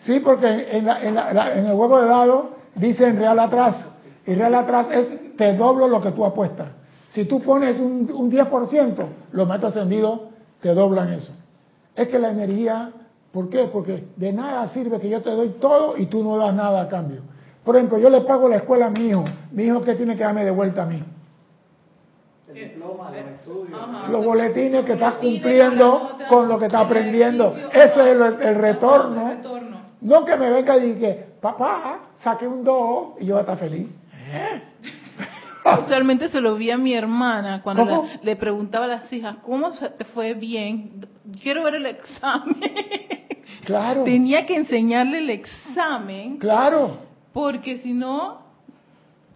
Sí, 0.00 0.20
porque 0.20 0.46
en, 0.76 0.84
la- 0.86 1.02
en 1.02 1.14
la- 1.14 1.54
en 1.58 1.66
el 1.66 1.74
juego 1.74 2.00
de 2.02 2.08
dados 2.08 2.42
dicen 2.74 3.16
real 3.18 3.38
atrás. 3.38 3.88
Y 4.26 4.34
real 4.34 4.54
atrás 4.54 4.88
es 4.90 5.36
te 5.36 5.54
doblo 5.56 5.88
lo 5.88 6.00
que 6.02 6.10
tú 6.12 6.24
apuestas. 6.24 6.68
Si 7.10 7.24
tú 7.24 7.40
pones 7.40 7.78
un, 7.80 8.10
un 8.12 8.30
10%, 8.30 9.06
los 9.32 9.48
maestros 9.48 9.74
ascendidos 9.76 10.20
te 10.60 10.74
doblan 10.74 11.10
eso. 11.12 11.32
Es 11.96 12.08
que 12.08 12.18
la 12.18 12.30
energía, 12.30 12.90
¿por 13.32 13.48
qué? 13.48 13.64
Porque 13.72 14.04
de 14.16 14.32
nada 14.32 14.68
sirve 14.68 15.00
que 15.00 15.08
yo 15.08 15.22
te 15.22 15.30
doy 15.30 15.48
todo 15.60 15.96
y 15.96 16.06
tú 16.06 16.22
no 16.22 16.36
das 16.36 16.54
nada 16.54 16.82
a 16.82 16.88
cambio. 16.88 17.22
Por 17.64 17.76
ejemplo, 17.76 17.98
yo 17.98 18.10
le 18.10 18.20
pago 18.22 18.48
la 18.48 18.56
escuela 18.56 18.86
a 18.86 18.90
mi 18.90 19.08
hijo. 19.08 19.24
Mi 19.52 19.64
hijo, 19.64 19.82
¿qué 19.82 19.94
tiene 19.94 20.16
que 20.16 20.24
darme 20.24 20.44
de 20.44 20.50
vuelta 20.50 20.82
a 20.82 20.86
mí? 20.86 21.02
El 22.48 22.54
diploma, 22.54 23.10
los 23.10 23.18
estudios. 23.18 23.78
Ajá. 23.80 24.08
los 24.08 24.24
boletines 24.24 24.84
que 24.84 24.92
estás 24.94 25.14
cumpliendo 25.14 26.16
con 26.28 26.48
lo 26.48 26.58
que 26.58 26.66
estás 26.66 26.86
aprendiendo. 26.86 27.54
Ese 27.72 27.84
es 27.84 28.40
el, 28.40 28.54
retorno. 28.54 29.32
No 30.00 30.24
que 30.24 30.36
me 30.36 30.48
venga 30.48 30.78
y 30.78 30.94
que, 30.94 31.26
papá, 31.40 32.00
saqué 32.22 32.46
un 32.46 32.64
2 32.64 33.20
y 33.20 33.26
yo 33.26 33.34
voy 33.34 33.38
a 33.38 33.40
estar 33.40 33.58
feliz. 33.58 33.88
Usualmente 35.82 36.28
se 36.28 36.40
lo 36.40 36.54
vi 36.54 36.70
a 36.70 36.78
mi 36.78 36.94
hermana 36.94 37.60
cuando 37.62 38.06
le 38.22 38.36
preguntaba 38.36 38.86
a 38.86 38.88
las 38.88 39.12
hijas, 39.12 39.36
¿cómo 39.42 39.74
se 39.74 39.90
te 39.90 40.04
fue 40.04 40.32
bien? 40.32 41.06
Quiero 41.42 41.64
ver 41.64 41.74
el 41.76 41.86
examen. 41.86 42.56
Claro, 43.64 44.04
Tenía 44.04 44.44
que 44.46 44.56
enseñarle 44.56 45.18
el 45.18 45.30
examen 45.30 46.36
claro. 46.36 46.98
porque 47.32 47.78
si 47.78 47.92
no, 47.92 48.40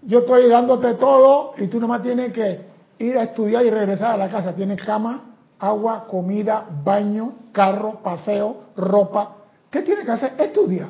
Yo 0.02 0.20
estoy 0.20 0.48
dándote 0.48 0.94
todo 0.94 1.54
y 1.56 1.66
tú 1.66 1.80
nomás 1.80 2.02
tienes 2.02 2.32
que 2.32 2.71
ir 3.02 3.18
a 3.18 3.24
estudiar 3.24 3.64
y 3.66 3.70
regresar 3.70 4.12
a 4.12 4.16
la 4.16 4.28
casa. 4.28 4.54
Tienes 4.54 4.80
cama, 4.80 5.36
agua, 5.58 6.06
comida, 6.08 6.66
baño, 6.84 7.34
carro, 7.52 8.00
paseo, 8.02 8.68
ropa. 8.76 9.36
¿Qué 9.70 9.82
tienes 9.82 10.04
que 10.04 10.12
hacer? 10.12 10.34
Estudia. 10.38 10.88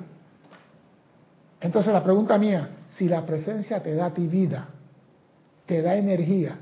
Entonces 1.61 1.93
la 1.93 2.03
pregunta 2.03 2.37
mía, 2.39 2.69
si 2.97 3.09
la 3.09 3.25
presencia 3.25 3.83
te 3.83 3.95
da 3.95 4.07
a 4.07 4.11
ti 4.15 4.27
vida, 4.27 4.69
te 5.65 5.81
da 5.81 5.95
energía, 5.95 6.59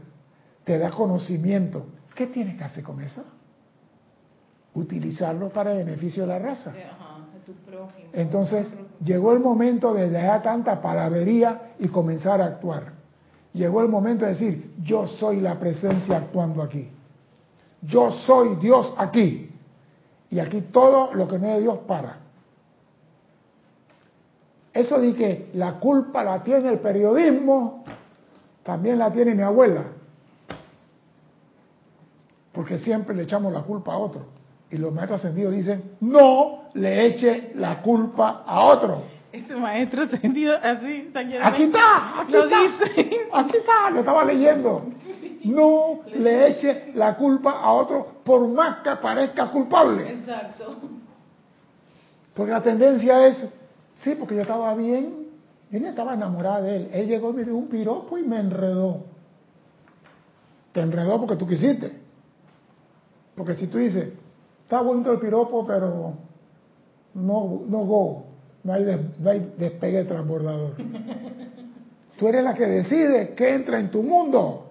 te 0.64 0.78
da 0.78 0.90
conocimiento, 0.90 1.86
¿qué 2.14 2.26
tienes 2.26 2.56
que 2.56 2.64
hacer 2.64 2.84
con 2.84 3.00
eso? 3.00 3.24
Utilizarlo 4.74 5.48
para 5.48 5.72
el 5.72 5.84
beneficio 5.84 6.22
de 6.22 6.28
la 6.28 6.38
raza. 6.38 6.70
ajá, 6.70 7.26
de 7.34 7.40
tu 7.40 7.52
prójimo. 7.64 8.10
Entonces 8.12 8.72
llegó 9.02 9.32
el 9.32 9.40
momento 9.40 9.94
de 9.94 10.10
dejar 10.10 10.42
tanta 10.42 10.80
palabrería 10.80 11.72
y 11.78 11.88
comenzar 11.88 12.40
a 12.40 12.46
actuar. 12.46 12.99
Llegó 13.52 13.82
el 13.82 13.88
momento 13.88 14.24
de 14.24 14.32
decir, 14.32 14.74
yo 14.82 15.06
soy 15.06 15.40
la 15.40 15.58
presencia 15.58 16.16
actuando 16.16 16.62
aquí. 16.62 16.88
Yo 17.82 18.10
soy 18.10 18.56
Dios 18.56 18.94
aquí. 18.96 19.50
Y 20.30 20.38
aquí 20.38 20.60
todo 20.72 21.12
lo 21.14 21.26
que 21.26 21.38
no 21.38 21.48
es 21.48 21.62
Dios 21.62 21.78
para. 21.86 22.18
Eso 24.72 25.00
de 25.00 25.14
que 25.14 25.50
la 25.54 25.80
culpa 25.80 26.22
la 26.22 26.44
tiene 26.44 26.68
el 26.68 26.78
periodismo, 26.78 27.84
también 28.62 28.98
la 28.98 29.12
tiene 29.12 29.34
mi 29.34 29.42
abuela. 29.42 29.82
Porque 32.52 32.78
siempre 32.78 33.16
le 33.16 33.24
echamos 33.24 33.52
la 33.52 33.62
culpa 33.62 33.94
a 33.94 33.98
otro. 33.98 34.26
Y 34.70 34.76
los 34.76 34.92
maestros 34.92 35.24
ascendidos 35.24 35.54
dicen, 35.54 35.96
no 36.00 36.68
le 36.74 37.06
eche 37.06 37.52
la 37.56 37.82
culpa 37.82 38.44
a 38.46 38.64
otro. 38.66 39.02
Ese 39.32 39.54
maestro 39.54 40.08
sentido 40.08 40.56
así, 40.60 41.10
Aquí 41.14 41.62
está, 41.64 42.20
aquí 42.20 42.32
lo 42.32 42.44
está. 42.44 42.60
dice. 42.62 43.20
Aquí 43.32 43.56
está, 43.56 43.90
lo 43.90 44.00
estaba 44.00 44.24
leyendo. 44.24 44.86
No 45.44 46.00
le 46.06 46.48
eche 46.48 46.92
la 46.94 47.16
culpa 47.16 47.52
a 47.52 47.72
otro 47.72 48.06
por 48.24 48.46
más 48.48 48.82
que 48.82 48.90
parezca 48.96 49.46
culpable. 49.50 50.10
Exacto. 50.10 50.76
Porque 52.34 52.52
la 52.52 52.62
tendencia 52.62 53.26
es, 53.26 53.48
sí, 53.96 54.16
porque 54.18 54.34
yo 54.34 54.42
estaba 54.42 54.74
bien, 54.74 55.28
yo 55.70 55.80
no 55.80 55.88
estaba 55.88 56.14
enamorada 56.14 56.62
de 56.62 56.76
él. 56.76 56.90
Él 56.92 57.06
llegó 57.06 57.30
y 57.30 57.34
me 57.34 57.44
dio 57.44 57.56
un 57.56 57.68
piropo 57.68 58.18
y 58.18 58.22
me 58.22 58.38
enredó. 58.38 59.04
Te 60.72 60.80
enredó 60.80 61.18
porque 61.20 61.36
tú 61.36 61.46
quisiste. 61.46 62.00
Porque 63.34 63.54
si 63.54 63.68
tú 63.68 63.78
dices, 63.78 64.12
está 64.64 64.80
bonito 64.80 65.12
el 65.12 65.20
piropo, 65.20 65.66
pero 65.66 66.14
no, 67.14 67.62
no 67.66 67.78
go, 67.78 68.24
no 68.64 68.72
hay, 68.72 68.84
des- 68.84 69.18
no 69.18 69.30
hay 69.30 69.52
despegue 69.58 70.04
transbordador. 70.04 70.74
Tú 72.18 72.28
eres 72.28 72.44
la 72.44 72.54
que 72.54 72.66
decide 72.66 73.34
qué 73.34 73.54
entra 73.54 73.80
en 73.80 73.90
tu 73.90 74.02
mundo. 74.02 74.66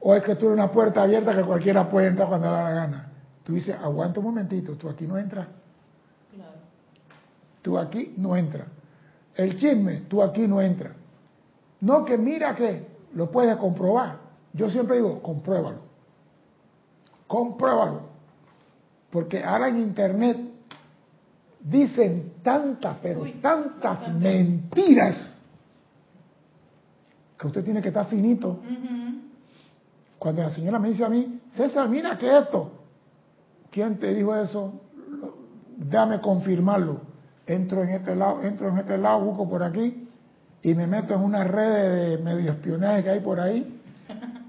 O 0.00 0.14
es 0.14 0.22
que 0.22 0.34
tú 0.36 0.46
eres 0.46 0.54
una 0.58 0.70
puerta 0.70 1.02
abierta 1.02 1.34
que 1.34 1.42
cualquiera 1.42 1.88
puede 1.90 2.06
entrar 2.08 2.28
cuando 2.28 2.46
le 2.48 2.52
da 2.52 2.62
la 2.62 2.70
gana. 2.70 3.12
Tú 3.44 3.54
dices, 3.54 3.76
aguanta 3.76 4.20
un 4.20 4.26
momentito, 4.26 4.72
tú 4.74 4.88
aquí 4.88 5.06
no 5.06 5.18
entras. 5.18 5.46
Claro. 6.34 6.52
Tú 7.62 7.78
aquí 7.78 8.14
no 8.16 8.36
entras. 8.36 8.66
El 9.34 9.56
chisme, 9.58 10.02
tú 10.08 10.22
aquí 10.22 10.46
no 10.46 10.60
entras. 10.60 10.92
No 11.80 12.04
que 12.04 12.16
mira 12.16 12.54
que 12.54 12.86
lo 13.14 13.30
puedes 13.30 13.56
comprobar. 13.56 14.16
Yo 14.52 14.70
siempre 14.70 14.96
digo, 14.96 15.20
compruébalo. 15.22 15.80
Compruébalo. 17.26 18.00
Porque 19.10 19.42
ahora 19.44 19.68
en 19.68 19.78
internet 19.78 20.38
dicen 21.68 22.34
tantas, 22.42 22.96
pero 23.02 23.22
Uy, 23.22 23.32
tantas 23.42 24.00
bastante. 24.00 24.24
mentiras 24.24 25.36
que 27.36 27.46
usted 27.46 27.64
tiene 27.64 27.82
que 27.82 27.88
estar 27.88 28.06
finito. 28.06 28.60
Cuando 30.18 30.42
la 30.42 30.50
señora 30.50 30.78
me 30.78 30.88
dice 30.88 31.04
a 31.04 31.08
mí, 31.08 31.40
César, 31.54 31.88
mira 31.88 32.16
que 32.16 32.38
esto. 32.38 32.72
¿Quién 33.70 33.98
te 33.98 34.14
dijo 34.14 34.34
eso? 34.34 34.80
Déjame 35.76 36.20
confirmarlo. 36.20 37.00
Entro 37.46 37.82
en 37.82 37.90
este 37.90 38.16
lado, 38.16 38.42
entro 38.42 38.68
en 38.68 38.78
este 38.78 38.96
lado, 38.96 39.20
busco 39.20 39.48
por 39.48 39.62
aquí 39.62 40.08
y 40.62 40.74
me 40.74 40.86
meto 40.86 41.14
en 41.14 41.20
una 41.20 41.44
red 41.44 42.16
de 42.16 42.22
medio 42.22 42.52
espionaje 42.52 43.04
que 43.04 43.10
hay 43.10 43.20
por 43.20 43.38
ahí 43.38 43.80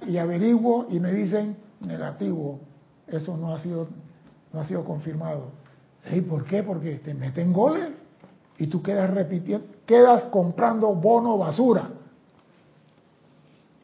y 0.08 0.18
averiguo 0.18 0.88
y 0.90 1.00
me 1.00 1.12
dicen 1.14 1.58
negativo. 1.82 2.60
Eso 3.08 3.36
no 3.38 3.54
ha 3.54 3.60
sido, 3.60 3.88
no 4.54 4.62
ha 4.62 4.66
sido 4.66 4.84
confirmado. 4.86 5.52
¿Y 6.12 6.22
por 6.22 6.46
qué? 6.46 6.64
Porque 6.64 6.96
te 6.96 7.14
meten 7.14 7.52
goles 7.52 7.90
y 8.58 8.68
tú 8.68 8.82
quedas 8.82 9.10
repitiendo, 9.12 9.68
quedas 9.86 10.26
comprando 10.26 10.94
bono 10.94 11.38
basura. 11.38 11.90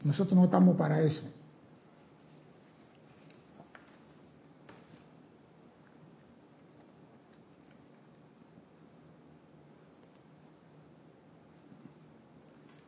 Nosotros 0.04 0.36
no 0.38 0.46
estamos 0.46 0.76
para 0.76 1.02
eso. 1.02 1.24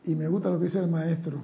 Y 0.05 0.13
me 0.13 0.27
gusta 0.27 0.49
lo 0.49 0.59
que 0.59 0.65
dice 0.65 0.79
el 0.79 0.87
maestro. 0.87 1.39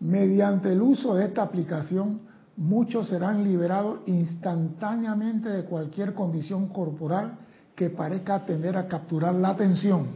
Mediante 0.00 0.72
el 0.72 0.82
uso 0.82 1.14
de 1.14 1.26
esta 1.26 1.42
aplicación, 1.42 2.20
muchos 2.56 3.08
serán 3.08 3.44
liberados 3.44 4.00
instantáneamente 4.06 5.48
de 5.48 5.64
cualquier 5.64 6.14
condición 6.14 6.68
corporal 6.68 7.38
que 7.74 7.90
parezca 7.90 8.44
tender 8.44 8.76
a 8.76 8.88
capturar 8.88 9.34
la 9.34 9.50
atención. 9.50 10.08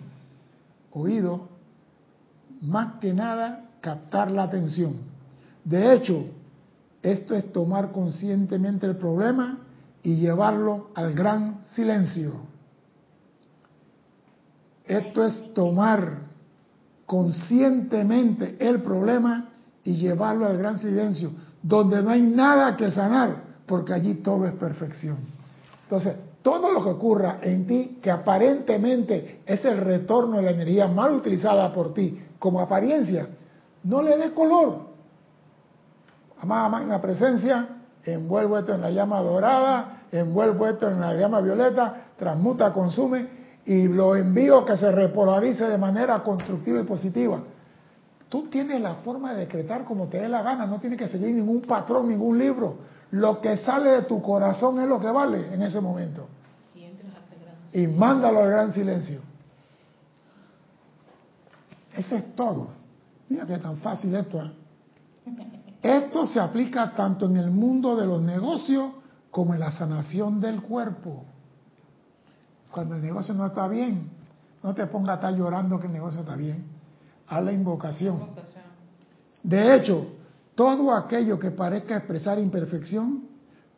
Oído, 0.93 1.49
más 2.63 2.95
que 3.01 3.13
nada, 3.13 3.71
captar 3.81 4.31
la 4.31 4.45
atención. 4.45 4.95
De 5.65 5.95
hecho, 5.95 6.25
esto 7.03 7.35
es 7.35 7.53
tomar 7.53 7.93
conscientemente 7.93 8.87
el 8.87 8.97
problema 8.97 9.59
y 10.03 10.17
llevarlo 10.17 10.91
al 10.95 11.15
gran 11.15 11.65
silencio. 11.71 12.33
Esto 14.85 15.25
es 15.25 15.53
tomar 15.55 16.27
conscientemente 17.07 18.57
el 18.61 18.83
problema 18.83 19.49
y 19.85 19.97
llevarlo 19.97 20.47
al 20.47 20.59
gran 20.59 20.79
silencio, 20.79 21.31
donde 21.67 22.01
no 22.01 22.11
hay 22.11 22.23
nada 22.23 22.77
que 22.77 22.93
sanar, 22.93 23.43
porque 23.67 23.93
allí 23.93 24.15
todo 24.15 24.47
es 24.47 24.53
perfección. 24.53 25.17
Entonces, 25.83 26.15
todo 26.41 26.73
lo 26.73 26.83
que 26.85 26.91
ocurra 26.91 27.39
en 27.43 27.67
ti, 27.67 27.99
que 28.01 28.09
aparentemente 28.09 29.41
es 29.45 29.65
el 29.65 29.79
retorno 29.79 30.37
de 30.37 30.43
la 30.43 30.51
energía 30.53 30.87
mal 30.87 31.13
utilizada 31.13 31.73
por 31.73 31.93
ti 31.93 32.23
como 32.39 32.61
apariencia, 32.61 33.27
no 33.83 34.01
le 34.01 34.17
dé 34.17 34.33
color. 34.33 34.79
Amada 36.41 36.69
magna 36.69 37.01
presencia, 37.01 37.67
envuelvo 38.05 38.59
esto 38.59 38.75
en 38.75 38.83
la 38.83 38.91
llama 38.91 39.21
dorada, 39.21 40.03
envuelvo 40.13 40.69
esto 40.69 40.89
en 40.89 41.01
la 41.01 41.15
llama 41.15 41.41
violeta, 41.41 42.11
transmuta, 42.17 42.73
consume 42.73 43.27
y 43.65 43.89
lo 43.89 44.15
envío 44.15 44.65
que 44.65 44.77
se 44.77 44.93
repolarice 44.93 45.65
de 45.65 45.79
manera 45.79 46.23
constructiva 46.23 46.79
y 46.79 46.85
positiva. 46.85 47.41
Tú 48.29 48.49
tienes 48.49 48.81
la 48.81 48.97
forma 48.97 49.33
de 49.33 49.41
decretar 49.41 49.85
como 49.85 50.09
te 50.09 50.19
dé 50.19 50.29
la 50.29 50.43
gana, 50.43 50.67
no 50.67 50.81
tienes 50.81 50.99
que 50.99 51.09
seguir 51.09 51.35
ningún 51.35 51.63
patrón, 51.63 52.09
ningún 52.09 52.39
libro. 52.39 52.79
Lo 53.13 53.41
que 53.41 53.57
sale 53.59 53.91
de 53.91 54.03
tu 54.03 54.21
corazón 54.21 54.81
es 54.81 54.89
lo 54.89 54.99
que 54.99 55.07
vale 55.11 55.55
en 55.55 55.63
ese 55.63 55.81
momento. 55.81 56.27
Y 57.73 57.87
gran- 57.87 57.99
mándalo 57.99 58.41
al 58.43 58.51
gran 58.51 58.73
silencio. 58.73 59.21
Eso 61.97 62.17
es 62.17 62.35
todo. 62.35 62.69
Mira 63.29 63.47
que 63.47 63.59
tan 63.59 63.79
fácil 63.79 64.15
esto. 64.15 64.43
¿eh? 64.43 64.53
Esto 65.83 66.27
se 66.27 66.41
aplica 66.41 66.95
tanto 66.95 67.27
en 67.27 67.37
el 67.37 67.51
mundo 67.51 67.97
de 67.97 68.07
los 68.07 68.21
negocios 68.21 68.91
como 69.31 69.55
en 69.55 69.61
la 69.61 69.71
sanación 69.71 70.41
del 70.41 70.63
cuerpo. 70.63 71.25
Cuando 72.73 72.97
el 72.97 73.03
negocio 73.03 73.35
no 73.35 73.47
está 73.47 73.69
bien, 73.69 74.11
no 74.63 74.75
te 74.75 74.87
pongas 74.87 75.11
a 75.11 75.15
estar 75.15 75.35
llorando 75.35 75.79
que 75.79 75.87
el 75.87 75.93
negocio 75.93 76.21
está 76.21 76.35
bien. 76.35 76.65
Haz 77.29 77.45
la 77.45 77.53
invocación. 77.53 78.15
Invocación. 78.15 78.65
De 79.43 79.77
hecho, 79.77 80.07
todo 80.55 80.93
aquello 80.95 81.39
que 81.39 81.51
parezca 81.51 81.99
expresar 81.99 82.39
imperfección 82.39 83.25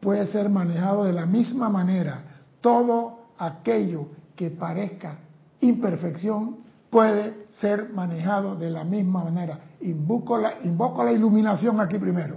puede 0.01 0.26
ser 0.28 0.49
manejado 0.49 1.05
de 1.05 1.12
la 1.12 1.26
misma 1.26 1.68
manera. 1.68 2.22
Todo 2.61 3.18
aquello 3.38 4.07
que 4.36 4.51
parezca 4.51 5.18
imperfección 5.61 6.59
puede 6.90 7.46
ser 7.61 7.90
manejado 7.90 8.57
de 8.57 8.70
la 8.70 8.84
misma 8.84 9.24
manera. 9.24 9.59
Invoco 9.80 10.38
la, 10.38 10.55
invoco 10.62 11.05
la 11.05 11.12
iluminación 11.12 11.80
aquí 11.80 11.99
primero. 11.99 12.36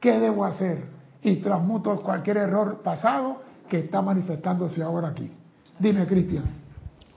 ¿Qué 0.00 0.18
debo 0.18 0.44
hacer? 0.44 0.84
Y 1.22 1.36
transmuto 1.36 2.00
cualquier 2.02 2.38
error 2.38 2.82
pasado 2.82 3.42
que 3.68 3.80
está 3.80 4.02
manifestándose 4.02 4.82
ahora 4.82 5.08
aquí. 5.08 5.30
Dime, 5.78 6.06
Cristian. 6.06 6.59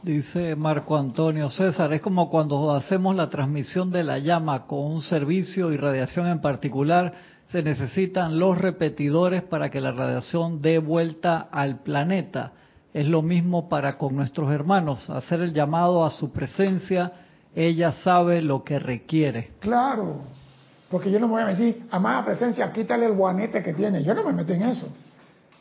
Dice 0.03 0.57
Marco 0.57 0.97
Antonio 0.97 1.49
César, 1.49 1.93
es 1.93 2.01
como 2.01 2.29
cuando 2.29 2.73
hacemos 2.73 3.15
la 3.15 3.29
transmisión 3.29 3.89
de 3.89 4.03
la 4.03 4.19
llama 4.19 4.67
con 4.67 4.79
un 4.79 5.01
servicio 5.01 5.71
y 5.71 5.77
radiación 5.77 6.27
en 6.27 6.41
particular, 6.41 7.13
se 7.47 7.63
necesitan 7.63 8.37
los 8.37 8.57
repetidores 8.57 9.43
para 9.43 9.69
que 9.69 9.79
la 9.79 9.93
radiación 9.93 10.61
dé 10.61 10.79
vuelta 10.79 11.47
al 11.49 11.83
planeta. 11.83 12.51
Es 12.93 13.07
lo 13.07 13.21
mismo 13.21 13.69
para 13.69 13.97
con 13.97 14.13
nuestros 14.13 14.51
hermanos, 14.51 15.09
hacer 15.09 15.39
el 15.39 15.53
llamado 15.53 16.03
a 16.03 16.09
su 16.09 16.33
presencia, 16.33 17.13
ella 17.55 17.93
sabe 18.03 18.41
lo 18.41 18.61
que 18.65 18.79
requiere. 18.79 19.51
Claro, 19.61 20.17
porque 20.89 21.11
yo 21.11 21.19
no 21.21 21.27
me 21.27 21.35
voy 21.35 21.43
a 21.43 21.55
decir, 21.55 21.87
amada 21.91 22.25
presencia, 22.25 22.73
quítale 22.73 23.05
el 23.05 23.13
guanete 23.13 23.63
que 23.63 23.73
tiene. 23.73 24.03
Yo 24.03 24.13
no 24.13 24.25
me 24.25 24.33
meto 24.33 24.51
en 24.51 24.63
eso. 24.63 24.93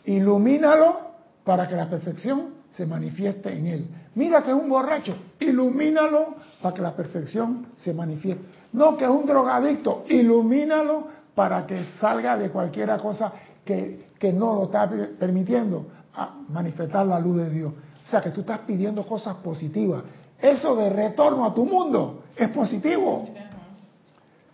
Ilumínalo 0.05 1.13
para 1.45 1.69
que 1.69 1.77
la 1.77 1.89
perfección 1.89 2.62
se 2.77 2.87
manifieste 2.87 3.53
en 3.53 3.67
él. 3.67 3.87
Mira 4.15 4.43
que 4.43 4.51
es 4.51 4.57
un 4.57 4.69
borracho, 4.69 5.15
ilumínalo 5.41 6.35
para 6.61 6.75
que 6.75 6.83
la 6.83 6.95
perfección 6.95 7.67
se 7.77 7.93
manifieste. 7.95 8.45
No 8.73 8.97
que 8.97 9.05
es 9.05 9.11
un 9.11 9.27
drogadicto, 9.27 10.05
ilumínalo 10.09 11.07
para 11.35 11.67
que 11.67 11.85
salga 12.01 12.37
de 12.37 12.51
cualquier 12.51 12.97
cosa 12.99 13.33
que, 13.65 14.09
que 14.19 14.33
no 14.33 14.55
lo 14.55 14.65
está 14.65 14.91
permitiendo 15.19 15.87
a 16.15 16.35
manifestar 16.49 17.07
la 17.07 17.19
luz 17.19 17.39
de 17.39 17.51
Dios. 17.51 17.73
O 18.05 18.09
sea 18.09 18.21
que 18.21 18.31
tú 18.31 18.41
estás 18.41 18.61
pidiendo 18.61 19.07
cosas 19.07 19.37
positivas. 19.37 20.03
Eso 20.41 20.75
de 20.77 20.91
retorno 20.91 21.45
a 21.45 21.55
tu 21.55 21.65
mundo 21.65 22.25
es 22.37 22.49
positivo. 22.49 23.29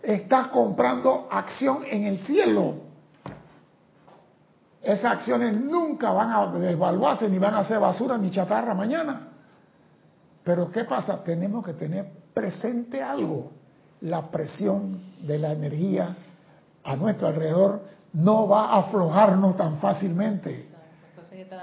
Estás 0.01 0.47
comprando 0.47 1.27
acción 1.29 1.79
en 1.89 2.03
el 2.03 2.19
cielo. 2.19 2.88
Esas 4.89 5.19
acciones 5.19 5.55
nunca 5.55 6.11
van 6.11 6.31
a 6.31 6.47
devaluarse 6.47 7.29
ni 7.29 7.37
van 7.37 7.53
a 7.53 7.63
ser 7.63 7.79
basura 7.79 8.17
ni 8.17 8.31
chatarra 8.31 8.73
mañana. 8.73 9.27
Pero 10.43 10.71
¿qué 10.71 10.83
pasa? 10.83 11.23
Tenemos 11.23 11.63
que 11.63 11.73
tener 11.73 12.07
presente 12.33 13.03
algo. 13.03 13.51
La 14.01 14.31
presión 14.31 14.99
de 15.21 15.37
la 15.37 15.51
energía 15.51 16.15
a 16.83 16.95
nuestro 16.95 17.27
alrededor 17.27 17.81
no 18.13 18.47
va 18.47 18.71
a 18.71 18.79
aflojarnos 18.79 19.55
tan 19.55 19.77
fácilmente. 19.77 20.69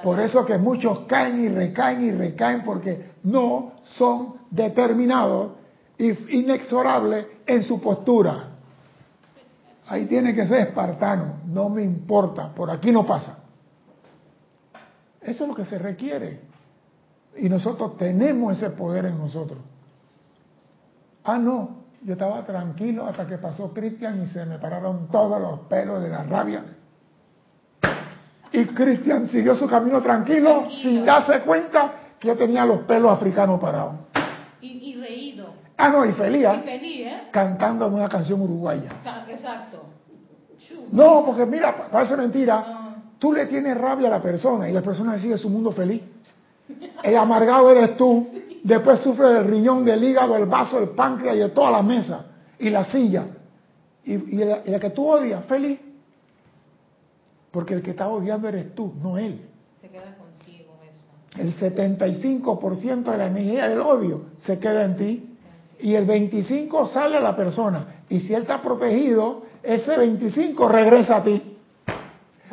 Por 0.04 0.20
eso 0.20 0.46
que 0.46 0.56
muchos 0.56 1.00
caen 1.08 1.46
y 1.46 1.48
recaen 1.48 2.04
y 2.04 2.12
recaen 2.12 2.62
porque 2.62 3.10
no 3.24 3.72
son 3.96 4.34
determinados 4.52 5.50
y 5.98 6.38
inexorables 6.38 7.26
en 7.44 7.64
su 7.64 7.80
postura. 7.80 8.55
Ahí 9.88 10.06
tiene 10.06 10.34
que 10.34 10.46
ser 10.46 10.68
espartano, 10.68 11.40
no 11.46 11.68
me 11.68 11.82
importa, 11.82 12.48
por 12.52 12.70
aquí 12.70 12.90
no 12.90 13.06
pasa. 13.06 13.38
Eso 15.20 15.44
es 15.44 15.48
lo 15.48 15.54
que 15.54 15.64
se 15.64 15.78
requiere. 15.78 16.40
Y 17.36 17.48
nosotros 17.48 17.96
tenemos 17.96 18.56
ese 18.56 18.70
poder 18.70 19.06
en 19.06 19.18
nosotros. 19.18 19.58
Ah, 21.24 21.38
no, 21.38 21.84
yo 22.02 22.12
estaba 22.12 22.44
tranquilo 22.44 23.06
hasta 23.06 23.26
que 23.26 23.38
pasó 23.38 23.72
Cristian 23.72 24.22
y 24.22 24.26
se 24.26 24.44
me 24.46 24.58
pararon 24.58 25.08
todos 25.08 25.40
los 25.40 25.60
pelos 25.60 26.02
de 26.02 26.08
la 26.08 26.22
rabia. 26.24 26.64
Y 28.52 28.64
Cristian 28.66 29.26
siguió 29.26 29.54
su 29.54 29.68
camino 29.68 30.00
tranquilo, 30.00 30.68
sin 30.82 31.04
darse 31.04 31.40
cuenta 31.40 31.92
que 32.18 32.28
yo 32.28 32.36
tenía 32.36 32.64
los 32.64 32.80
pelos 32.80 33.12
africanos 33.12 33.60
parados. 33.60 33.94
Y, 34.60 34.96
reído. 34.96 35.54
Ah, 35.76 35.88
no, 35.90 36.04
y 36.04 36.12
feliz, 36.12 36.46
¿ah? 36.46 36.60
y 36.62 36.66
feliz 36.66 37.06
¿eh? 37.06 37.22
Cantando 37.30 37.86
una 37.88 38.08
canción 38.08 38.40
uruguaya. 38.40 38.90
Exacto. 39.28 39.84
No, 40.90 41.24
porque 41.24 41.46
mira, 41.46 41.88
parece 41.90 42.16
mentira. 42.16 42.94
Tú 43.18 43.32
le 43.32 43.46
tienes 43.46 43.76
rabia 43.76 44.08
a 44.08 44.10
la 44.10 44.22
persona 44.22 44.68
y 44.68 44.72
la 44.72 44.82
persona 44.82 45.18
sigue 45.18 45.38
su 45.38 45.48
mundo 45.48 45.72
feliz. 45.72 46.02
El 47.02 47.16
amargado 47.16 47.70
eres 47.70 47.96
tú. 47.96 48.28
Después 48.62 49.00
sufre 49.00 49.28
del 49.28 49.44
riñón, 49.44 49.84
del 49.84 50.02
hígado, 50.02 50.34
del 50.34 50.46
vaso, 50.46 50.80
del 50.80 50.90
páncreas 50.90 51.36
y 51.36 51.38
de 51.38 51.50
toda 51.50 51.70
la 51.70 51.82
mesa 51.82 52.26
y 52.58 52.70
la 52.70 52.84
silla. 52.84 53.26
Y, 54.04 54.12
y, 54.14 54.44
la, 54.44 54.80
que 54.80 54.90
tú 54.90 55.08
odias, 55.08 55.44
feliz. 55.44 55.78
Porque 57.50 57.74
el 57.74 57.82
que 57.82 57.90
está 57.90 58.08
odiando 58.08 58.48
eres 58.48 58.74
tú, 58.74 58.92
no 59.00 59.18
él. 59.18 59.40
Se 59.80 59.88
queda 59.88 60.16
contigo 60.16 60.74
eso. 60.82 61.06
El 61.38 61.54
75% 61.58 63.04
de 63.04 63.18
la 63.18 63.26
energía 63.26 63.68
del 63.68 63.80
odio 63.80 64.22
se 64.38 64.58
queda 64.58 64.84
en 64.84 64.96
ti 64.96 65.36
y 65.80 65.94
el 65.94 66.06
25% 66.06 66.88
sale 66.88 67.16
a 67.16 67.20
la 67.20 67.36
persona. 67.36 68.02
Y 68.08 68.20
si 68.20 68.34
él 68.34 68.42
está 68.42 68.62
protegido, 68.62 69.42
ese 69.62 69.96
25 69.96 70.68
regresa 70.68 71.16
a 71.16 71.24
ti. 71.24 71.56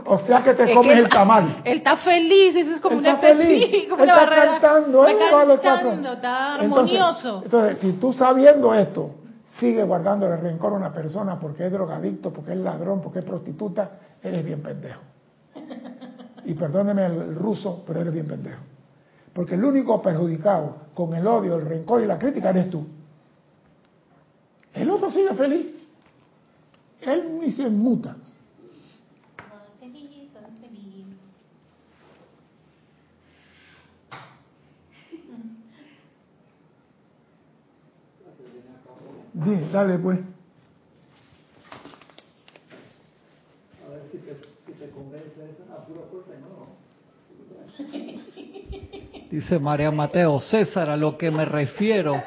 O 0.05 0.17
sea 0.19 0.43
que 0.43 0.53
te 0.53 0.73
comes 0.73 0.97
el 0.97 1.07
tamal. 1.07 1.61
Él 1.63 1.77
está 1.77 1.95
feliz, 1.97 2.55
eso 2.55 2.75
es 2.75 2.81
como 2.81 2.97
una 2.97 3.15
como 3.21 3.31
él 3.31 4.09
está 4.09 4.29
cantando, 4.29 5.07
él 5.07 5.17
vale 5.31 5.59
cantando, 5.59 6.13
está 6.13 6.55
armonioso. 6.55 7.41
Entonces, 7.45 7.79
si 7.79 7.93
tú 7.93 8.11
sabiendo 8.11 8.73
esto, 8.73 9.11
sigue 9.59 9.83
guardando 9.83 10.27
el 10.27 10.39
rencor 10.41 10.73
a 10.73 10.75
una 10.75 10.93
persona 10.93 11.39
porque 11.39 11.67
es 11.67 11.71
drogadicto, 11.71 12.33
porque 12.33 12.51
es 12.51 12.57
ladrón, 12.57 13.01
porque 13.01 13.19
es 13.19 13.25
prostituta, 13.25 13.91
eres 14.21 14.43
bien 14.43 14.61
pendejo. 14.61 15.01
Y 16.45 16.53
perdóneme 16.55 17.05
el 17.05 17.35
ruso, 17.35 17.83
pero 17.87 18.01
eres 18.01 18.13
bien 18.13 18.27
pendejo. 18.27 18.72
Porque 19.33 19.55
el 19.55 19.63
único 19.63 20.01
perjudicado 20.01 20.77
con 20.93 21.13
el 21.15 21.25
odio, 21.25 21.55
el 21.55 21.65
rencor 21.65 22.03
y 22.03 22.05
la 22.05 22.19
crítica 22.19 22.51
eres 22.51 22.69
tú. 22.69 22.85
El 24.73 24.89
otro 24.89 25.09
sigue 25.09 25.33
feliz. 25.33 25.73
Él 27.01 27.39
ni 27.39 27.51
se 27.51 27.69
muta. 27.69 28.15
Dale 39.73 39.97
pues. 39.97 40.19
A 43.83 43.89
ver 43.89 44.03
si 44.11 44.19
te, 44.19 44.35
si 44.67 44.73
te 44.73 44.89
convence 44.91 45.49
esa 45.49 45.85
pura 45.85 46.01
fuerza 46.11 46.33
no. 46.39 46.83
Dice 49.33 49.57
María 49.57 49.89
Mateo, 49.89 50.39
César, 50.39 50.91
a 50.91 50.95
lo 50.95 51.17
que 51.17 51.31
me 51.31 51.43
refiero, 51.43 52.21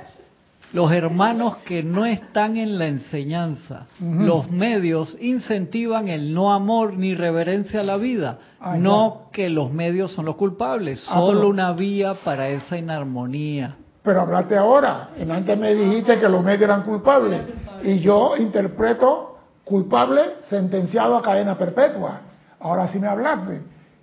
los 0.72 0.90
hermanos 0.90 1.58
que 1.58 1.84
no 1.84 2.04
están 2.04 2.56
en 2.56 2.80
la 2.80 2.88
enseñanza, 2.88 3.86
los 4.00 4.50
medios 4.50 5.16
incentivan 5.20 6.08
el 6.08 6.34
no 6.34 6.52
amor 6.52 6.94
ni 6.94 7.14
reverencia 7.14 7.78
a 7.78 7.84
la 7.84 7.96
vida, 7.96 8.38
no 8.78 9.28
que 9.32 9.48
los 9.48 9.70
medios 9.70 10.14
son 10.14 10.24
los 10.24 10.34
culpables, 10.34 11.06
ah, 11.08 11.14
solo 11.14 11.48
una 11.48 11.72
vía 11.74 12.14
para 12.24 12.48
esa 12.48 12.76
inarmonía. 12.76 13.76
Pero 14.02 14.22
hablaste 14.22 14.56
ahora. 14.56 15.10
En 15.16 15.30
antes 15.30 15.56
me 15.56 15.76
dijiste 15.76 16.18
que 16.18 16.28
los 16.28 16.42
medios 16.42 16.62
eran 16.62 16.82
culpables. 16.82 17.40
Y 17.84 18.00
yo 18.00 18.36
interpreto 18.36 19.38
culpable 19.62 20.22
sentenciado 20.48 21.16
a 21.16 21.22
cadena 21.22 21.56
perpetua. 21.56 22.22
Ahora 22.58 22.88
sí 22.88 22.98
me 22.98 23.06
hablaste. 23.06 23.62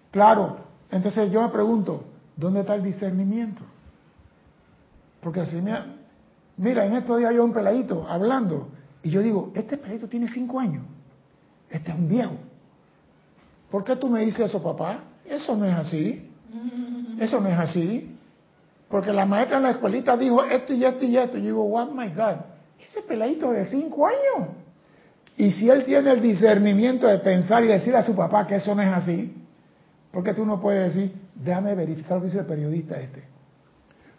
Claro. 0.10 0.56
Entonces 0.90 1.30
yo 1.34 1.42
me 1.42 1.50
pregunto, 1.50 2.13
¿dónde 2.36 2.62
está 2.62 2.76
el 2.76 2.84
discernimiento? 2.84 3.64
Porque 5.22 5.42
así 5.42 5.62
me... 5.62 5.74
Mira, 6.58 6.86
en 6.86 6.94
estos 6.94 7.18
días 7.18 7.34
yo 7.34 7.44
un 7.44 7.54
peladito 7.54 8.08
hablando. 8.08 8.70
Y 9.02 9.10
yo 9.10 9.22
digo, 9.22 9.52
este 9.56 9.78
peladito 9.78 10.08
tiene 10.08 10.30
cinco 10.30 10.60
años. 10.60 10.84
Este 11.70 11.92
es 11.92 11.98
un 11.98 12.08
viejo. 12.08 12.36
¿Por 13.72 13.84
qué 13.84 13.96
tú 13.96 14.08
me 14.08 14.22
dices 14.22 14.42
eso, 14.42 14.62
papá? 14.62 15.04
Eso 15.26 15.56
no 15.56 15.66
es 15.66 15.74
así. 15.74 16.30
Eso 17.20 17.42
no 17.42 17.48
es 17.48 17.58
así. 17.58 18.16
Porque 18.88 19.12
la 19.12 19.26
maestra 19.26 19.58
en 19.58 19.64
la 19.64 19.72
escuelita 19.72 20.16
dijo 20.16 20.44
esto 20.44 20.74
y 20.74 20.86
esto 20.86 21.06
y 21.06 21.18
esto. 21.18 21.38
Y 21.38 21.42
yo 21.42 21.48
digo, 21.48 21.74
oh 21.74 21.92
my 21.92 22.10
God, 22.10 22.36
ese 22.80 23.02
peladito 23.02 23.52
de 23.52 23.66
cinco 23.66 24.06
años. 24.06 24.50
Y 25.36 25.50
si 25.52 25.70
él 25.70 25.84
tiene 25.84 26.12
el 26.12 26.22
discernimiento 26.22 27.08
de 27.08 27.18
pensar 27.18 27.64
y 27.64 27.68
decir 27.68 27.96
a 27.96 28.06
su 28.06 28.16
papá 28.16 28.46
que 28.46 28.56
eso 28.56 28.76
no 28.76 28.84
es 28.84 28.90
así, 28.90 29.43
porque 30.14 30.36
tú 30.36 30.46
no 30.46 30.62
puedes 30.62 30.94
decir, 30.94 31.12
déjame 31.34 31.74
verificar 31.74 32.18
lo 32.18 32.22
que 32.22 32.28
dice 32.28 32.42
el 32.42 32.46
periodista 32.46 33.00
este. 33.00 33.24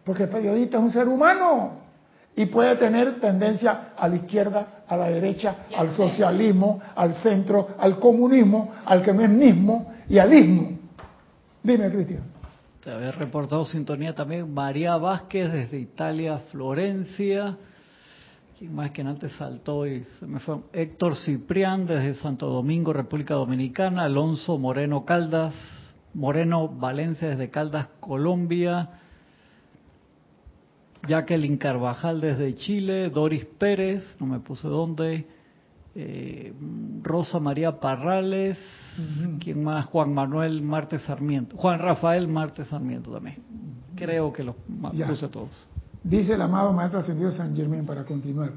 Porque 0.05 0.25
el 0.25 0.29
periodista 0.29 0.79
es 0.79 0.83
un 0.83 0.91
ser 0.91 1.07
humano 1.07 1.85
y 2.35 2.47
puede 2.47 2.75
tener 2.75 3.21
tendencia 3.21 3.93
a 3.97 4.09
la 4.09 4.17
izquierda, 4.17 4.83
a 4.89 4.97
la 4.97 5.09
derecha, 5.09 5.67
al 5.75 5.95
socialismo, 5.95 6.81
al 6.97 7.15
centro, 7.15 7.77
al 7.79 8.01
comunismo, 8.01 8.73
al 8.85 9.03
que 9.03 9.13
no 9.13 9.23
es 9.23 9.31
mismo 9.31 9.93
y 10.09 10.19
al 10.19 10.35
ismo. 10.35 10.79
Dime, 11.63 11.89
Cristian. 11.89 12.25
Te 12.83 12.91
había 12.91 13.13
reportado 13.13 13.65
sintonía 13.65 14.13
también 14.17 14.53
María 14.53 14.97
Vázquez 14.97 15.53
desde 15.53 15.79
Italia, 15.79 16.39
Florencia. 16.51 17.57
¿Quién 18.59 18.75
más 18.75 18.91
que 18.91 19.03
antes 19.03 19.31
saltó 19.37 19.87
y 19.87 20.05
se 20.19 20.27
me 20.27 20.41
fue? 20.41 20.57
Héctor 20.73 21.15
Ciprián 21.15 21.87
desde 21.87 22.15
Santo 22.15 22.49
Domingo, 22.49 22.93
República 22.93 23.35
Dominicana. 23.35 24.03
Alonso 24.03 24.59
Moreno 24.59 25.05
Caldas. 25.05 25.55
Moreno 26.15 26.69
Valencia 26.69 27.29
desde 27.29 27.51
Caldas, 27.51 27.89
Colombia. 28.01 28.91
Jacqueline 31.07 31.59
Carvajal 31.59 32.21
desde 32.21 32.55
Chile. 32.55 33.11
Doris 33.11 33.45
Pérez, 33.45 34.03
no 34.21 34.27
me 34.27 34.41
puse 34.41 34.69
dónde. 34.69 35.27
Eh, 35.97 36.53
Rosa 37.03 37.39
María 37.39 37.79
Parrales, 37.79 38.59
¿quién 39.41 39.63
más? 39.63 39.87
Juan 39.87 40.13
Manuel 40.13 40.61
Martes 40.61 41.03
Sarmiento, 41.03 41.57
Juan 41.57 41.79
Rafael 41.79 42.27
Martes 42.27 42.67
Sarmiento 42.67 43.13
también. 43.13 43.37
Creo 43.95 44.33
que 44.33 44.43
los 44.43 44.57
puse 44.57 45.29
todos. 45.29 45.51
Dice 46.03 46.35
el 46.35 46.43
amado 46.43 46.73
Maestro 46.73 46.99
Ascendido 46.99 47.31
San 47.31 47.55
Germán 47.55 47.87
para 47.87 48.05
continuar. 48.05 48.51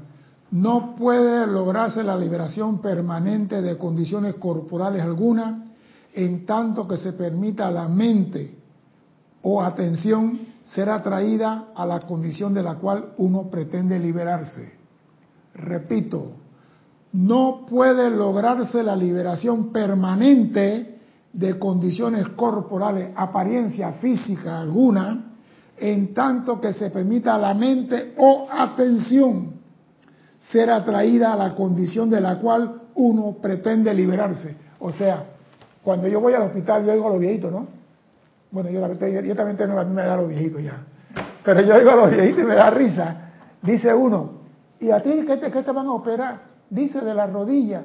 No 0.50 0.96
puede 0.96 1.46
lograrse 1.46 2.02
la 2.02 2.16
liberación 2.16 2.80
permanente 2.80 3.62
de 3.62 3.78
condiciones 3.78 4.34
corporales 4.34 5.02
alguna 5.02 5.67
en 6.14 6.46
tanto 6.46 6.86
que 6.86 6.98
se 6.98 7.12
permita 7.12 7.70
la 7.70 7.88
mente 7.88 8.56
o 9.42 9.62
atención 9.62 10.40
ser 10.64 10.88
atraída 10.88 11.68
a 11.74 11.86
la 11.86 12.00
condición 12.00 12.52
de 12.52 12.62
la 12.62 12.74
cual 12.74 13.12
uno 13.18 13.48
pretende 13.50 13.98
liberarse. 13.98 14.72
Repito, 15.54 16.32
no 17.12 17.66
puede 17.68 18.10
lograrse 18.10 18.82
la 18.82 18.94
liberación 18.94 19.72
permanente 19.72 20.98
de 21.32 21.58
condiciones 21.58 22.28
corporales, 22.30 23.12
apariencia 23.16 23.92
física 23.92 24.60
alguna, 24.60 25.36
en 25.76 26.12
tanto 26.12 26.60
que 26.60 26.72
se 26.72 26.90
permita 26.90 27.38
la 27.38 27.54
mente 27.54 28.14
o 28.18 28.48
atención 28.50 29.52
ser 30.38 30.70
atraída 30.70 31.32
a 31.32 31.36
la 31.36 31.54
condición 31.54 32.10
de 32.10 32.20
la 32.20 32.38
cual 32.38 32.80
uno 32.94 33.36
pretende 33.40 33.92
liberarse. 33.94 34.56
O 34.80 34.92
sea, 34.92 35.37
cuando 35.82 36.08
yo 36.08 36.20
voy 36.20 36.34
al 36.34 36.42
hospital, 36.42 36.84
yo 36.84 36.92
oigo 36.92 37.08
a 37.08 37.10
los 37.10 37.20
viejitos, 37.20 37.52
¿no? 37.52 37.66
Bueno, 38.50 38.70
yo, 38.70 38.80
yo, 38.80 39.34
también 39.34 39.56
tengo, 39.56 39.78
a 39.78 39.84
mí 39.84 39.92
me 39.94 40.02
da 40.02 40.14
a 40.14 40.16
los 40.16 40.28
viejitos 40.28 40.62
ya. 40.62 40.82
Pero 41.44 41.60
yo 41.60 41.74
oigo 41.74 41.90
a 41.90 41.96
los 41.96 42.10
viejitos 42.10 42.42
y 42.42 42.46
me 42.46 42.54
da 42.54 42.70
risa. 42.70 43.16
Dice 43.62 43.92
uno, 43.94 44.32
¿y 44.80 44.90
a 44.90 45.02
ti 45.02 45.24
qué 45.26 45.36
te, 45.36 45.50
qué 45.50 45.62
te 45.62 45.72
van 45.72 45.86
a 45.86 45.92
operar? 45.92 46.48
dice 46.70 47.00
de 47.00 47.14
la 47.14 47.26
rodilla, 47.26 47.82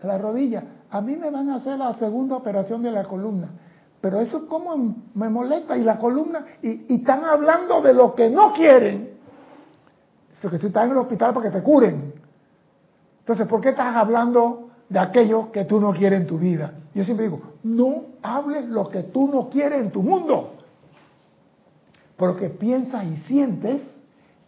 de 0.00 0.08
la 0.08 0.18
rodilla, 0.18 0.62
a 0.90 1.00
mí 1.00 1.16
me 1.16 1.30
van 1.30 1.50
a 1.50 1.56
hacer 1.56 1.78
la 1.78 1.94
segunda 1.94 2.36
operación 2.36 2.82
de 2.82 2.90
la 2.90 3.04
columna. 3.04 3.48
pero 4.00 4.20
eso 4.20 4.48
como 4.48 4.96
me 5.14 5.28
molesta 5.28 5.76
y 5.76 5.84
la 5.84 5.98
columna, 5.98 6.44
y, 6.60 6.92
están 6.92 7.24
hablando 7.24 7.80
de 7.82 7.94
lo 7.94 8.14
que 8.14 8.28
no 8.30 8.52
quieren. 8.52 9.10
Eso 10.34 10.50
que 10.50 10.58
tú 10.58 10.66
estás 10.66 10.86
en 10.86 10.90
el 10.90 10.96
hospital 10.96 11.32
para 11.32 11.48
que 11.48 11.56
te 11.56 11.62
curen. 11.62 12.12
Entonces, 13.20 13.46
¿por 13.46 13.60
qué 13.60 13.68
estás 13.68 13.94
hablando 13.94 14.70
de 14.88 14.98
aquello 14.98 15.52
que 15.52 15.64
tú 15.66 15.80
no 15.80 15.92
quieres 15.92 16.20
en 16.20 16.26
tu 16.26 16.36
vida? 16.36 16.72
Yo 16.94 17.04
siempre 17.04 17.26
digo, 17.26 17.40
no 17.62 18.04
hables 18.22 18.68
lo 18.68 18.88
que 18.88 19.02
tú 19.04 19.28
no 19.28 19.48
quieres 19.48 19.80
en 19.80 19.90
tu 19.90 20.02
mundo. 20.02 20.54
Porque 22.16 22.50
piensas 22.50 23.04
y 23.04 23.16
sientes, 23.16 23.96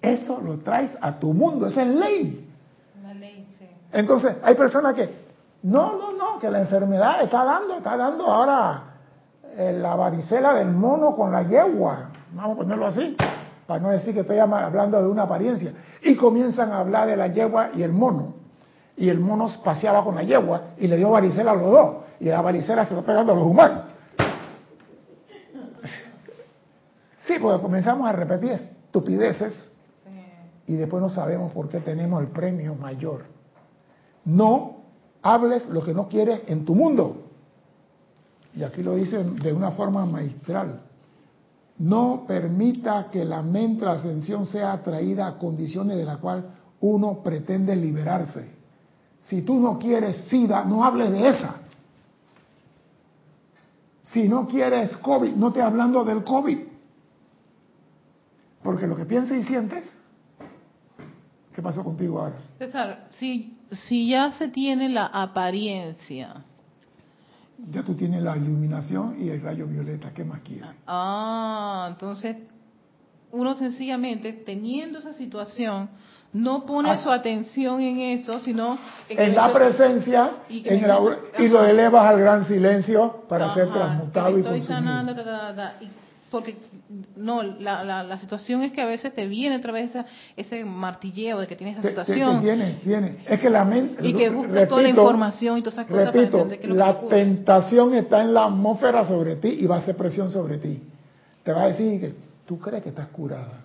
eso 0.03 0.41
lo 0.41 0.59
traes 0.59 0.97
a 1.01 1.19
tu 1.19 1.33
mundo, 1.33 1.67
esa 1.67 1.83
es 1.83 1.89
ley. 1.89 2.51
La 3.03 3.15
ley, 3.15 3.47
sí. 3.59 3.67
Entonces, 3.93 4.37
hay 4.43 4.55
personas 4.55 4.95
que, 4.95 5.09
no, 5.63 5.97
no, 5.97 6.13
no, 6.13 6.39
que 6.39 6.51
la 6.51 6.61
enfermedad 6.61 7.23
está 7.23 7.45
dando, 7.45 7.77
está 7.77 7.97
dando 7.97 8.27
ahora 8.27 8.95
eh, 9.57 9.73
la 9.81 9.95
varicela 9.95 10.53
del 10.55 10.71
mono 10.71 11.17
con 11.17 11.33
la 11.33 11.43
yegua, 11.43 12.11
vamos 12.33 12.57
a 12.57 12.61
ponerlo 12.61 12.87
así, 12.87 13.17
para 13.67 13.81
no 13.81 13.91
decir 13.91 14.13
que 14.13 14.21
estoy 14.21 14.39
hablando 14.39 15.01
de 15.01 15.09
una 15.09 15.23
apariencia, 15.23 15.73
y 16.03 16.17
comienzan 16.17 16.71
a 16.73 16.81
hablar 16.81 17.09
de 17.09 17.17
la 17.17 17.29
yegua 17.29 17.71
y 17.75 17.83
el 17.83 17.93
mono, 17.93 18.35
y 18.97 19.09
el 19.09 19.21
mono 19.21 19.51
paseaba 19.65 20.05
con 20.05 20.17
la 20.17 20.23
yegua 20.23 20.75
y 20.77 20.87
le 20.87 20.97
dio 20.97 21.11
varicela 21.11 21.53
a 21.53 21.55
los 21.55 21.71
dos, 21.71 21.97
y 22.21 22.27
la 22.27 22.41
varicela 22.41 22.87
se 22.87 22.95
lo 22.95 23.05
pegando 23.05 23.33
a 23.33 23.37
los 23.37 23.47
humanos. 23.47 23.85
Sí, 27.27 27.35
porque 27.41 27.63
comenzamos 27.63 28.07
a 28.09 28.13
repetir 28.13 28.53
estupideces 28.53 29.73
y 30.67 30.75
después 30.75 31.03
no 31.03 31.09
sabemos 31.09 31.53
por 31.53 31.69
qué 31.69 31.81
tenemos 31.81 32.21
el 32.21 32.29
premio 32.29 32.75
mayor. 32.75 33.25
No 34.25 34.77
hables 35.23 35.67
lo 35.69 35.83
que 35.83 35.95
no 35.95 36.09
quieres 36.09 36.43
en 36.49 36.65
tu 36.65 36.75
mundo 36.75 37.25
y 38.57 38.63
aquí 38.63 38.83
lo 38.83 38.95
dicen 38.95 39.37
de 39.37 39.53
una 39.53 39.73
forma 39.73 40.07
maestral, 40.07 40.81
no 41.79 42.25
permita 42.27 43.09
que 43.11 43.25
la 43.25 43.43
mente, 43.43 43.85
la 43.85 43.93
ascensión 43.93 44.47
sea 44.47 44.73
atraída 44.73 45.27
a 45.27 45.39
condiciones 45.39 45.97
de 45.97 46.05
las 46.05 46.19
cuales 46.19 46.45
uno 46.81 47.21
pretende 47.23 47.75
liberarse. 47.75 48.49
Si 49.23 49.43
tú 49.43 49.59
no 49.59 49.79
quieres 49.79 50.29
SIDA, 50.29 50.65
no 50.65 50.85
hables 50.85 51.11
de 51.11 51.29
esa. 51.29 51.57
Si 54.15 54.29
no 54.29 54.47
quieres 54.47 54.97
COVID, 54.99 55.33
no 55.35 55.53
te 55.53 55.61
hablando 55.61 56.05
del 56.05 56.25
COVID. 56.25 56.59
Porque 58.63 58.87
lo 58.87 58.97
que 58.97 59.05
piensas 59.05 59.37
y 59.37 59.43
sientes, 59.43 59.95
¿qué 61.55 61.61
pasó 61.61 61.85
contigo 61.85 62.21
ahora? 62.21 62.37
César, 62.59 63.09
si, 63.11 63.59
si 63.87 64.09
ya 64.09 64.33
se 64.33 64.49
tiene 64.49 64.89
la 64.89 65.05
apariencia 65.05 66.45
ya 67.71 67.83
tú 67.83 67.95
tienes 67.95 68.23
la 68.23 68.37
iluminación 68.37 69.17
y 69.21 69.29
el 69.29 69.41
rayo 69.41 69.67
violeta. 69.67 70.13
¿Qué 70.13 70.25
más 70.25 70.41
quieres? 70.41 70.69
Ah, 70.87 71.89
entonces 71.91 72.37
uno 73.31 73.57
sencillamente, 73.57 74.33
teniendo 74.33 74.99
esa 74.99 75.15
situación, 75.15 75.89
no 76.35 76.67
pone 76.67 76.91
ah. 76.91 76.99
su 77.03 77.11
atención 77.11 77.81
en 77.81 78.01
eso, 78.19 78.39
sino 78.41 78.77
en, 79.09 79.35
la 79.35 79.53
presencia 79.53 80.31
y, 80.49 80.67
y 81.39 81.49
lo 81.49 81.65
elevas 81.65 82.07
al 82.07 82.21
gran 82.21 82.45
silencio 82.45 83.25
para 83.29 83.55
ser 83.55 83.71
transmutado 83.71 84.39
y 84.39 84.43
consumido 84.43 85.15
porque 86.35 86.57
no, 87.15 87.45
la, 87.45 87.85
la, 88.03 88.19
situación 88.19 88.63
es 88.63 88.73
que 88.73 88.81
a 88.81 88.87
veces 88.87 89.15
te 89.15 89.29
viene 89.29 89.55
otra 89.55 89.71
vez 89.71 89.93
ese 90.37 90.65
martilleo 90.65 91.39
de 91.39 91.47
que 91.47 91.55
tienes 91.55 91.79
esa 91.79 91.91
situación. 91.91 92.43
viene, 92.43 92.81
viene. 92.83 93.19
Es 93.29 93.39
que 93.39 93.49
la 93.49 93.65
mente. 93.65 94.05
Y 94.05 94.15
que 94.15 94.31
busca 94.31 94.67
toda 94.67 94.83
la 94.83 94.89
información 94.89 95.59
y 95.59 95.63
todas 95.63 95.75
esas 95.75 95.87
cosas 95.87 96.13
repito, 96.13 96.43
para 96.43 96.57
que 96.57 96.67
La 96.67 96.99
tentación 97.03 97.95
está 97.95 98.23
en 98.23 98.35
la 98.35 98.47
atmósfera 98.47 99.05
sobre 99.05 99.37
ti 99.37 99.59
y 99.61 99.67
va 99.67 99.77
a 99.77 99.79
hacer 99.79 99.97
presión 99.97 100.29
sobre 100.29 100.59
ti. 100.59 100.83
Te 101.45 101.53
va 101.53 101.63
a 101.63 101.67
decir 101.69 102.01
que 102.01 102.15
tú 102.45 102.59
crees 102.59 102.83
que 102.83 102.89
estás 102.89 103.07
curada. 103.11 103.64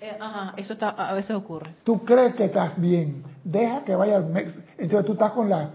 Eh, 0.00 0.16
ajá, 0.18 0.54
eso 0.56 0.72
está, 0.72 0.90
a 0.90 1.12
veces 1.12 1.32
ocurre. 1.32 1.74
Tú 1.84 2.04
crees 2.04 2.34
que 2.34 2.46
estás 2.46 2.80
bien. 2.80 3.22
Deja 3.44 3.84
que 3.84 3.94
vaya 3.94 4.16
al. 4.16 4.34
Entonces 4.78 5.04
tú 5.04 5.12
estás 5.12 5.32
con 5.32 5.48
la. 5.48 5.70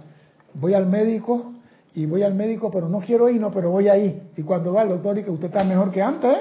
Voy 0.54 0.74
al 0.74 0.88
médico 0.88 1.54
y 1.94 2.06
voy 2.06 2.24
al 2.24 2.34
médico, 2.34 2.72
pero 2.72 2.90
no 2.90 3.00
quiero 3.00 3.30
ir, 3.30 3.40
no, 3.40 3.52
pero 3.52 3.70
voy 3.70 3.88
ahí. 3.88 4.32
Y 4.36 4.42
cuando 4.44 4.74
va 4.74 4.84
el 4.84 4.90
doctor 4.90 5.18
y 5.18 5.24
que 5.24 5.32
usted 5.32 5.48
está 5.48 5.64
mejor 5.64 5.92
que 5.92 6.02
antes, 6.02 6.38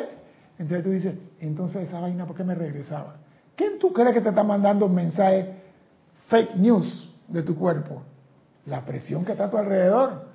entonces 0.58 0.84
tú 0.84 0.90
dices, 0.90 1.14
entonces 1.40 1.88
esa 1.88 2.00
vaina, 2.00 2.26
¿por 2.26 2.36
qué 2.36 2.44
me 2.44 2.54
regresaba? 2.54 3.16
¿Quién 3.56 3.78
tú 3.78 3.92
crees 3.92 4.14
que 4.14 4.20
te 4.20 4.30
está 4.30 4.42
mandando 4.42 4.86
un 4.86 4.94
mensaje 4.94 5.62
fake 6.28 6.56
news 6.56 7.12
de 7.28 7.42
tu 7.42 7.56
cuerpo? 7.56 8.02
La 8.66 8.84
presión 8.84 9.24
que 9.24 9.32
está 9.32 9.44
a 9.44 9.50
tu 9.50 9.58
alrededor. 9.58 10.26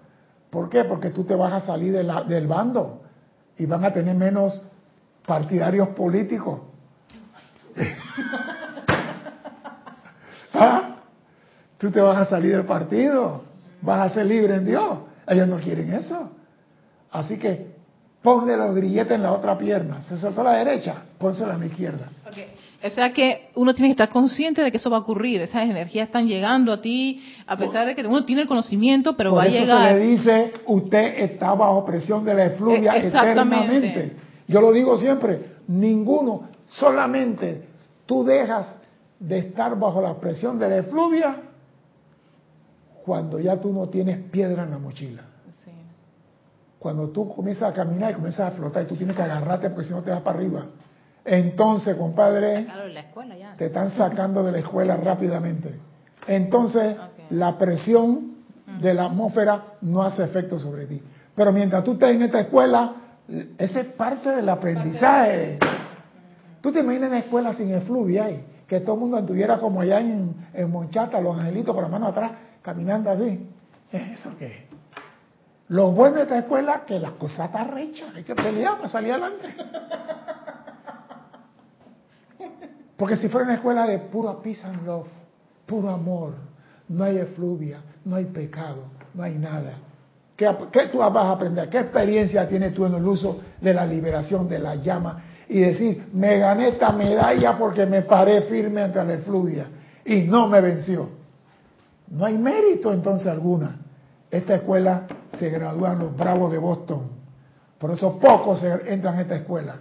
¿Por 0.49 0.69
qué? 0.69 0.83
Porque 0.83 1.09
tú 1.09 1.23
te 1.23 1.35
vas 1.35 1.53
a 1.53 1.61
salir 1.61 1.93
del 1.93 2.47
bando 2.47 3.01
y 3.57 3.65
van 3.65 3.83
a 3.83 3.91
tener 3.91 4.15
menos 4.15 4.61
partidarios 5.25 5.89
políticos. 5.89 6.61
¿Ah? 10.53 10.95
Tú 11.77 11.91
te 11.91 12.01
vas 12.01 12.17
a 12.17 12.25
salir 12.25 12.51
del 12.51 12.65
partido, 12.65 13.43
vas 13.81 14.11
a 14.11 14.13
ser 14.13 14.25
libre 14.25 14.55
en 14.55 14.65
Dios. 14.65 14.99
Ellos 15.27 15.47
no 15.47 15.57
quieren 15.57 15.93
eso. 15.93 16.31
Así 17.11 17.37
que 17.37 17.67
ponle 18.21 18.57
los 18.57 18.75
grilletes 18.75 19.13
en 19.13 19.23
la 19.23 19.31
otra 19.31 19.57
pierna. 19.57 20.01
Se 20.01 20.17
soltó 20.17 20.41
a 20.41 20.45
la 20.45 20.63
derecha, 20.63 21.03
pónsela 21.17 21.55
a 21.55 21.57
la 21.57 21.65
izquierda. 21.65 22.09
O 22.81 22.89
sea 22.89 23.11
que 23.11 23.49
uno 23.55 23.73
tiene 23.73 23.89
que 23.89 23.93
estar 23.93 24.09
consciente 24.09 24.61
de 24.61 24.71
que 24.71 24.77
eso 24.77 24.89
va 24.89 24.97
a 24.97 24.99
ocurrir. 25.01 25.41
Esas 25.41 25.63
energías 25.63 26.07
están 26.07 26.27
llegando 26.27 26.71
a 26.71 26.81
ti, 26.81 27.21
a 27.45 27.57
pesar 27.57 27.85
de 27.85 27.95
que 27.95 28.05
uno 28.05 28.23
tiene 28.23 28.43
el 28.43 28.47
conocimiento, 28.47 29.17
pero 29.17 29.35
va 29.35 29.43
a 29.43 29.47
llegar. 29.47 29.93
Se 29.93 29.99
le 29.99 30.05
dice, 30.05 30.53
usted 30.65 31.19
está 31.19 31.53
bajo 31.55 31.85
presión 31.85 32.23
de 32.23 32.33
la 32.33 32.45
efluvia 32.45 32.95
eh, 32.95 33.07
eternamente. 33.07 34.15
Yo 34.47 34.61
lo 34.61 34.71
digo 34.71 34.97
siempre, 34.97 35.41
ninguno, 35.67 36.47
solamente 36.67 37.68
tú 38.09 38.23
dejas 38.23 38.75
de 39.19 39.37
estar 39.37 39.77
bajo 39.77 40.01
la 40.01 40.15
presión 40.15 40.57
de 40.57 40.67
la 40.67 40.77
efluvia 40.77 41.35
cuando 43.05 43.39
ya 43.39 43.57
tú 43.57 43.71
no 43.71 43.87
tienes 43.87 44.17
piedra 44.31 44.63
en 44.63 44.71
la 44.71 44.79
mochila. 44.79 45.21
Cuando 46.79 47.09
tú 47.09 47.35
comienzas 47.35 47.69
a 47.69 47.73
caminar 47.73 48.11
y 48.11 48.13
comienzas 48.15 48.51
a 48.51 48.55
flotar 48.55 48.83
y 48.83 48.85
tú 48.87 48.95
tienes 48.95 49.15
que 49.15 49.21
agarrarte 49.21 49.69
porque 49.69 49.85
si 49.85 49.93
no 49.93 50.01
te 50.01 50.09
vas 50.09 50.21
para 50.21 50.39
arriba. 50.39 50.65
Entonces, 51.23 51.95
compadre, 51.97 52.65
te 53.57 53.67
están 53.67 53.91
sacando 53.91 54.41
de 54.41 54.53
la 54.53 54.57
escuela 54.57 54.97
rápidamente. 54.97 55.79
Entonces, 56.25 56.95
la 57.29 57.59
presión 57.59 58.37
de 58.81 58.93
la 58.95 59.05
atmósfera 59.05 59.75
no 59.81 60.01
hace 60.01 60.23
efecto 60.23 60.59
sobre 60.59 60.87
ti. 60.87 60.99
Pero 61.35 61.51
mientras 61.51 61.83
tú 61.83 61.91
estés 61.91 62.15
en 62.15 62.23
esta 62.23 62.39
escuela, 62.39 62.91
esa 63.59 63.81
es 63.81 63.87
parte 63.93 64.31
del 64.31 64.49
aprendizaje. 64.49 65.59
Tú 66.61 66.71
te 66.71 66.79
imaginas 66.79 67.07
en 67.07 67.11
la 67.11 67.19
escuela 67.19 67.53
sin 67.53 67.73
efluvia 67.73 68.29
que 68.67 68.81
todo 68.81 68.95
el 68.95 68.99
mundo 69.01 69.17
anduviera 69.17 69.57
como 69.59 69.81
allá 69.81 69.99
en, 69.99 70.35
en 70.53 70.69
Monchata, 70.69 71.19
los 71.19 71.37
angelitos 71.37 71.73
con 71.73 71.83
la 71.83 71.89
mano 71.89 72.07
atrás, 72.07 72.31
caminando 72.61 73.09
así. 73.09 73.49
¿Eso 73.91 74.31
qué? 74.37 74.67
Lo 75.69 75.91
bueno 75.91 76.17
de 76.17 76.23
esta 76.23 76.39
escuela 76.39 76.75
es 76.75 76.81
que 76.81 76.99
la 76.99 77.11
cosa 77.11 77.45
está 77.45 77.63
recha, 77.63 78.05
hay 78.15 78.23
que 78.23 78.35
pelear 78.35 78.77
para 78.77 78.89
salir 78.89 79.11
adelante. 79.13 79.55
Porque 82.97 83.15
si 83.15 83.29
fuera 83.29 83.45
una 83.45 83.55
escuela 83.55 83.87
de 83.87 83.99
puro 83.99 84.41
peace 84.41 84.61
and 84.65 84.85
love, 84.85 85.07
puro 85.65 85.89
amor, 85.89 86.33
no 86.89 87.03
hay 87.03 87.17
efluvia, 87.17 87.81
no 88.03 88.17
hay 88.17 88.25
pecado, 88.25 88.83
no 89.13 89.23
hay 89.23 89.35
nada. 89.35 89.73
¿Qué, 90.35 90.49
¿Qué, 90.71 90.87
tú 90.87 90.97
vas 90.97 91.15
a 91.15 91.31
aprender? 91.31 91.69
¿Qué 91.69 91.79
experiencia 91.79 92.47
tienes 92.47 92.73
tú 92.73 92.85
en 92.85 92.95
el 92.95 93.07
uso 93.07 93.39
de 93.61 93.73
la 93.73 93.85
liberación 93.85 94.49
de 94.49 94.59
la 94.59 94.75
llama? 94.75 95.23
Y 95.49 95.59
decir, 95.59 96.07
me 96.13 96.37
gané 96.37 96.69
esta 96.69 96.91
medalla 96.91 97.57
porque 97.57 97.85
me 97.85 98.03
paré 98.03 98.43
firme 98.43 98.81
ante 98.81 99.03
la 99.03 99.15
efluvia 99.15 99.65
y 100.05 100.21
no 100.21 100.47
me 100.47 100.61
venció. 100.61 101.09
No 102.07 102.25
hay 102.25 102.37
mérito 102.37 102.93
entonces 102.93 103.27
alguna. 103.27 103.77
Esta 104.29 104.55
escuela 104.55 105.07
se 105.37 105.49
gradúan 105.49 105.99
los 105.99 106.15
bravos 106.15 106.51
de 106.51 106.59
Boston. 106.59 107.01
Por 107.79 107.91
eso 107.91 108.19
pocos 108.19 108.63
entran 108.63 109.17
a 109.17 109.21
esta 109.21 109.35
escuela. 109.37 109.77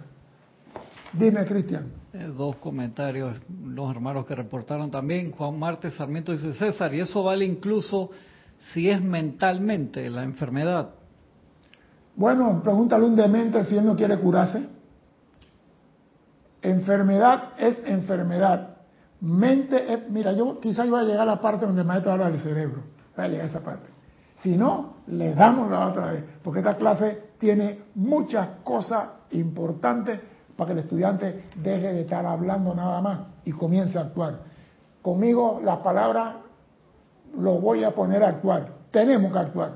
Dime, 1.13 1.45
Cristian. 1.45 1.91
Eh, 2.13 2.31
dos 2.35 2.55
comentarios, 2.55 3.37
los 3.63 3.91
hermanos 3.91 4.25
que 4.25 4.33
reportaron 4.33 4.89
también. 4.89 5.31
Juan 5.31 5.57
Marte 5.59 5.91
Sarmiento 5.91 6.31
dice, 6.31 6.53
César, 6.53 6.93
y 6.95 7.01
eso 7.01 7.23
vale 7.23 7.45
incluso 7.45 8.09
si 8.73 8.89
es 8.89 9.01
mentalmente 9.01 10.09
la 10.09 10.23
enfermedad. 10.23 10.89
Bueno, 12.15 12.61
pregúntale 12.63 13.05
un 13.05 13.15
demente 13.15 13.63
si 13.65 13.77
él 13.77 13.85
no 13.85 13.95
quiere 13.95 14.17
curarse. 14.17 14.78
Enfermedad 16.61 17.53
es 17.57 17.81
enfermedad. 17.85 18.77
Mente 19.21 19.93
es, 19.93 20.09
mira, 20.09 20.31
yo 20.33 20.59
quizá 20.59 20.85
iba 20.85 20.99
a 20.99 21.03
llegar 21.03 21.21
a 21.21 21.25
la 21.25 21.41
parte 21.41 21.65
donde 21.65 21.81
el 21.81 21.87
maestro 21.87 22.11
habla 22.11 22.29
del 22.29 22.39
cerebro. 22.39 22.83
Voy 23.15 23.25
a 23.25 23.27
llegar 23.27 23.45
a 23.45 23.49
esa 23.49 23.59
parte. 23.61 23.89
Si 24.37 24.55
no, 24.55 24.95
le 25.07 25.33
damos 25.33 25.69
la 25.69 25.87
otra 25.87 26.11
vez, 26.11 26.23
porque 26.43 26.59
esta 26.59 26.77
clase 26.77 27.31
tiene 27.39 27.83
muchas 27.95 28.47
cosas 28.63 29.09
importantes 29.31 30.19
para 30.55 30.67
que 30.67 30.73
el 30.73 30.79
estudiante 30.79 31.45
deje 31.55 31.93
de 31.93 32.01
estar 32.01 32.25
hablando 32.25 32.73
nada 32.73 33.01
más 33.01 33.19
y 33.45 33.51
comience 33.51 33.97
a 33.97 34.01
actuar. 34.01 34.39
Conmigo 35.01 35.61
las 35.63 35.77
palabras 35.79 36.35
lo 37.37 37.59
voy 37.59 37.83
a 37.83 37.91
poner 37.91 38.23
a 38.23 38.29
actuar. 38.29 38.69
Tenemos 38.91 39.31
que 39.31 39.39
actuar. 39.39 39.71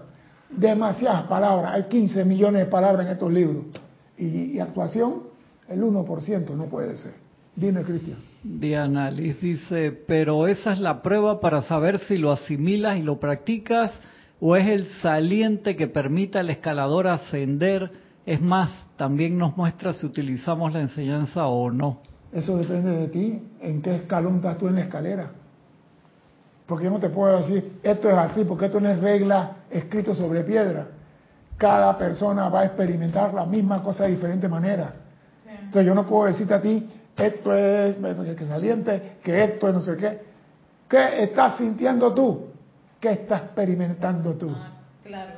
demasiadas 0.49 1.23
palabras, 1.23 1.71
hay 1.73 1.83
15 1.83 2.25
millones 2.25 2.65
de 2.65 2.71
palabras 2.71 3.05
en 3.05 3.11
estos 3.11 3.31
libros. 3.31 3.65
Y, 4.17 4.51
y 4.51 4.59
actuación, 4.59 5.32
el 5.69 5.81
1% 5.81 6.55
no 6.55 6.65
puede 6.65 6.97
ser. 6.97 7.13
Dime, 7.55 7.83
Cristian. 7.83 8.17
Diana 8.43 9.11
Liz 9.11 9.39
dice, 9.39 9.91
pero 9.91 10.47
esa 10.47 10.73
es 10.73 10.79
la 10.79 11.01
prueba 11.01 11.39
para 11.39 11.61
saber 11.61 11.99
si 11.99 12.17
lo 12.17 12.31
asimilas 12.31 12.97
y 12.97 13.03
lo 13.03 13.19
practicas 13.19 13.91
o 14.39 14.55
es 14.55 14.67
el 14.67 14.87
saliente 15.01 15.75
que 15.75 15.87
permite 15.87 16.39
al 16.39 16.49
escalador 16.49 17.07
ascender. 17.07 17.91
Es 18.25 18.41
más, 18.41 18.71
también 18.97 19.37
nos 19.37 19.55
muestra 19.55 19.93
si 19.93 20.05
utilizamos 20.05 20.73
la 20.73 20.81
enseñanza 20.81 21.45
o 21.47 21.71
no. 21.71 21.99
Eso 22.31 22.57
depende 22.57 22.91
de 22.91 23.07
ti, 23.07 23.41
en 23.61 23.81
qué 23.81 23.95
escalón 23.95 24.37
estás 24.37 24.57
tú 24.57 24.67
en 24.67 24.75
la 24.75 24.81
escalera. 24.81 25.31
Porque 26.65 26.85
yo 26.85 26.91
no 26.91 26.99
te 26.99 27.09
puedo 27.09 27.37
decir, 27.37 27.79
esto 27.83 28.09
es 28.09 28.15
así, 28.15 28.43
porque 28.45 28.65
esto 28.65 28.81
no 28.81 28.89
es 28.89 28.99
regla 28.99 29.57
escrito 29.69 30.15
sobre 30.15 30.43
piedra. 30.43 30.87
Cada 31.57 31.97
persona 31.97 32.49
va 32.49 32.61
a 32.61 32.65
experimentar 32.65 33.33
la 33.33 33.45
misma 33.45 33.83
cosa 33.83 34.05
de 34.05 34.11
diferente 34.11 34.49
manera. 34.49 35.02
Entonces 35.73 35.87
yo 35.87 35.95
no 35.95 36.05
puedo 36.05 36.25
decirte 36.25 36.53
a 36.53 36.61
ti, 36.61 36.87
esto 37.17 37.51
es 37.51 37.95
que 38.37 38.45
saliente, 38.45 39.17
que 39.23 39.43
esto 39.43 39.69
es 39.69 39.73
no 39.73 39.81
sé 39.81 39.97
qué. 39.97 40.21
¿Qué 40.87 41.23
estás 41.23 41.57
sintiendo 41.57 42.13
tú? 42.13 42.49
¿Qué 42.99 43.13
estás 43.13 43.41
experimentando 43.41 44.33
tú? 44.35 44.51
Ah, 44.55 44.73
claro. 45.03 45.31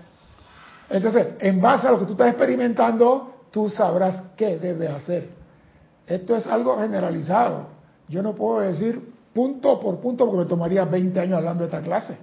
Entonces, 0.89 1.27
en 1.39 1.61
base 1.61 1.88
a 1.88 1.91
lo 1.91 1.99
que 1.99 2.05
tú 2.07 2.11
estás 2.11 2.27
experimentando, 2.27 3.45
tú 3.49 3.69
sabrás 3.69 4.23
qué 4.36 4.57
debes 4.57 4.89
hacer. 4.89 5.29
Esto 6.05 6.36
es 6.36 6.45
algo 6.47 6.77
generalizado. 6.81 7.67
Yo 8.09 8.21
no 8.21 8.36
puedo 8.36 8.59
decir 8.59 9.13
punto 9.33 9.79
por 9.79 10.01
punto 10.01 10.25
porque 10.25 10.43
me 10.43 10.49
tomaría 10.49 10.83
20 10.83 11.17
años 11.17 11.38
hablando 11.38 11.63
de 11.63 11.69
esta 11.69 11.81
clase. 11.81 12.17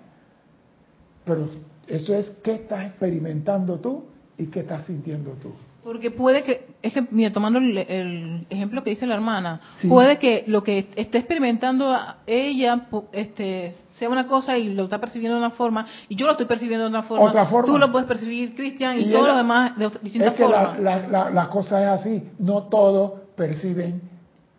Pero 1.25 1.49
eso 1.87 2.15
es 2.15 2.29
qué 2.43 2.57
estás 2.57 2.85
experimentando 2.85 3.79
tú 3.79 4.05
y 4.37 4.49
qué 4.49 4.61
estás 4.61 4.85
sintiendo 4.85 5.31
tú. 5.41 5.55
Porque 5.85 6.13
puede 6.13 6.45
que, 6.45 6.67
es 6.81 6.95
que, 6.95 7.05
mira, 7.11 7.33
tomando 7.33 7.59
el, 7.59 7.77
el 7.77 8.47
ejemplo 8.51 8.85
que 8.85 8.91
dice 8.91 9.05
la 9.05 9.15
hermana, 9.15 9.61
puede 9.89 10.19
que 10.19 10.45
lo 10.47 10.63
que 10.63 10.89
esté 10.95 11.19
experimentando 11.19 11.93
ella 12.25 12.87
este, 13.11 13.75
sea 13.99 14.09
una 14.09 14.29
cosa 14.29 14.57
y 14.57 14.75
lo 14.75 14.85
está 14.85 15.01
percibiendo 15.01 15.39
de 15.39 15.45
una 15.45 15.51
forma, 15.51 15.87
y 16.09 16.15
yo 16.15 16.27
lo 16.27 16.33
estoy 16.33 16.47
percibiendo 16.47 16.85
de 16.85 16.91
una 16.91 17.03
forma. 17.03 17.25
Otra 17.25 17.47
forma. 17.47 17.67
Tú 17.67 17.79
lo 17.79 17.91
puedes 17.91 18.07
percibir, 18.07 18.55
Cristian, 18.55 19.01
y, 19.01 19.11
todos 19.11 19.27
los 19.27 19.37
demás 19.37 19.77
de 19.77 19.91
distintas 20.03 20.33
es 20.33 20.37
que 20.37 20.45
formas. 20.45 20.79
La, 20.79 20.99
la, 20.99 21.09
la, 21.09 21.31
la 21.31 21.49
cosa 21.49 21.83
es 21.83 22.01
así, 22.01 22.31
no 22.39 22.65
todos 22.65 23.23
perciben, 23.35 24.03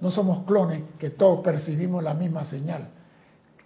no 0.02 0.12
somos 0.12 0.44
clones, 0.46 0.82
que 1.00 1.10
todos 1.10 1.40
percibimos 1.42 2.04
la 2.04 2.16
misma 2.16 2.44
señal 2.46 2.90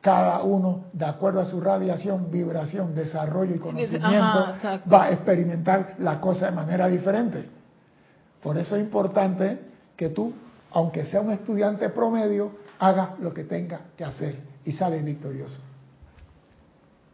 cada 0.07 0.41
uno, 0.41 0.85
de 0.93 1.03
acuerdo 1.03 1.41
a 1.41 1.45
su 1.45 1.59
radiación, 1.59 2.31
vibración, 2.31 2.95
desarrollo 2.95 3.53
y 3.55 3.59
conocimiento, 3.59 4.05
Ajá, 4.07 4.81
va 4.89 5.03
a 5.03 5.11
experimentar 5.11 5.95
la 5.97 6.21
cosa 6.21 6.45
de 6.45 6.53
manera 6.53 6.87
diferente. 6.87 7.43
Por 8.41 8.57
eso 8.57 8.77
es 8.77 8.83
importante 8.83 9.59
que 9.97 10.07
tú, 10.07 10.31
aunque 10.71 11.03
sea 11.07 11.19
un 11.19 11.31
estudiante 11.33 11.89
promedio, 11.89 12.51
haga 12.79 13.15
lo 13.19 13.33
que 13.33 13.43
tenga 13.43 13.81
que 13.97 14.05
hacer 14.05 14.39
y 14.63 14.71
sale 14.71 15.01
victorioso. 15.01 15.59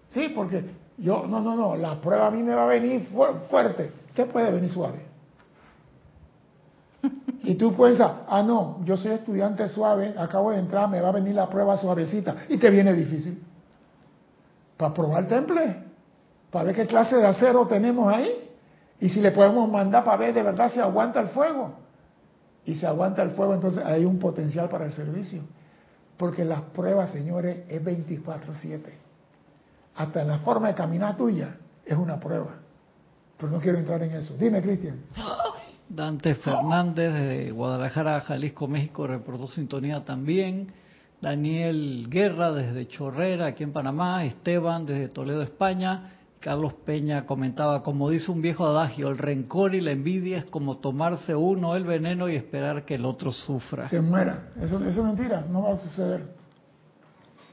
Sí, 0.10 0.32
porque 0.36 0.64
yo, 1.00 1.26
no, 1.28 1.42
no, 1.42 1.56
no, 1.56 1.76
la 1.76 2.00
prueba 2.00 2.28
a 2.28 2.30
mí 2.30 2.44
me 2.44 2.54
va 2.54 2.66
a 2.66 2.68
venir 2.68 3.08
fuerte. 3.50 3.92
¿Qué 4.14 4.28
puede 4.28 4.52
venir 4.52 4.70
suave? 4.70 5.00
Y 7.44 7.56
tú 7.56 7.76
piensas, 7.76 8.12
ah, 8.28 8.42
no, 8.42 8.80
yo 8.86 8.96
soy 8.96 9.12
estudiante 9.12 9.68
suave, 9.68 10.16
acabo 10.18 10.52
de 10.52 10.60
entrar, 10.60 10.90
me 10.90 11.02
va 11.02 11.10
a 11.10 11.12
venir 11.12 11.36
la 11.36 11.50
prueba 11.50 11.78
suavecita. 11.78 12.46
Y 12.48 12.58
te 12.58 12.70
viene 12.70 12.94
difícil. 12.94 13.44
Para 14.78 14.94
probar 14.94 15.24
el 15.24 15.30
temple, 15.30 15.84
para 16.50 16.66
ver 16.66 16.76
qué 16.76 16.88
clase 16.88 17.18
de 17.18 17.28
acero 17.28 17.68
tenemos 17.68 18.14
ahí. 18.14 18.50
Y 19.00 19.10
si 19.10 19.20
le 19.20 19.32
podemos 19.32 19.70
mandar 19.70 20.06
para 20.06 20.18
ver 20.18 20.34
de 20.34 20.42
verdad 20.42 20.72
si 20.72 20.80
aguanta 20.80 21.20
el 21.20 21.30
fuego. 21.30 21.74
Y 22.66 22.76
si 22.76 22.86
aguanta 22.86 23.22
el 23.22 23.32
fuego, 23.32 23.54
entonces 23.54 23.84
hay 23.84 24.06
un 24.06 24.20
potencial 24.20 24.70
para 24.70 24.86
el 24.86 24.94
servicio. 24.94 25.42
Porque 26.16 26.46
las 26.46 26.62
pruebas, 26.62 27.12
señores, 27.12 27.66
es 27.68 27.84
24-7. 27.84 28.82
Hasta 29.96 30.24
la 30.24 30.40
forma 30.40 30.70
de 30.70 30.76
caminar 30.76 31.18
tuya 31.18 31.58
es 31.86 31.98
una 31.98 32.20
prueba. 32.22 32.56
Pero 33.38 33.52
no 33.52 33.60
quiero 33.60 33.78
entrar 33.78 34.02
en 34.02 34.12
eso. 34.14 34.36
Dime, 34.38 34.62
Cristian. 34.62 35.02
Dante 35.96 36.34
Fernández 36.36 37.14
de 37.14 37.52
Guadalajara, 37.52 38.22
Jalisco, 38.22 38.68
México, 38.68 39.06
reportó 39.06 39.48
sintonía 39.48 40.04
también. 40.04 40.72
Daniel 41.22 42.08
Guerra 42.10 42.52
desde 42.52 42.88
Chorrera, 42.88 43.48
aquí 43.48 43.64
en 43.64 43.74
Panamá. 43.74 44.26
Esteban 44.26 44.86
desde 44.86 45.08
Toledo, 45.10 45.44
España. 45.44 46.14
Carlos 46.40 46.74
Peña 46.86 47.26
comentaba, 47.26 47.84
como 47.84 48.10
dice 48.10 48.30
un 48.30 48.42
viejo 48.42 48.66
adagio, 48.66 49.08
el 49.08 49.18
rencor 49.18 49.76
y 49.76 49.82
la 49.82 49.92
envidia 49.92 50.40
es 50.40 50.46
como 50.46 50.78
tomarse 50.78 51.36
uno 51.36 51.76
el 51.76 51.86
veneno 51.86 52.28
y 52.28 52.36
esperar 52.36 52.84
que 52.84 52.96
el 52.96 53.06
otro 53.06 53.32
sufra. 53.32 53.88
Se 53.88 54.02
muera. 54.02 54.52
Eso, 54.60 54.78
eso 54.80 55.02
es 55.02 55.06
mentira, 55.06 55.46
no 55.50 55.64
va 55.64 55.76
a 55.76 55.78
suceder. 55.78 56.36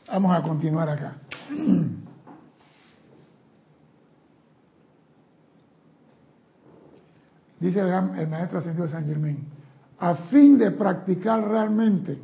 Vamos 0.09 0.35
a 0.35 0.43
continuar 0.43 0.89
acá. 0.89 1.19
dice 7.61 7.81
el, 7.81 7.89
el 8.19 8.29
maestro 8.29 8.59
ascendido 8.59 8.89
San 8.89 9.07
Germán, 9.07 9.39
a 9.99 10.15
fin 10.15 10.59
de 10.59 10.71
practicar 10.73 11.47
realmente 11.47 12.19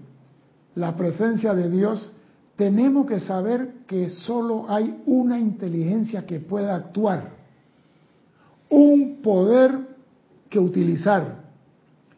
la 0.74 0.96
presencia 0.96 1.54
de 1.54 1.70
Dios, 1.70 2.12
tenemos 2.56 3.06
que 3.06 3.20
saber 3.20 3.84
que 3.86 4.08
solo 4.08 4.68
hay 4.68 5.02
una 5.06 5.38
inteligencia 5.38 6.24
que 6.24 6.40
pueda 6.40 6.74
actuar, 6.74 7.30
un 8.70 9.20
poder 9.22 9.78
que 10.48 10.58
utilizar 10.58 11.44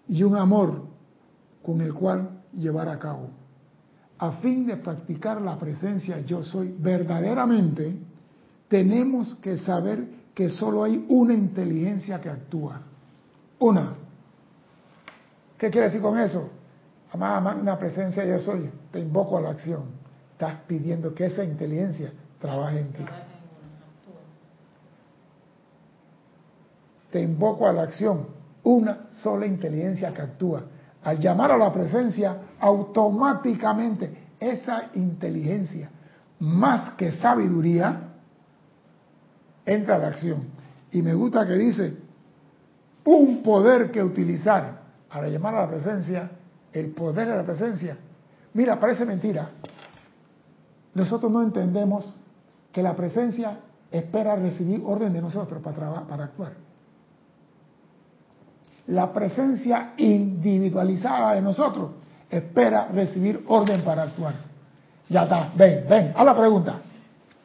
y 0.07 0.23
un 0.23 0.37
amor 0.37 0.85
con 1.63 1.81
el 1.81 1.93
cual 1.93 2.31
llevar 2.57 2.89
a 2.89 2.99
cabo. 2.99 3.31
A 4.19 4.33
fin 4.33 4.67
de 4.67 4.77
practicar 4.77 5.41
la 5.41 5.59
presencia 5.59 6.21
yo 6.21 6.43
soy 6.43 6.75
verdaderamente, 6.79 7.97
tenemos 8.69 9.35
que 9.37 9.59
saber 9.59 10.07
que 10.35 10.49
solo 10.49 10.85
hay 10.85 11.05
una 11.09 11.35
inteligencia 11.35 12.21
que 12.21 12.29
actúa. 12.29 12.81
Una. 13.59 13.95
¿Qué 15.59 15.71
quiere 15.71 15.89
decir 15.89 16.01
con 16.01 16.19
eso? 16.19 16.51
Amada 17.13 17.55
una 17.55 17.79
presencia 17.79 18.25
yo 18.25 18.39
soy, 18.39 18.71
te 18.93 19.01
invoco 19.01 19.39
a 19.39 19.41
la 19.41 19.51
acción. 19.51 19.85
Estás 20.33 20.55
pidiendo 20.67 21.15
que 21.15 21.27
esa 21.27 21.43
inteligencia 21.43 22.13
trabaje 22.41 22.81
en 22.81 22.93
ti. 22.93 23.05
Te 27.11 27.21
invoco 27.23 27.67
a 27.67 27.73
la 27.73 27.83
acción, 27.83 28.27
una 28.63 29.09
sola 29.23 29.47
inteligencia 29.47 30.13
que 30.13 30.23
actúa. 30.23 30.63
Al 31.03 31.19
llamar 31.19 31.51
a 31.53 31.57
la 31.57 31.73
presencia, 31.73 32.37
automáticamente 32.61 34.29
esa 34.39 34.91
inteligencia, 34.95 35.91
más 36.39 36.95
que 36.95 37.13
sabiduría, 37.13 38.11
entra 39.65 39.97
a 39.97 39.99
la 39.99 40.09
acción. 40.09 40.49
Y 40.93 41.03
me 41.03 41.15
gusta 41.15 41.47
que 41.47 41.55
dice, 41.55 41.97
un 43.05 43.43
poder 43.43 43.91
que 43.91 44.03
utilizar 44.03 44.81
para 45.13 45.29
llamar 45.29 45.55
a 45.55 45.63
la 45.63 45.69
presencia, 45.69 46.31
el 46.73 46.91
poder 46.91 47.29
de 47.29 47.37
la 47.37 47.45
presencia. 47.45 47.97
Mira, 48.55 48.79
parece 48.79 49.05
mentira. 49.05 49.51
Nosotros 50.95 51.31
no 51.31 51.43
entendemos 51.43 52.15
que 52.73 52.83
la 52.83 52.95
presencia 52.95 53.59
espera 53.91 54.37
recibir 54.37 54.83
orden 54.85 55.13
de 55.13 55.23
nosotros 55.23 55.63
para, 55.63 56.03
para 56.03 56.25
actuar. 56.25 56.53
La 58.89 59.13
presencia 59.13 59.93
individualizada 59.97 61.35
de 61.35 61.43
nosotros 61.43 61.91
espera 62.31 62.89
recibir 62.89 63.45
orden 63.47 63.83
para 63.83 64.05
actuar. 64.05 64.35
Ya 65.09 65.23
está, 65.23 65.51
ven, 65.55 65.87
ven, 65.89 66.13
a 66.17 66.25
la 66.25 66.37
pregunta. 66.37 66.81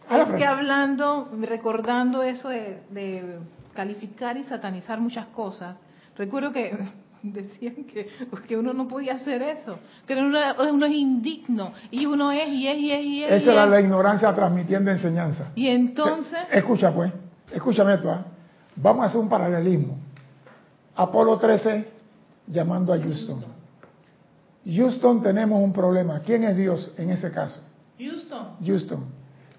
A 0.09 0.17
la 0.17 0.23
es 0.23 0.33
que 0.33 0.45
hablando, 0.45 1.29
recordando 1.41 2.23
eso 2.23 2.49
de, 2.49 2.81
de 2.89 3.39
calificar 3.73 4.37
y 4.37 4.43
satanizar 4.43 4.99
muchas 4.99 5.27
cosas. 5.27 5.75
Recuerdo 6.17 6.51
que 6.51 6.77
decían 7.23 7.85
que, 7.85 8.07
que 8.47 8.57
uno 8.57 8.73
no 8.73 8.87
podía 8.87 9.15
hacer 9.15 9.41
eso, 9.41 9.79
que 10.05 10.15
uno, 10.15 10.39
uno, 10.71 10.85
es 10.85 10.93
indigno 10.93 11.73
y 11.91 12.05
uno 12.05 12.31
es 12.31 12.47
y 12.49 12.67
es 12.67 12.77
y 12.77 12.91
es 12.91 13.03
y 13.03 13.23
es. 13.23 13.31
Esa 13.43 13.53
era 13.53 13.65
la 13.65 13.79
ignorancia 13.79 14.33
transmitiendo 14.33 14.91
enseñanza. 14.91 15.51
Y 15.55 15.67
entonces... 15.67 16.39
Escucha 16.51 16.93
pues, 16.93 17.11
escúchame 17.51 17.95
esto, 17.95 18.11
¿eh? 18.11 18.19
vamos 18.75 19.03
a 19.03 19.07
hacer 19.07 19.19
un 19.19 19.29
paralelismo. 19.29 19.97
Apolo 20.95 21.37
13 21.39 21.87
llamando 22.47 22.93
a 22.93 22.97
Houston. 22.97 23.43
Houston 24.65 25.21
tenemos 25.21 25.61
un 25.61 25.73
problema. 25.73 26.19
¿Quién 26.19 26.43
es 26.43 26.55
Dios 26.55 26.91
en 26.97 27.09
ese 27.09 27.31
caso? 27.31 27.61
Houston. 27.97 28.57
Houston. 28.65 29.05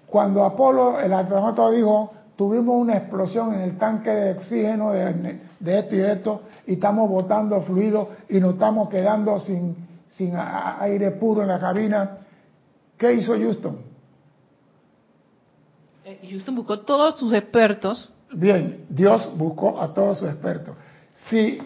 Cuando 0.07 0.43
Apolo, 0.43 0.99
el 0.99 1.13
astronauta 1.13 1.69
dijo, 1.71 2.13
tuvimos 2.35 2.75
una 2.75 2.97
explosión 2.97 3.53
en 3.53 3.61
el 3.61 3.77
tanque 3.77 4.09
de 4.09 4.31
oxígeno 4.33 4.91
de, 4.91 5.39
de 5.59 5.79
esto 5.79 5.95
y 5.95 5.99
esto, 5.99 6.41
y 6.67 6.73
estamos 6.73 7.09
botando 7.09 7.61
fluido 7.61 8.09
y 8.29 8.39
nos 8.39 8.53
estamos 8.53 8.89
quedando 8.89 9.39
sin, 9.39 9.75
sin 10.11 10.33
aire 10.35 11.11
puro 11.11 11.41
en 11.41 11.47
la 11.47 11.59
cabina. 11.59 12.17
¿Qué 12.97 13.13
hizo 13.13 13.33
Houston? 13.33 13.77
Eh, 16.05 16.27
Houston 16.29 16.55
buscó 16.55 16.79
todos 16.79 17.17
sus 17.17 17.33
expertos, 17.33 18.11
Bien, 18.31 18.85
Dios 18.89 19.31
buscó 19.37 19.81
a 19.81 19.93
todos 19.93 20.17
sus 20.17 20.27
expertos. 20.27 20.75
Si, 21.29 21.57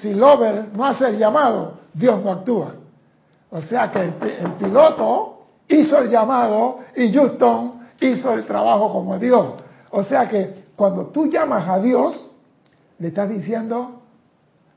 si 0.00 0.14
Lover 0.14 0.68
no 0.74 0.86
hace 0.86 1.08
el 1.08 1.18
llamado, 1.18 1.80
Dios 1.92 2.22
no 2.24 2.30
actúa. 2.30 2.74
O 3.50 3.60
sea 3.62 3.90
que 3.90 4.00
el, 4.00 4.14
el 4.22 4.52
piloto 4.52 5.42
hizo 5.68 5.98
el 5.98 6.10
llamado 6.10 6.78
y 6.96 7.12
Houston 7.12 7.77
hizo 8.00 8.34
el 8.34 8.44
trabajo 8.44 8.92
como 8.92 9.18
Dios. 9.18 9.54
O 9.90 10.02
sea 10.02 10.28
que 10.28 10.64
cuando 10.76 11.06
tú 11.06 11.30
llamas 11.30 11.68
a 11.68 11.80
Dios, 11.80 12.30
le 12.98 13.08
estás 13.08 13.28
diciendo, 13.30 14.02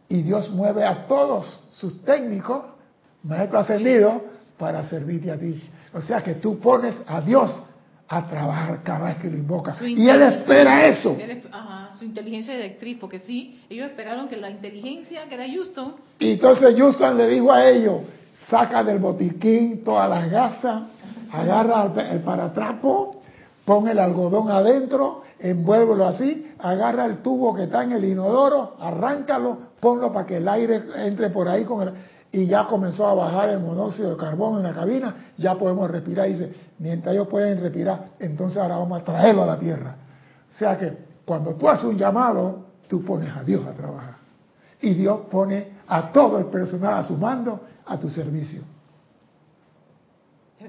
y 0.10 0.24
Dios 0.24 0.50
mueve 0.50 0.84
a 0.84 1.08
todos 1.08 1.60
sus 1.72 2.04
técnicos, 2.04 2.64
maestro 3.24 3.60
ascendido, 3.60 4.22
para 4.58 4.84
servirte 4.86 5.32
a 5.32 5.38
ti. 5.38 5.62
O 5.94 6.02
sea 6.02 6.22
que 6.22 6.36
tú 6.36 6.60
pones 6.60 6.96
a 7.08 7.22
Dios 7.22 7.62
a 8.08 8.28
trabajar 8.28 8.84
cada 8.84 9.06
vez 9.06 9.18
que 9.18 9.30
lo 9.30 9.38
invocas. 9.38 9.82
Y 9.82 10.08
él 10.10 10.22
espera 10.22 10.88
eso. 10.88 11.16
ajá, 11.52 11.96
su 11.98 12.04
inteligencia 12.04 12.54
directriz, 12.54 12.98
porque 13.00 13.20
sí, 13.20 13.62
ellos 13.70 13.90
esperaron 13.90 14.28
que 14.28 14.36
la 14.36 14.50
inteligencia, 14.50 15.30
que 15.30 15.36
era 15.36 15.46
Houston. 15.48 15.96
Y 16.20 16.34
entonces 16.34 16.76
Houston 16.78 17.18
le 17.18 17.28
dijo 17.28 17.52
a 17.52 17.70
ellos, 17.70 18.02
saca 18.50 18.84
del 18.84 19.00
botiquín 19.00 19.84
todas 19.84 20.10
las 20.10 20.30
gasas, 20.30 20.84
agarra 21.32 21.92
el 22.12 22.20
paratrapo, 22.22 23.22
pon 23.66 23.88
el 23.88 24.00
algodón 24.00 24.50
adentro, 24.50 25.22
envuélvelo 25.40 26.06
así, 26.06 26.54
agarra 26.60 27.06
el 27.06 27.22
tubo 27.22 27.54
que 27.54 27.64
está 27.64 27.84
en 27.84 27.94
el 27.94 28.06
inodoro, 28.06 28.76
arráncalo, 28.80 29.58
ponlo 29.80 30.12
para 30.12 30.26
que 30.26 30.38
el 30.38 30.48
aire 30.48 30.82
entre 30.96 31.30
por 31.30 31.48
ahí 31.48 31.66
y 32.32 32.46
ya 32.46 32.66
comenzó 32.66 33.08
a 33.08 33.14
bajar 33.14 33.50
el 33.50 33.60
monóxido 33.60 34.12
de 34.12 34.18
carbono 34.18 34.58
en 34.58 34.64
la 34.64 34.74
cabina, 34.74 35.16
ya 35.38 35.56
podemos 35.56 35.90
respirar. 35.92 36.28
Dice, 36.28 36.54
mientras 36.80 37.14
ellos 37.14 37.28
pueden 37.28 37.62
respirar, 37.62 38.12
entonces 38.20 38.58
ahora 38.58 38.78
vamos 38.78 39.02
a 39.02 39.04
traerlo 39.04 39.44
a 39.44 39.48
la 39.48 39.60
tierra. 39.60 39.96
O 40.50 40.58
sea 40.58 40.78
que 40.78 40.98
cuando 41.26 41.56
tú 41.56 41.68
haces 41.68 41.86
un 41.86 41.98
llamado, 41.98 42.66
tú 42.88 43.04
pones 43.04 43.36
a 43.36 43.44
Dios 43.44 43.66
a 43.68 43.74
trabajar. 43.74 44.16
Y 44.82 44.94
Dios 44.94 45.22
pone 45.30 45.80
a 45.88 46.12
todo 46.12 46.40
el 46.40 46.46
personal 46.46 46.96
a 46.96 47.04
su 47.04 47.18
mando, 47.18 47.60
a 47.86 47.98
tu 47.98 48.10
servicio. 48.10 48.64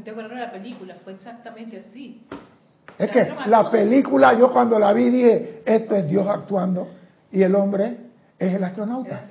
¿Te 0.05 0.11
acuerdas 0.11 0.33
de 0.33 0.41
la 0.41 0.53
película? 0.53 0.97
Fue 1.05 1.13
exactamente 1.13 1.79
así. 1.79 2.27
Es 2.99 3.11
que 3.11 3.35
la 3.47 3.71
película, 3.71 4.35
yo 4.35 4.53
cuando 4.53 4.79
la 4.79 4.93
vi 4.93 5.11
dije, 5.11 5.63
esto 5.65 5.95
es 5.95 6.09
Dios 6.09 6.27
actuando 6.27 6.89
y 7.31 7.43
el 7.43 7.55
hombre 7.55 7.97
es 8.39 8.55
el 8.55 8.65
astronauta. 8.65 9.23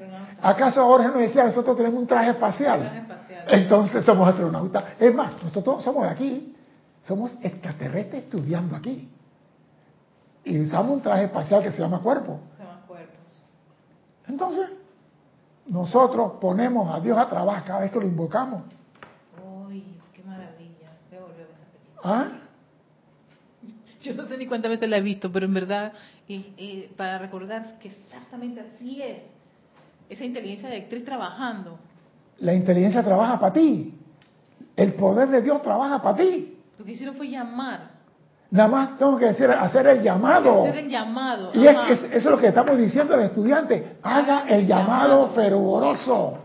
¿Acaso 0.41 0.85
Jorge 0.85 1.07
nos 1.07 1.19
decía, 1.19 1.45
nosotros 1.45 1.77
tenemos 1.77 1.99
un 1.99 2.07
traje 2.07 2.31
espacial? 2.31 3.07
Entonces 3.47 4.03
somos 4.03 4.27
astronautas. 4.27 4.83
Es 4.99 5.13
más, 5.13 5.41
nosotros 5.43 5.83
somos 5.83 6.03
de 6.03 6.09
aquí, 6.09 6.55
somos 7.01 7.37
extraterrestres 7.43 8.23
estudiando 8.23 8.75
aquí. 8.75 9.09
Y 10.43 10.59
usamos 10.59 10.95
un 10.95 11.01
traje 11.01 11.25
espacial 11.25 11.61
que 11.61 11.71
se 11.71 11.81
llama 11.81 11.99
cuerpo. 11.99 12.39
Se 12.57 12.63
llama 12.63 12.81
cuerpo. 12.87 13.13
Entonces, 14.27 14.69
nosotros 15.67 16.33
ponemos 16.41 16.93
a 16.93 16.99
Dios 16.99 17.17
a 17.17 17.29
trabajar 17.29 17.63
cada 17.63 17.79
vez 17.81 17.91
que 17.91 17.99
lo 17.99 18.05
invocamos. 18.05 18.63
Uy, 19.67 19.99
qué 20.13 20.23
maravilla. 20.23 20.89
volver 21.11 21.47
a 21.47 21.53
esa 21.53 21.65
película. 21.65 21.90
¿Ah? 22.03 22.27
Yo 24.01 24.13
no 24.15 24.25
sé 24.25 24.37
ni 24.37 24.47
cuántas 24.47 24.71
veces 24.71 24.89
la 24.89 24.97
he 24.97 25.01
visto, 25.01 25.31
pero 25.31 25.45
en 25.45 25.53
verdad, 25.53 25.93
para 26.97 27.19
recordar 27.19 27.77
que 27.79 27.89
exactamente 27.89 28.61
así 28.61 29.01
es, 29.01 29.23
esa 30.09 30.25
inteligencia 30.25 30.69
directriz 30.69 31.05
trabajando. 31.05 31.77
La 32.39 32.53
inteligencia 32.53 33.03
trabaja 33.03 33.39
para 33.39 33.53
ti. 33.53 33.93
El 34.75 34.93
poder 34.93 35.29
de 35.29 35.41
Dios 35.41 35.61
trabaja 35.61 36.01
para 36.01 36.17
ti. 36.17 36.57
Lo 36.79 36.85
que 36.85 36.93
hicieron 36.93 37.15
fue 37.15 37.29
llamar. 37.29 37.91
Nada 38.49 38.67
más 38.67 38.97
tengo 38.97 39.17
que 39.17 39.27
decir, 39.27 39.49
hacer 39.49 39.87
el 39.87 40.01
llamado. 40.01 40.63
Hacer 40.63 40.83
el 40.83 40.89
llamado. 40.89 41.51
Y 41.53 41.65
es 41.67 41.77
que 41.87 41.93
eso 41.93 42.07
es 42.09 42.25
lo 42.25 42.37
que 42.37 42.47
estamos 42.47 42.77
diciendo 42.77 43.13
al 43.13 43.21
estudiante. 43.21 43.97
Haga 44.01 44.45
el 44.49 44.65
llamado 44.67 45.29
fervoroso, 45.29 46.39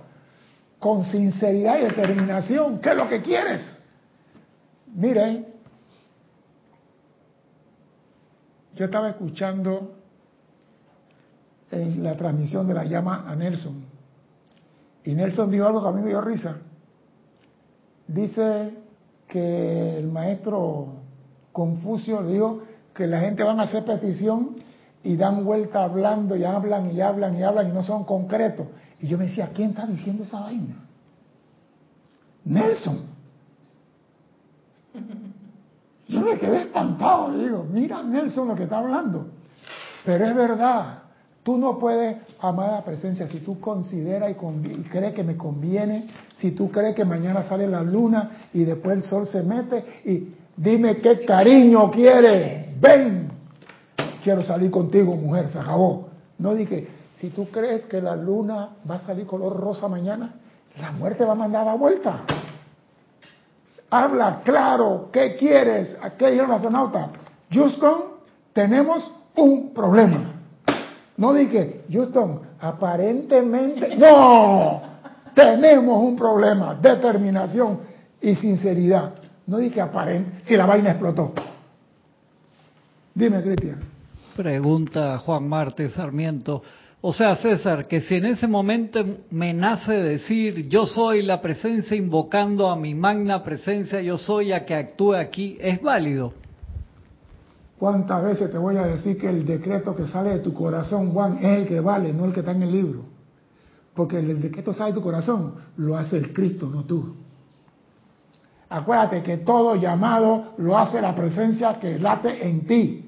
con 0.78 1.02
sinceridad 1.04 1.78
y 1.78 1.84
determinación. 1.86 2.80
¿Qué 2.80 2.90
es 2.90 2.96
lo 2.96 3.08
que 3.08 3.22
quieres? 3.22 3.75
Miren, 4.96 5.46
yo 8.74 8.86
estaba 8.86 9.10
escuchando 9.10 9.94
en 11.70 12.02
la 12.02 12.16
transmisión 12.16 12.66
de 12.66 12.72
la 12.72 12.84
llama 12.84 13.24
a 13.26 13.36
Nelson. 13.36 13.84
Y 15.04 15.12
Nelson 15.12 15.50
dijo 15.50 15.66
algo 15.66 15.82
que 15.82 15.88
a 15.88 15.92
mí 15.92 16.00
me 16.00 16.08
dio 16.08 16.22
risa. 16.22 16.56
Dice 18.08 18.74
que 19.28 19.98
el 19.98 20.08
maestro 20.08 20.94
Confucio 21.52 22.22
dijo 22.22 22.62
que 22.94 23.06
la 23.06 23.20
gente 23.20 23.42
van 23.42 23.60
a 23.60 23.64
hacer 23.64 23.84
petición 23.84 24.56
y 25.02 25.16
dan 25.16 25.44
vuelta 25.44 25.84
hablando 25.84 26.36
y 26.36 26.44
hablan 26.44 26.90
y 26.90 27.02
hablan 27.02 27.36
y 27.36 27.42
hablan 27.42 27.68
y 27.68 27.72
no 27.72 27.82
son 27.82 28.04
concretos. 28.04 28.66
Y 28.98 29.08
yo 29.08 29.18
me 29.18 29.26
decía, 29.26 29.50
¿quién 29.54 29.70
está 29.70 29.86
diciendo 29.86 30.24
esa 30.24 30.40
vaina? 30.40 30.86
Nelson. 32.46 33.15
Yo 36.08 36.20
me 36.20 36.38
quedé 36.38 36.62
espantado, 36.62 37.30
le 37.30 37.44
digo, 37.44 37.66
mira 37.70 38.02
Nelson 38.02 38.48
lo 38.48 38.54
que 38.54 38.64
está 38.64 38.78
hablando. 38.78 39.26
Pero 40.04 40.24
es 40.24 40.34
verdad, 40.36 41.02
Tú 41.46 41.56
no 41.56 41.78
puedes 41.78 42.16
amar 42.40 42.72
la 42.72 42.84
presencia 42.84 43.28
si 43.28 43.38
tú 43.38 43.60
consideras 43.60 44.32
y, 44.32 44.34
crees 44.90 45.14
que 45.14 45.22
me 45.22 45.36
conviene, 45.36 46.08
si 46.38 46.50
tú 46.50 46.72
crees 46.72 46.96
que 46.96 47.04
mañana 47.04 47.44
sale 47.44 47.68
la 47.68 47.82
luna 47.82 48.48
y 48.52 48.64
después 48.64 48.96
el 48.96 49.04
sol 49.04 49.28
se 49.28 49.44
mete 49.44 50.02
y 50.04 50.34
dime 50.56 50.96
qué 50.96 51.24
cariño 51.24 51.88
quieres, 51.92 52.80
ven, 52.80 53.28
quiero 54.24 54.42
salir 54.42 54.72
contigo 54.72 55.14
mujer, 55.14 55.48
se 55.48 55.60
acabó. 55.60 56.08
No 56.36 56.52
dije, 56.52 56.88
si 57.20 57.28
tú 57.28 57.48
crees 57.48 57.82
que 57.82 58.02
la 58.02 58.16
luna 58.16 58.70
va 58.90 58.96
a 58.96 59.06
salir 59.06 59.24
color 59.24 59.56
rosa 59.56 59.86
mañana, 59.86 60.34
la 60.80 60.90
muerte 60.90 61.24
va 61.24 61.34
a 61.34 61.36
mandar 61.36 61.64
la 61.64 61.74
vuelta. 61.74 62.24
Habla 63.90 64.40
claro, 64.44 65.10
¿qué 65.12 65.36
quieres? 65.36 65.96
¿A 66.02 66.10
qué 66.10 66.30
dijeron 66.30 66.50
los 66.50 66.56
astronautas? 66.56 67.10
Houston, 67.50 68.04
tenemos 68.52 69.12
un 69.36 69.72
problema. 69.72 70.32
No 71.16 71.32
dije, 71.32 71.84
Houston, 71.90 72.40
aparentemente, 72.60 73.96
no, 73.96 74.82
tenemos 75.34 76.02
un 76.02 76.16
problema, 76.16 76.74
determinación 76.74 77.80
y 78.20 78.34
sinceridad. 78.34 79.14
No 79.46 79.58
dije 79.58 79.80
aparente, 79.80 80.42
si 80.44 80.56
la 80.56 80.66
vaina 80.66 80.90
explotó. 80.90 81.32
Dime, 83.14 83.42
Cristian. 83.42 83.80
Pregunta 84.36 85.18
Juan 85.18 85.48
Marte 85.48 85.88
Sarmiento. 85.88 86.62
O 87.00 87.12
sea, 87.12 87.36
César, 87.36 87.86
que 87.86 88.00
si 88.00 88.16
en 88.16 88.26
ese 88.26 88.46
momento 88.46 89.04
me 89.30 89.52
nace 89.52 89.92
decir 89.92 90.68
yo 90.68 90.86
soy 90.86 91.22
la 91.22 91.40
presencia 91.40 91.96
invocando 91.96 92.70
a 92.70 92.76
mi 92.76 92.94
magna 92.94 93.44
presencia, 93.44 94.00
yo 94.00 94.16
soy 94.18 94.52
a 94.52 94.64
que 94.64 94.74
actúe 94.74 95.14
aquí, 95.14 95.58
¿es 95.60 95.80
válido? 95.80 96.32
¿Cuántas 97.78 98.24
veces 98.24 98.50
te 98.50 98.56
voy 98.56 98.76
a 98.78 98.86
decir 98.86 99.18
que 99.18 99.28
el 99.28 99.44
decreto 99.44 99.94
que 99.94 100.06
sale 100.06 100.30
de 100.30 100.38
tu 100.38 100.54
corazón, 100.54 101.12
Juan, 101.12 101.38
es 101.44 101.58
el 101.58 101.68
que 101.68 101.80
vale, 101.80 102.12
no 102.12 102.24
el 102.24 102.32
que 102.32 102.40
está 102.40 102.52
en 102.52 102.62
el 102.62 102.72
libro? 102.72 103.04
Porque 103.94 104.18
el 104.18 104.40
decreto 104.40 104.72
sale 104.72 104.92
de 104.92 104.98
tu 104.98 105.02
corazón, 105.02 105.54
lo 105.76 105.96
hace 105.96 106.16
el 106.16 106.32
Cristo, 106.32 106.68
no 106.68 106.84
tú. 106.84 107.14
Acuérdate 108.68 109.22
que 109.22 109.38
todo 109.38 109.76
llamado 109.76 110.54
lo 110.56 110.76
hace 110.76 111.00
la 111.00 111.14
presencia 111.14 111.78
que 111.78 111.98
late 111.98 112.48
en 112.48 112.66
ti. 112.66 113.05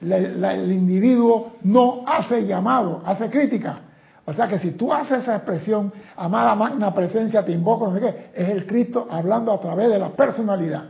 El 0.00 0.72
individuo 0.72 1.52
no 1.62 2.04
hace 2.06 2.46
llamado, 2.46 3.02
hace 3.04 3.30
crítica. 3.30 3.80
O 4.24 4.32
sea 4.32 4.46
que 4.46 4.58
si 4.58 4.72
tú 4.72 4.92
haces 4.92 5.22
esa 5.22 5.36
expresión, 5.36 5.92
amada 6.16 6.54
magna 6.54 6.94
presencia, 6.94 7.44
te 7.44 7.52
invoco, 7.52 7.88
no 7.88 7.94
sé 7.94 8.00
qué, 8.00 8.30
es 8.34 8.48
el 8.48 8.66
Cristo 8.66 9.08
hablando 9.10 9.52
a 9.52 9.60
través 9.60 9.88
de 9.88 9.98
la 9.98 10.10
personalidad. 10.10 10.84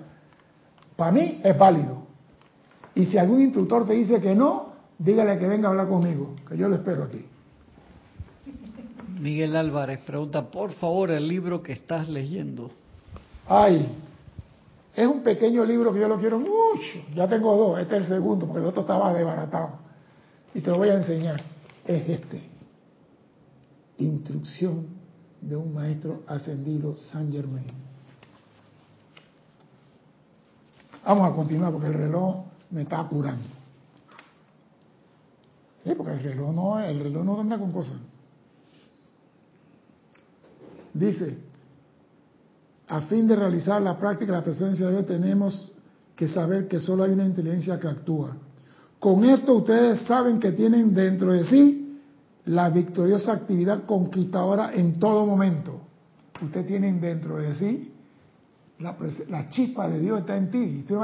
Para 0.96 1.12
mí 1.12 1.40
es 1.42 1.56
válido. 1.56 2.02
Y 2.94 3.06
si 3.06 3.16
algún 3.16 3.40
instructor 3.40 3.86
te 3.86 3.94
dice 3.94 4.20
que 4.20 4.34
no, 4.34 4.72
dígale 4.98 5.38
que 5.38 5.46
venga 5.46 5.68
a 5.68 5.70
hablar 5.70 5.88
conmigo, 5.88 6.34
que 6.46 6.56
yo 6.56 6.68
lo 6.68 6.74
espero 6.74 7.04
aquí. 7.04 7.24
Miguel 9.18 9.56
Álvarez 9.56 10.00
pregunta, 10.00 10.42
por 10.42 10.72
favor, 10.72 11.10
el 11.10 11.26
libro 11.26 11.62
que 11.62 11.72
estás 11.72 12.08
leyendo. 12.08 12.70
Ay, 13.48 13.86
es 14.94 15.06
un 15.06 15.22
pequeño 15.22 15.64
libro 15.64 15.92
que 15.92 16.00
yo 16.00 16.08
lo 16.08 16.18
quiero 16.18 16.38
mucho. 16.38 17.04
Ya 17.14 17.28
tengo 17.28 17.56
dos, 17.56 17.78
este 17.78 17.96
es 17.96 18.02
el 18.02 18.08
segundo, 18.08 18.46
porque 18.46 18.60
el 18.60 18.66
otro 18.66 18.80
estaba 18.82 19.14
desbaratado. 19.14 19.78
Y 20.54 20.60
te 20.60 20.70
lo 20.70 20.78
voy 20.78 20.88
a 20.88 20.94
enseñar. 20.94 21.42
Es 21.86 22.08
este. 22.08 22.42
Instrucción 23.98 24.86
de 25.40 25.56
un 25.56 25.72
maestro 25.72 26.22
ascendido 26.26 26.96
San 26.96 27.30
Germain. 27.32 27.66
Vamos 31.04 31.32
a 31.32 31.34
continuar 31.34 31.72
porque 31.72 31.86
el 31.86 31.94
reloj 31.94 32.44
me 32.70 32.82
está 32.82 33.00
apurando. 33.00 33.48
Sí, 35.84 35.94
porque 35.96 36.12
el 36.12 36.22
reloj 36.22 36.52
no, 36.52 36.80
el 36.80 36.98
reloj 37.00 37.24
no 37.24 37.40
anda 37.40 37.58
con 37.58 37.72
cosas. 37.72 37.96
Dice, 40.92 41.38
a 42.90 43.02
fin 43.02 43.26
de 43.28 43.36
realizar 43.36 43.80
la 43.80 43.96
práctica 43.96 44.32
de 44.32 44.38
la 44.38 44.44
presencia 44.44 44.86
de 44.86 44.92
Dios 44.92 45.06
tenemos 45.06 45.72
que 46.16 46.26
saber 46.26 46.66
que 46.66 46.80
solo 46.80 47.04
hay 47.04 47.12
una 47.12 47.24
inteligencia 47.24 47.78
que 47.78 47.86
actúa. 47.86 48.36
Con 48.98 49.24
esto 49.24 49.54
ustedes 49.54 50.02
saben 50.02 50.40
que 50.40 50.50
tienen 50.52 50.92
dentro 50.92 51.30
de 51.30 51.44
sí 51.44 52.00
la 52.46 52.68
victoriosa 52.68 53.32
actividad 53.32 53.84
conquistadora 53.84 54.72
en 54.74 54.98
todo 54.98 55.24
momento. 55.24 55.80
Ustedes 56.42 56.66
tienen 56.66 57.00
dentro 57.00 57.36
de 57.36 57.54
sí 57.54 57.94
la, 58.80 58.96
la 59.28 59.48
chispa 59.48 59.88
de 59.88 60.00
Dios 60.00 60.20
está 60.20 60.36
en 60.36 60.50
ti. 60.50 60.84
Tú, 60.88 60.98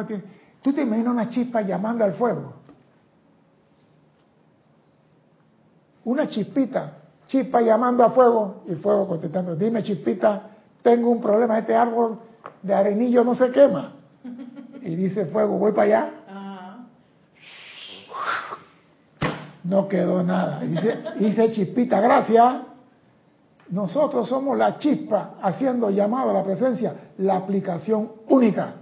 tú 0.63 0.73
te 0.73 0.83
imaginas 0.83 1.13
una 1.13 1.31
chispa 1.31 1.63
llamando 1.63 2.03
al 2.05 2.15
fuego. 2.15 2.53
Una 6.05 6.29
chispita, 6.29 6.99
chispa 7.29 7.61
llamando 7.61 8.03
a 8.03 8.11
fuego 8.11 8.65
y 8.67 8.75
fuego 8.75 9.07
contestando. 9.07 9.55
Dime 9.55 9.85
chispita, 9.85 10.56
tengo 10.87 11.11
un 11.11 11.21
problema, 11.21 11.59
este 11.59 11.75
árbol 11.75 12.21
de 12.63 12.73
arenillo 12.73 13.25
no 13.25 13.35
se 13.35 13.51
quema. 13.51 13.95
Y 14.83 14.95
dice 14.95 15.27
fuego, 15.27 15.59
voy 15.59 15.73
para 15.73 15.83
allá. 15.83 16.11
No 19.65 19.89
quedó 19.89 20.23
nada. 20.23 20.61
Dice, 20.61 20.97
dice 21.19 21.51
chispita, 21.51 22.01
gracias. 22.01 22.59
Nosotros 23.71 24.29
somos 24.29 24.57
la 24.57 24.79
chispa 24.79 25.35
haciendo 25.43 25.91
llamado 25.91 26.31
a 26.31 26.35
la 26.35 26.45
presencia, 26.45 26.95
la 27.19 27.35
aplicación 27.35 28.13
única. 28.29 28.75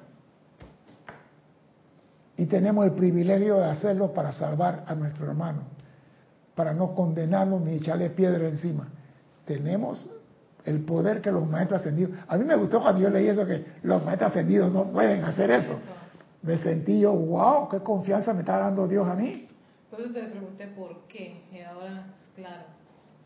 Y 2.37 2.45
tenemos 2.45 2.85
el 2.85 2.93
privilegio 2.93 3.57
de 3.57 3.65
hacerlo 3.65 4.13
para 4.13 4.35
salvar 4.35 4.85
a 4.87 4.95
nuestro 4.95 5.25
hermano, 5.25 5.63
para 6.55 6.75
no 6.75 6.95
condenarlo 6.95 7.59
ni 7.61 7.77
echarle 7.77 8.11
piedra 8.11 8.47
encima. 8.47 8.89
Tenemos 9.47 10.07
el 10.65 10.81
poder 10.85 11.21
que 11.21 11.31
los 11.31 11.49
maestros 11.49 11.81
ascendidos. 11.81 12.13
A 12.27 12.37
mí 12.37 12.45
me 12.45 12.57
gustó 12.57 12.81
cuando 12.81 13.01
yo 13.01 13.11
leí 13.11 13.29
eso 13.29 13.47
que 13.47 13.65
los 13.83 14.03
maestros 14.05 14.31
ascendidos 14.31 14.73
no 14.73 14.85
pueden 14.85 15.25
hacer 15.25 15.51
eso. 15.51 15.79
Me 16.43 16.59
sentí 16.59 17.01
yo, 17.01 17.13
wow, 17.13 17.69
qué 17.69 17.79
confianza 17.81 18.33
me 18.33 18.41
está 18.41 18.59
dando 18.59 18.87
Dios 18.87 19.07
a 19.09 19.15
mí. 19.15 19.49
Por 19.91 20.01
eso 20.01 20.13
te 20.13 20.23
pregunté 20.25 20.67
por 20.69 21.07
qué. 21.09 21.43
Y 21.53 21.61
ahora, 21.61 22.07
claro, 22.35 22.65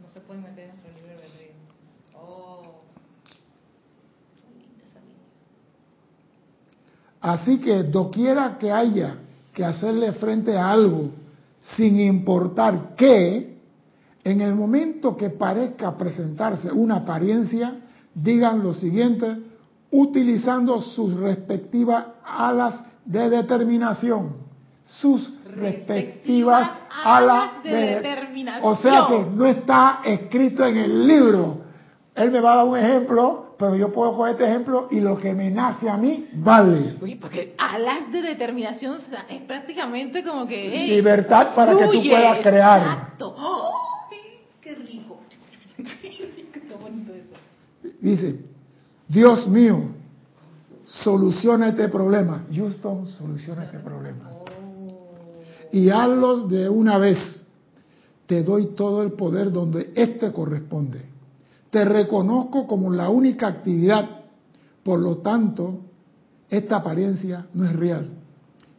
no 0.00 0.08
se 0.08 0.20
puede 0.20 0.40
meter 0.40 0.64
en 0.64 0.70
nuestro 0.70 0.92
libro 0.92 1.20
de 1.20 1.28
Oh. 2.20 2.82
Así 7.20 7.60
que 7.60 7.84
doquiera 7.84 8.58
que 8.58 8.72
haya 8.72 9.16
que 9.52 9.64
hacerle 9.64 10.12
frente 10.12 10.56
a 10.56 10.70
algo, 10.70 11.10
sin 11.76 11.98
importar 11.98 12.94
qué, 12.96 13.57
en 14.28 14.42
el 14.42 14.54
momento 14.54 15.16
que 15.16 15.30
parezca 15.30 15.96
presentarse 15.96 16.70
una 16.70 16.96
apariencia, 16.96 17.76
digan 18.14 18.62
lo 18.62 18.74
siguiente, 18.74 19.38
utilizando 19.90 20.82
sus 20.82 21.18
respectivas 21.18 22.04
alas 22.24 22.82
de 23.06 23.30
determinación. 23.30 24.48
Sus 24.84 25.32
respectivas, 25.44 26.70
alas 27.04 27.62
de, 27.62 27.70
determinación. 27.70 28.70
O 28.70 28.74
sea 28.76 29.06
que 29.08 29.18
no 29.34 29.46
está 29.46 30.00
escrito 30.04 30.64
en 30.64 30.76
el 30.76 31.06
libro. 31.06 31.62
Él 32.14 32.30
me 32.30 32.40
va 32.40 32.52
a 32.52 32.56
dar 32.56 32.66
un 32.66 32.76
ejemplo, 32.76 33.54
pero 33.58 33.76
yo 33.76 33.92
puedo 33.92 34.14
coger 34.14 34.32
este 34.32 34.44
ejemplo 34.44 34.88
y 34.90 35.00
lo 35.00 35.16
que 35.18 35.34
me 35.34 35.50
nace 35.50 35.88
a 35.88 35.96
mí 35.96 36.28
vale. 36.34 36.96
Uy, 37.00 37.14
porque 37.14 37.54
alas 37.56 38.10
de 38.12 38.22
determinación 38.22 38.98
es 39.28 39.42
prácticamente 39.42 40.22
como 40.22 40.46
que... 40.46 40.86
Libertad 40.88 41.54
para 41.54 41.76
que 41.76 41.86
tú 41.86 42.02
puedas 42.08 42.40
crear. 42.40 42.82
Exacto. 42.82 43.36
¡Qué 44.68 44.74
rico! 44.74 45.20
¡Qué 45.78 46.74
bonito 46.78 47.14
eso! 47.14 47.94
Dice, 48.02 48.44
Dios 49.08 49.48
mío, 49.48 49.80
soluciona 50.84 51.70
este 51.70 51.88
problema. 51.88 52.44
Houston, 52.54 53.08
soluciona 53.08 53.64
este 53.64 53.78
problema. 53.78 54.28
Y 55.72 55.88
hazlo 55.88 56.48
de 56.48 56.68
una 56.68 56.98
vez. 56.98 57.42
Te 58.26 58.42
doy 58.42 58.74
todo 58.74 59.02
el 59.02 59.12
poder 59.12 59.50
donde 59.50 59.90
éste 59.94 60.30
corresponde. 60.32 61.00
Te 61.70 61.86
reconozco 61.86 62.66
como 62.66 62.92
la 62.92 63.08
única 63.08 63.46
actividad. 63.46 64.06
Por 64.82 65.00
lo 65.00 65.16
tanto, 65.18 65.80
esta 66.50 66.76
apariencia 66.76 67.46
no 67.54 67.64
es 67.64 67.74
real. 67.74 68.10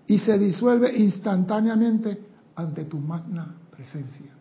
Y 0.06 0.20
se 0.20 0.38
disuelve 0.38 0.96
instantáneamente 0.96 2.20
ante 2.56 2.86
tu 2.86 3.00
magna 3.00 3.56
presencia. 3.72 4.39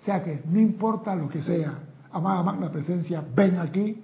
O 0.00 0.04
sea 0.04 0.22
que 0.22 0.40
no 0.46 0.58
importa 0.58 1.14
lo 1.14 1.28
que 1.28 1.42
sea, 1.42 1.78
amada 2.10 2.42
magna 2.42 2.70
presencia, 2.70 3.22
ven 3.34 3.58
aquí, 3.58 4.02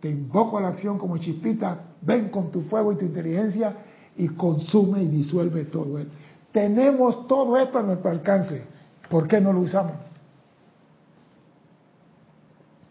te 0.00 0.08
invoco 0.10 0.58
a 0.58 0.62
la 0.62 0.68
acción 0.68 0.98
como 0.98 1.18
chispita, 1.18 1.78
ven 2.02 2.30
con 2.30 2.50
tu 2.50 2.62
fuego 2.62 2.92
y 2.92 2.96
tu 2.96 3.04
inteligencia 3.04 3.76
y 4.16 4.28
consume 4.28 5.02
y 5.02 5.08
disuelve 5.08 5.64
todo 5.66 5.98
esto. 5.98 6.12
Tenemos 6.52 7.28
todo 7.28 7.56
esto 7.58 7.78
a 7.78 7.82
nuestro 7.82 8.10
alcance. 8.10 8.64
¿Por 9.08 9.28
qué 9.28 9.40
no 9.40 9.52
lo 9.52 9.60
usamos? 9.60 9.94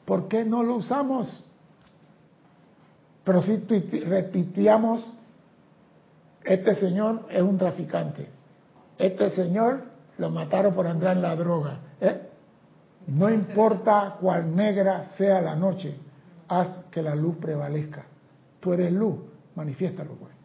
¿Por 0.06 0.28
qué 0.28 0.46
no 0.46 0.64
lo 0.64 0.76
usamos? 0.76 1.46
Pero 3.24 3.42
si 3.42 3.58
repitiamos, 3.58 5.12
este 6.44 6.76
señor 6.76 7.26
es 7.30 7.42
un 7.42 7.58
traficante. 7.58 8.30
Este 8.98 9.32
señor 9.32 9.84
lo 10.20 10.30
mataron 10.30 10.74
por 10.76 10.86
entrar 10.86 11.18
en 11.18 11.24
la 11.24 11.36
droga. 11.36 11.80
¿eh? 12.00 12.30
No 13.08 13.30
importa 13.30 14.18
cuál 14.20 14.56
negra 14.56 15.06
sea 15.16 15.42
la 15.42 15.56
noche, 15.56 15.96
haz 16.48 16.86
que 16.92 17.02
la 17.02 17.16
luz 17.16 17.36
prevalezca. 17.38 18.06
Tú 18.60 18.74
eres 18.74 18.92
luz, 18.92 19.16
manifiéstalo 19.56 20.14
pues. 20.14 20.36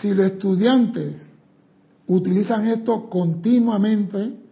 Si 0.00 0.12
los 0.12 0.26
estudiantes 0.26 1.26
utilizan 2.06 2.66
esto 2.66 3.08
continuamente, 3.08 4.45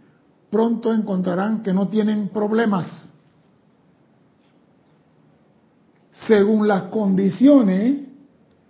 pronto 0.55 0.95
encontrarán 0.95 1.65
que 1.65 1.73
no 1.73 1.89
tienen 1.89 2.29
problemas. 2.29 3.11
Según 6.29 6.69
las 6.69 6.85
condiciones 6.85 8.03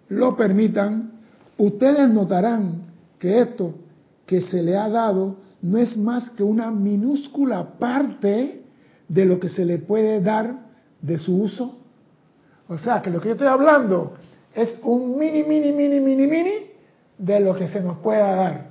lo 0.08 0.34
permitan, 0.34 1.12
ustedes 1.58 2.08
notarán 2.08 2.84
que 3.18 3.38
esto 3.38 3.74
que 4.24 4.40
se 4.40 4.62
le 4.62 4.78
ha 4.78 4.88
dado 4.88 5.36
no 5.60 5.76
es 5.76 5.94
más 5.98 6.30
que 6.30 6.42
una 6.42 6.70
minúscula 6.70 7.78
parte 7.78 8.62
de 9.06 9.24
lo 9.26 9.38
que 9.38 9.50
se 9.50 9.66
le 9.66 9.76
puede 9.76 10.22
dar 10.22 10.60
de 11.02 11.18
su 11.18 11.36
uso. 11.36 11.76
O 12.66 12.78
sea, 12.78 13.02
que 13.02 13.10
lo 13.10 13.20
que 13.20 13.28
yo 13.28 13.32
estoy 13.34 13.48
hablando 13.48 14.14
es 14.54 14.80
un 14.84 15.18
mini, 15.18 15.42
mini, 15.42 15.70
mini, 15.70 16.00
mini, 16.00 16.26
mini 16.26 16.54
de 17.18 17.40
lo 17.40 17.54
que 17.54 17.68
se 17.68 17.82
nos 17.82 17.98
pueda 17.98 18.34
dar. 18.36 18.70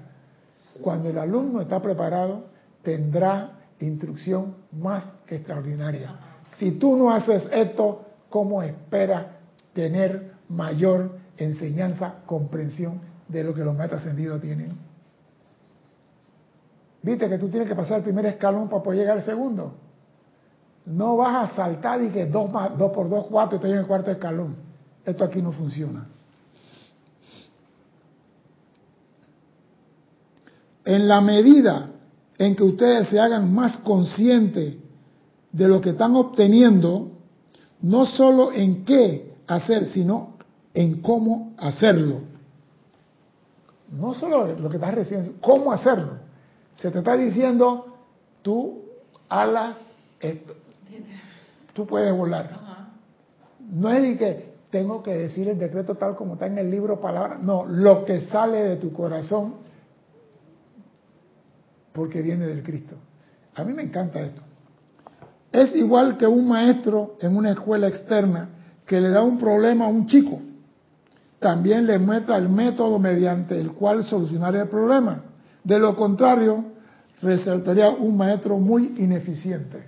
Cuando 0.82 1.10
el 1.10 1.20
alumno 1.20 1.62
está 1.62 1.80
preparado, 1.80 2.53
tendrá 2.84 3.60
instrucción 3.80 4.56
más 4.72 5.04
extraordinaria. 5.28 6.16
Si 6.58 6.72
tú 6.74 6.96
no 6.96 7.12
haces 7.12 7.48
esto, 7.52 8.06
¿cómo 8.30 8.62
esperas 8.62 9.26
tener 9.74 10.34
mayor 10.50 11.18
enseñanza, 11.38 12.16
comprensión 12.26 13.02
de 13.28 13.44
lo 13.44 13.54
que 13.54 13.64
los 13.64 13.76
maestros 13.76 14.02
ascendidos 14.02 14.42
tienen? 14.42 14.78
Viste 17.02 17.28
que 17.28 17.38
tú 17.38 17.50
tienes 17.50 17.68
que 17.68 17.76
pasar 17.76 17.98
el 17.98 18.04
primer 18.04 18.26
escalón 18.28 18.70
para 18.70 18.84
poder 18.84 19.00
llegar 19.00 19.18
al 19.18 19.24
segundo. 19.24 19.74
No 20.86 21.18
vas 21.18 21.52
a 21.52 21.56
saltar 21.56 22.02
y 22.04 22.10
que 22.10 22.26
dos, 22.26 22.52
más, 22.52 22.78
dos 22.78 22.92
por 22.92 23.10
dos, 23.10 23.26
cuatro, 23.30 23.56
y 23.56 23.58
estoy 23.58 23.72
en 23.72 23.78
el 23.80 23.88
cuarto 23.88 24.12
escalón 24.12 24.74
esto 25.06 25.24
aquí 25.24 25.42
no 25.42 25.52
funciona. 25.52 26.08
En 30.86 31.08
la 31.08 31.22
medida 31.22 31.92
en 32.46 32.56
que 32.56 32.64
ustedes 32.64 33.10
se 33.10 33.20
hagan 33.20 33.54
más 33.54 33.78
conscientes 33.78 34.76
de 35.52 35.68
lo 35.68 35.80
que 35.82 35.92
están 35.92 36.16
obteniendo, 36.16 37.12
no 37.82 38.06
solo 38.06 38.52
en 38.52 38.86
qué 38.86 39.34
hacer, 39.48 39.86
sino 39.86 40.34
en 40.74 41.02
cómo 41.02 41.54
hacerlo. 41.58 42.22
No 43.92 44.14
solo 44.14 44.48
lo 44.58 44.70
que 44.70 44.78
estás 44.78 44.94
recibiendo, 44.96 45.34
cómo 45.42 45.72
hacerlo. 45.72 46.18
Se 46.82 46.90
te 46.90 47.00
está 47.00 47.16
diciendo, 47.16 47.98
tú 48.42 48.82
alas, 49.30 49.78
tú 51.74 51.86
puedes 51.86 52.16
volar. 52.16 52.60
No 53.72 53.92
es 53.92 54.02
de 54.02 54.18
que 54.18 54.54
tengo 54.72 55.04
que 55.04 55.14
decir 55.14 55.48
el 55.48 55.60
decreto 55.60 55.96
tal 55.96 56.16
como 56.16 56.34
está 56.34 56.48
en 56.48 56.58
el 56.58 56.72
libro 56.72 57.00
palabra. 57.00 57.38
No, 57.40 57.66
lo 57.66 58.06
que 58.06 58.22
sale 58.22 58.64
de 58.64 58.76
tu 58.78 58.92
corazón 58.92 59.63
porque 61.94 62.22
viene 62.22 62.48
del 62.48 62.64
Cristo. 62.64 62.96
A 63.56 63.64
mí 63.64 63.74
me 63.74 63.84
encanta 63.84 64.20
esto. 64.20 64.42
Es 65.52 65.76
igual 65.76 66.18
que 66.18 66.26
un 66.26 66.48
maestro 66.48 67.18
en 67.22 67.38
una 67.38 67.52
escuela 67.52 67.88
externa 67.88 68.50
que 68.86 69.00
le 69.00 69.10
da 69.10 69.22
un 69.24 69.38
problema 69.38 69.86
a 69.86 69.88
un 69.88 70.08
chico, 70.08 70.42
también 71.40 71.86
le 71.86 72.00
muestra 72.00 72.38
el 72.38 72.50
método 72.50 72.98
mediante 73.00 73.60
el 73.60 73.74
cual 73.74 74.04
solucionar 74.04 74.56
el 74.56 74.68
problema. 74.68 75.24
De 75.64 75.78
lo 75.78 75.96
contrario, 75.96 76.64
resultaría 77.22 77.90
un 77.90 78.18
maestro 78.18 78.58
muy 78.58 78.96
ineficiente. 78.98 79.84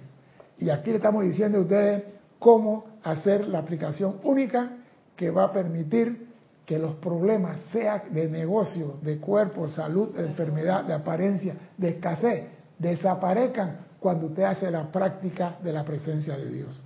Y 0.59 0.69
aquí 0.69 0.91
le 0.91 0.97
estamos 0.97 1.23
diciendo 1.23 1.57
a 1.57 1.61
ustedes 1.61 2.03
cómo 2.39 2.85
hacer 3.03 3.47
la 3.47 3.59
aplicación 3.59 4.17
única 4.23 4.71
que 5.15 5.29
va 5.29 5.45
a 5.45 5.53
permitir 5.53 6.24
que 6.65 6.79
los 6.79 6.95
problemas, 6.95 7.59
sea 7.71 8.03
de 8.09 8.27
negocio, 8.27 8.97
de 9.01 9.19
cuerpo, 9.19 9.67
salud, 9.69 10.15
de 10.15 10.25
enfermedad, 10.25 10.83
de 10.85 10.93
apariencia, 10.93 11.55
de 11.77 11.89
escasez, 11.89 12.45
desaparezcan 12.79 13.85
cuando 13.99 14.27
usted 14.27 14.43
hace 14.43 14.71
la 14.71 14.91
práctica 14.91 15.57
de 15.63 15.71
la 15.71 15.83
presencia 15.83 16.35
de 16.35 16.49
Dios. 16.49 16.83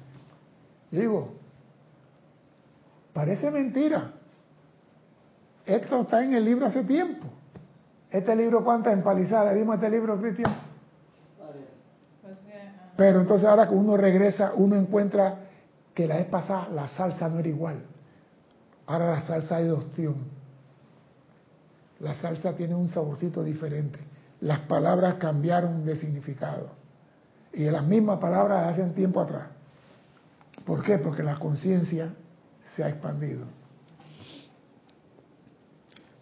Digo, 0.91 1.33
parece 3.13 3.49
mentira. 3.51 4.11
Esto 5.65 6.01
está 6.01 6.23
en 6.23 6.33
el 6.33 6.43
libro 6.43 6.65
hace 6.65 6.83
tiempo. 6.83 7.27
Este 8.11 8.35
libro, 8.35 8.63
¿cuántas 8.63 8.93
empalizadas? 8.93 9.53
¿Vimos 9.53 9.75
este 9.75 9.89
libro, 9.89 10.19
Cristian? 10.19 10.69
Pero 12.97 13.21
entonces 13.21 13.47
ahora 13.47 13.69
que 13.69 13.75
uno 13.75 13.95
regresa, 13.95 14.51
uno 14.55 14.75
encuentra 14.75 15.35
que 15.93 16.05
la 16.05 16.17
vez 16.17 16.25
pasada 16.25 16.67
la 16.69 16.87
salsa 16.89 17.29
no 17.29 17.39
era 17.39 17.47
igual. 17.47 17.77
Ahora 18.89 19.11
la 19.11 19.21
salsa 19.21 19.59
es 19.59 19.67
de 19.67 19.71
opción. 19.71 20.15
La 21.99 22.15
salsa 22.15 22.55
tiene 22.55 22.73
un 22.73 22.89
saborcito 22.89 23.43
diferente. 23.43 23.99
Las 24.41 24.61
palabras 24.61 25.15
cambiaron 25.19 25.85
de 25.85 25.95
significado. 25.95 26.71
Y 27.53 27.65
las 27.65 27.85
mismas 27.85 28.17
palabras 28.17 28.63
de 28.63 28.83
hace 28.83 28.93
tiempo 28.93 29.21
atrás. 29.21 29.49
¿Por 30.65 30.81
qué? 30.81 30.97
Porque 30.97 31.21
la 31.21 31.35
conciencia 31.35 32.09
se 32.75 32.83
ha 32.83 32.89
expandido. 32.89 33.45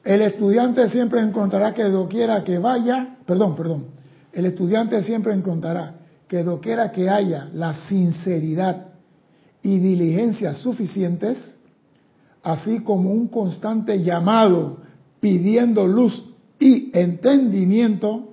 El 0.04 0.22
estudiante 0.22 0.90
siempre 0.90 1.22
encontrará 1.22 1.74
que 1.74 1.86
doquiera 1.86 2.44
que 2.44 2.58
vaya, 2.60 3.16
perdón, 3.26 3.56
perdón, 3.56 3.86
el 4.34 4.46
estudiante 4.46 5.02
siempre 5.04 5.34
encontrará 5.34 5.96
que 6.28 6.44
doquiera 6.44 6.92
que 6.92 7.10
haya 7.10 7.50
la 7.54 7.88
sinceridad 7.88 8.88
y 9.62 9.80
diligencia 9.80 10.54
suficientes, 10.54 11.57
así 12.44 12.84
como 12.84 13.12
un 13.12 13.28
constante 13.28 14.04
llamado 14.04 14.78
pidiendo 15.20 15.88
luz 15.88 16.24
y 16.60 16.92
entendimiento, 16.98 18.30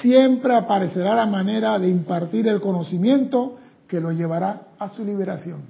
siempre 0.00 0.54
aparecerá 0.54 1.14
la 1.14 1.26
manera 1.26 1.78
de 1.78 1.88
impartir 1.88 2.48
el 2.48 2.60
conocimiento 2.60 3.56
que 3.86 4.00
lo 4.00 4.12
llevará 4.12 4.68
a 4.78 4.88
su 4.88 5.04
liberación. 5.04 5.60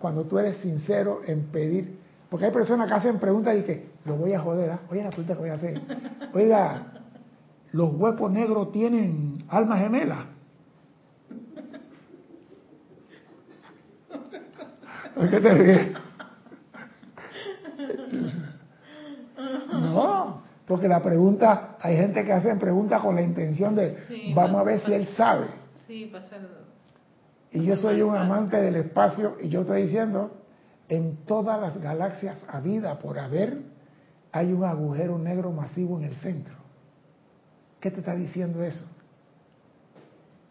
Cuando 0.00 0.24
tú 0.24 0.38
eres 0.38 0.58
sincero 0.58 1.20
en 1.26 1.44
pedir, 1.46 1.98
porque 2.30 2.46
hay 2.46 2.52
personas 2.52 2.88
que 2.88 2.94
hacen 2.94 3.18
preguntas 3.18 3.56
y 3.58 3.62
que 3.62 3.90
lo 4.04 4.16
voy 4.16 4.32
a 4.32 4.40
joder, 4.40 4.78
oye 4.90 5.02
la 5.02 5.10
pregunta 5.10 5.34
que 5.34 5.40
voy 5.40 5.50
a 5.50 5.54
hacer, 5.54 5.80
oiga, 6.32 6.86
los 7.72 7.94
huecos 7.94 8.30
negros 8.30 8.72
tienen 8.72 9.44
alma 9.48 9.78
gemela. 9.78 10.26
¿Por 15.14 15.30
qué 15.30 15.40
te 15.40 15.54
ríes? 15.54 15.88
No, 19.72 20.42
porque 20.66 20.86
la 20.88 21.02
pregunta, 21.02 21.76
hay 21.80 21.96
gente 21.96 22.24
que 22.24 22.32
hacen 22.32 22.58
preguntas 22.58 23.00
con 23.00 23.14
la 23.14 23.22
intención 23.22 23.74
de, 23.74 24.32
vamos 24.34 24.60
a 24.60 24.64
ver 24.64 24.80
si 24.80 24.92
él 24.92 25.06
sabe. 25.16 25.46
Sí, 25.86 26.08
pasa 26.12 26.36
Y 27.50 27.64
yo 27.64 27.76
soy 27.76 28.02
un 28.02 28.14
amante 28.14 28.60
del 28.60 28.76
espacio 28.76 29.36
y 29.40 29.48
yo 29.48 29.62
estoy 29.62 29.82
diciendo, 29.82 30.30
en 30.88 31.24
todas 31.24 31.60
las 31.60 31.78
galaxias 31.78 32.44
a 32.48 32.60
vida 32.60 32.98
por 32.98 33.18
haber, 33.18 33.58
hay 34.30 34.52
un 34.52 34.64
agujero 34.64 35.18
negro 35.18 35.50
masivo 35.50 35.98
en 35.98 36.04
el 36.04 36.16
centro. 36.16 36.54
¿Qué 37.80 37.90
te 37.90 38.00
está 38.00 38.14
diciendo 38.14 38.62
eso? 38.62 38.86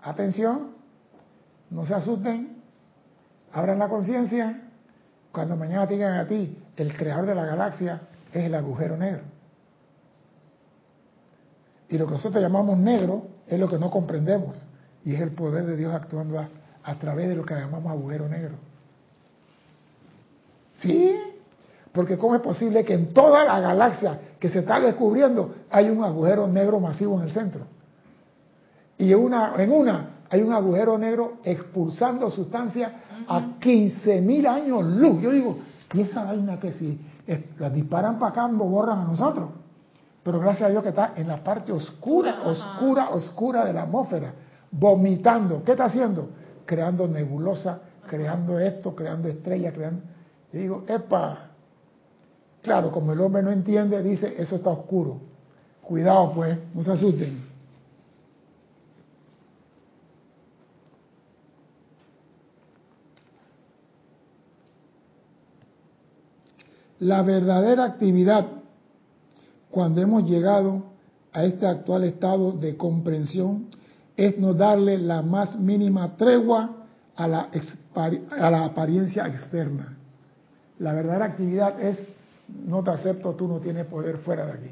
Atención, 0.03 0.71
no 1.69 1.85
se 1.85 1.93
asusten, 1.93 2.57
abran 3.53 3.79
la 3.79 3.87
conciencia. 3.87 4.70
Cuando 5.31 5.55
mañana 5.55 5.85
digan 5.85 6.13
a 6.13 6.27
ti, 6.27 6.57
el 6.75 6.95
creador 6.95 7.25
de 7.25 7.35
la 7.35 7.45
galaxia 7.45 8.01
es 8.33 8.45
el 8.45 8.55
agujero 8.55 8.97
negro. 8.97 9.21
Y 11.89 11.97
lo 11.97 12.05
que 12.05 12.13
nosotros 12.13 12.41
llamamos 12.41 12.77
negro 12.77 13.27
es 13.47 13.59
lo 13.59 13.69
que 13.69 13.77
no 13.77 13.89
comprendemos. 13.89 14.65
Y 15.03 15.15
es 15.15 15.21
el 15.21 15.31
poder 15.31 15.65
de 15.65 15.75
Dios 15.75 15.93
actuando 15.93 16.39
a, 16.39 16.95
través 16.95 17.27
de 17.27 17.35
lo 17.35 17.45
que 17.45 17.53
llamamos 17.53 17.91
agujero 17.91 18.27
negro. 18.27 18.55
¿Sí? 20.77 21.15
Porque 21.91 22.17
¿cómo 22.17 22.35
es 22.35 22.41
posible 22.41 22.85
que 22.85 22.93
en 22.93 23.13
toda 23.13 23.43
la 23.43 23.59
galaxia 23.59 24.19
que 24.39 24.49
se 24.49 24.59
está 24.59 24.79
descubriendo 24.79 25.53
hay 25.69 25.89
un 25.89 26.03
agujero 26.03 26.47
negro 26.47 26.79
masivo 26.79 27.19
en 27.19 27.27
el 27.27 27.33
centro? 27.33 27.65
Y 28.97 29.13
una, 29.13 29.55
en 29.57 29.71
una 29.71 30.09
hay 30.31 30.41
un 30.41 30.53
agujero 30.53 30.97
negro 30.97 31.39
expulsando 31.43 32.31
sustancia 32.31 33.01
a 33.27 33.59
15.000 33.59 34.47
años 34.47 34.85
luz. 34.85 35.21
Yo 35.21 35.31
digo, 35.31 35.57
¿y 35.93 36.01
esa 36.01 36.23
vaina 36.23 36.57
que 36.57 36.71
si 36.71 37.01
la 37.59 37.69
disparan 37.69 38.17
para 38.17 38.31
acá, 38.31 38.47
lo 38.47 38.63
borran 38.63 38.99
a 38.99 39.03
nosotros? 39.03 39.49
Pero 40.23 40.39
gracias 40.39 40.69
a 40.69 40.71
Dios 40.71 40.83
que 40.83 40.89
está 40.89 41.11
en 41.17 41.27
la 41.27 41.43
parte 41.43 41.73
oscura, 41.73 42.43
oscura, 42.45 43.09
oscura 43.09 43.65
de 43.65 43.73
la 43.73 43.83
atmósfera, 43.83 44.33
vomitando. 44.71 45.65
¿Qué 45.65 45.71
está 45.71 45.85
haciendo? 45.85 46.29
Creando 46.65 47.09
nebulosa, 47.09 47.81
creando 48.07 48.57
esto, 48.57 48.95
creando 48.95 49.27
estrellas, 49.27 49.73
creando... 49.73 50.01
Yo 50.53 50.59
digo, 50.59 50.83
epa, 50.87 51.49
claro, 52.61 52.89
como 52.89 53.11
el 53.11 53.19
hombre 53.19 53.43
no 53.43 53.51
entiende, 53.51 54.01
dice, 54.01 54.33
eso 54.37 54.55
está 54.55 54.69
oscuro. 54.69 55.19
Cuidado 55.81 56.31
pues, 56.33 56.57
no 56.73 56.83
se 56.83 56.91
asusten. 56.93 57.40
La 67.01 67.23
verdadera 67.23 67.85
actividad 67.85 68.45
cuando 69.71 70.01
hemos 70.01 70.29
llegado 70.29 70.83
a 71.33 71.43
este 71.45 71.65
actual 71.65 72.03
estado 72.03 72.51
de 72.51 72.77
comprensión 72.77 73.69
es 74.15 74.37
no 74.37 74.53
darle 74.53 74.99
la 74.99 75.23
más 75.23 75.57
mínima 75.57 76.15
tregua 76.15 76.69
a 77.15 77.27
la, 77.27 78.65
apariencia 78.65 79.25
externa. 79.25 79.97
La 80.77 80.93
verdadera 80.93 81.25
actividad 81.25 81.81
es, 81.81 82.07
no 82.67 82.83
te 82.83 82.91
acepto, 82.91 83.33
tú 83.33 83.47
no 83.47 83.59
tienes 83.59 83.87
poder 83.87 84.19
fuera 84.19 84.45
de 84.45 84.51
aquí, 84.51 84.71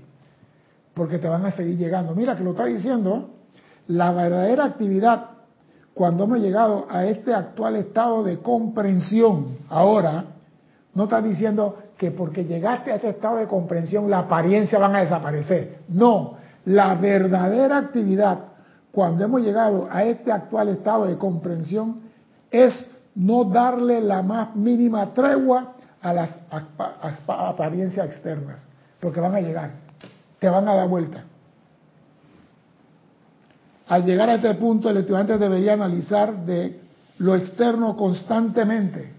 porque 0.93 1.17
te 1.17 1.27
van 1.27 1.47
a 1.47 1.51
seguir 1.53 1.77
llegando. 1.77 2.13
Mira 2.13 2.35
que 2.35 2.43
lo 2.43 2.51
está 2.51 2.65
diciendo, 2.65 3.31
la 3.87 4.11
verdadera 4.11 4.65
actividad, 4.65 5.31
cuando 5.95 6.25
hemos 6.25 6.41
llegado 6.41 6.85
a 6.91 7.05
este 7.05 7.33
actual 7.33 7.75
estado 7.77 8.23
de 8.23 8.37
comprensión, 8.37 9.57
ahora, 9.67 10.25
no 10.93 11.05
está 11.05 11.23
diciendo 11.23 11.88
que 11.99 12.11
porque 12.11 12.45
llegaste 12.45 12.93
a 12.93 12.95
este 12.95 13.09
estado 13.09 13.37
de 13.37 13.45
comprensión 13.45 14.09
la 14.09 14.19
apariencia 14.19 14.79
van 14.79 14.95
a 14.95 15.01
desaparecer. 15.01 15.79
No, 15.89 16.37
la 16.63 16.95
verdadera 16.95 17.77
actividad 17.77 18.39
cuando 18.89 19.25
hemos 19.25 19.41
llegado 19.41 19.89
a 19.91 20.03
este 20.05 20.31
actual 20.31 20.69
estado 20.69 21.05
de 21.05 21.17
comprensión 21.17 21.99
es 22.49 22.89
no 23.15 23.43
darle 23.43 23.99
la 23.99 24.23
más 24.23 24.55
mínima 24.55 25.13
tregua 25.13 25.73
a 26.01 26.13
las 26.13 26.37
apariencias 27.27 28.05
externas, 28.05 28.65
porque 29.01 29.19
van 29.19 29.35
a 29.35 29.41
llegar, 29.41 29.71
te 30.39 30.47
van 30.47 30.69
a 30.69 30.75
dar 30.75 30.87
vuelta. 30.87 31.25
Al 33.89 34.05
llegar 34.05 34.29
a 34.29 34.35
este 34.35 34.53
punto, 34.55 34.89
el 34.89 34.97
estudiante 34.97 35.37
debería 35.37 35.73
analizar 35.73 36.45
de 36.45 36.79
lo 37.17 37.35
externo 37.35 37.97
constantemente. 37.97 39.18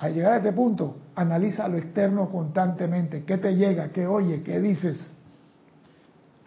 Al 0.00 0.14
llegar 0.14 0.32
a 0.32 0.36
este 0.38 0.52
punto, 0.52 0.96
analiza 1.14 1.68
lo 1.68 1.76
externo 1.76 2.30
constantemente, 2.30 3.22
qué 3.24 3.36
te 3.36 3.54
llega, 3.54 3.90
qué 3.92 4.06
oye, 4.06 4.42
qué 4.42 4.58
dices. 4.58 5.12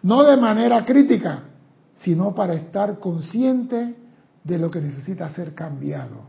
No 0.02 0.24
de 0.24 0.36
manera 0.36 0.84
crítica, 0.84 1.44
sino 1.94 2.34
para 2.34 2.54
estar 2.54 2.98
consciente 2.98 3.94
de 4.42 4.58
lo 4.58 4.72
que 4.72 4.80
necesita 4.80 5.30
ser 5.30 5.54
cambiado. 5.54 6.22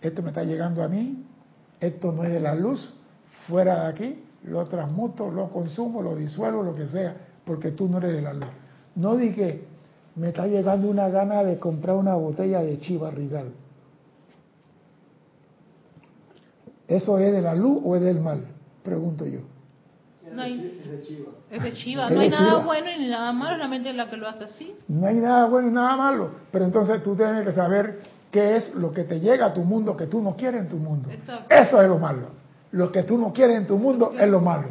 Esto 0.00 0.20
me 0.20 0.30
está 0.30 0.42
llegando 0.42 0.82
a 0.82 0.88
mí, 0.88 1.24
esto 1.78 2.10
no 2.10 2.24
es 2.24 2.32
de 2.32 2.40
la 2.40 2.56
luz, 2.56 2.92
fuera 3.46 3.82
de 3.82 3.86
aquí, 3.86 4.24
lo 4.42 4.66
transmuto, 4.66 5.30
lo 5.30 5.50
consumo, 5.50 6.02
lo 6.02 6.16
disuelvo, 6.16 6.64
lo 6.64 6.74
que 6.74 6.88
sea, 6.88 7.16
porque 7.44 7.70
tú 7.70 7.88
no 7.88 7.98
eres 7.98 8.14
de 8.14 8.22
la 8.22 8.32
luz. 8.32 8.48
No 8.96 9.16
dije, 9.16 9.62
me 10.16 10.30
está 10.30 10.48
llegando 10.48 10.90
una 10.90 11.08
gana 11.08 11.44
de 11.44 11.60
comprar 11.60 11.94
una 11.94 12.16
botella 12.16 12.62
de 12.62 12.80
Chiva 12.80 13.12
Rigal 13.12 13.52
¿Eso 16.88 17.18
es 17.18 17.32
de 17.32 17.42
la 17.42 17.54
luz 17.54 17.80
o 17.84 17.96
es 17.96 18.02
del 18.02 18.20
mal? 18.20 18.44
Pregunto 18.82 19.26
yo. 19.26 19.40
No 20.32 20.42
hay, 20.42 20.80
es 20.84 20.90
de 20.90 21.02
Chiva. 21.02 21.30
Es 21.50 21.62
de 21.62 21.72
Chiva. 21.74 22.10
No 22.10 22.20
hay 22.20 22.28
nada 22.28 22.58
bueno 22.58 22.86
ni 22.98 23.08
nada 23.08 23.32
malo, 23.32 23.56
solamente 23.56 23.92
la 23.92 24.10
que 24.10 24.16
lo 24.16 24.28
hace 24.28 24.44
así. 24.44 24.74
No 24.88 25.06
hay 25.06 25.16
nada 25.16 25.46
bueno 25.46 25.68
y 25.68 25.72
nada 25.72 25.96
malo. 25.96 26.30
Pero 26.50 26.64
entonces 26.64 27.02
tú 27.02 27.16
tienes 27.16 27.44
que 27.44 27.52
saber 27.52 28.02
qué 28.30 28.56
es 28.56 28.74
lo 28.74 28.92
que 28.92 29.04
te 29.04 29.20
llega 29.20 29.46
a 29.46 29.54
tu 29.54 29.62
mundo 29.62 29.96
que 29.96 30.06
tú 30.06 30.20
no 30.20 30.36
quieres 30.36 30.62
en 30.62 30.68
tu 30.68 30.76
mundo. 30.76 31.10
Exacto. 31.10 31.54
Eso 31.54 31.80
es 31.80 31.88
lo 31.88 31.98
malo. 31.98 32.28
Lo 32.72 32.92
que 32.92 33.04
tú 33.04 33.16
no 33.16 33.32
quieres 33.32 33.56
en 33.56 33.66
tu 33.66 33.78
mundo 33.78 34.12
es 34.18 34.28
lo 34.28 34.40
malo. 34.40 34.68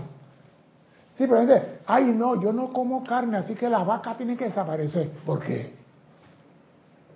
Sí, 1.18 1.26
pero 1.28 1.38
gente, 1.38 1.80
ay 1.88 2.06
no, 2.06 2.42
yo 2.42 2.52
no 2.52 2.74
como 2.74 3.04
carne, 3.04 3.38
así 3.38 3.56
que 3.56 3.70
las 3.70 3.86
vacas 3.86 4.18
tienen 4.18 4.38
que 4.38 4.46
desaparecer. 4.46 5.10
¿Por 5.26 5.40
qué? 5.40 5.74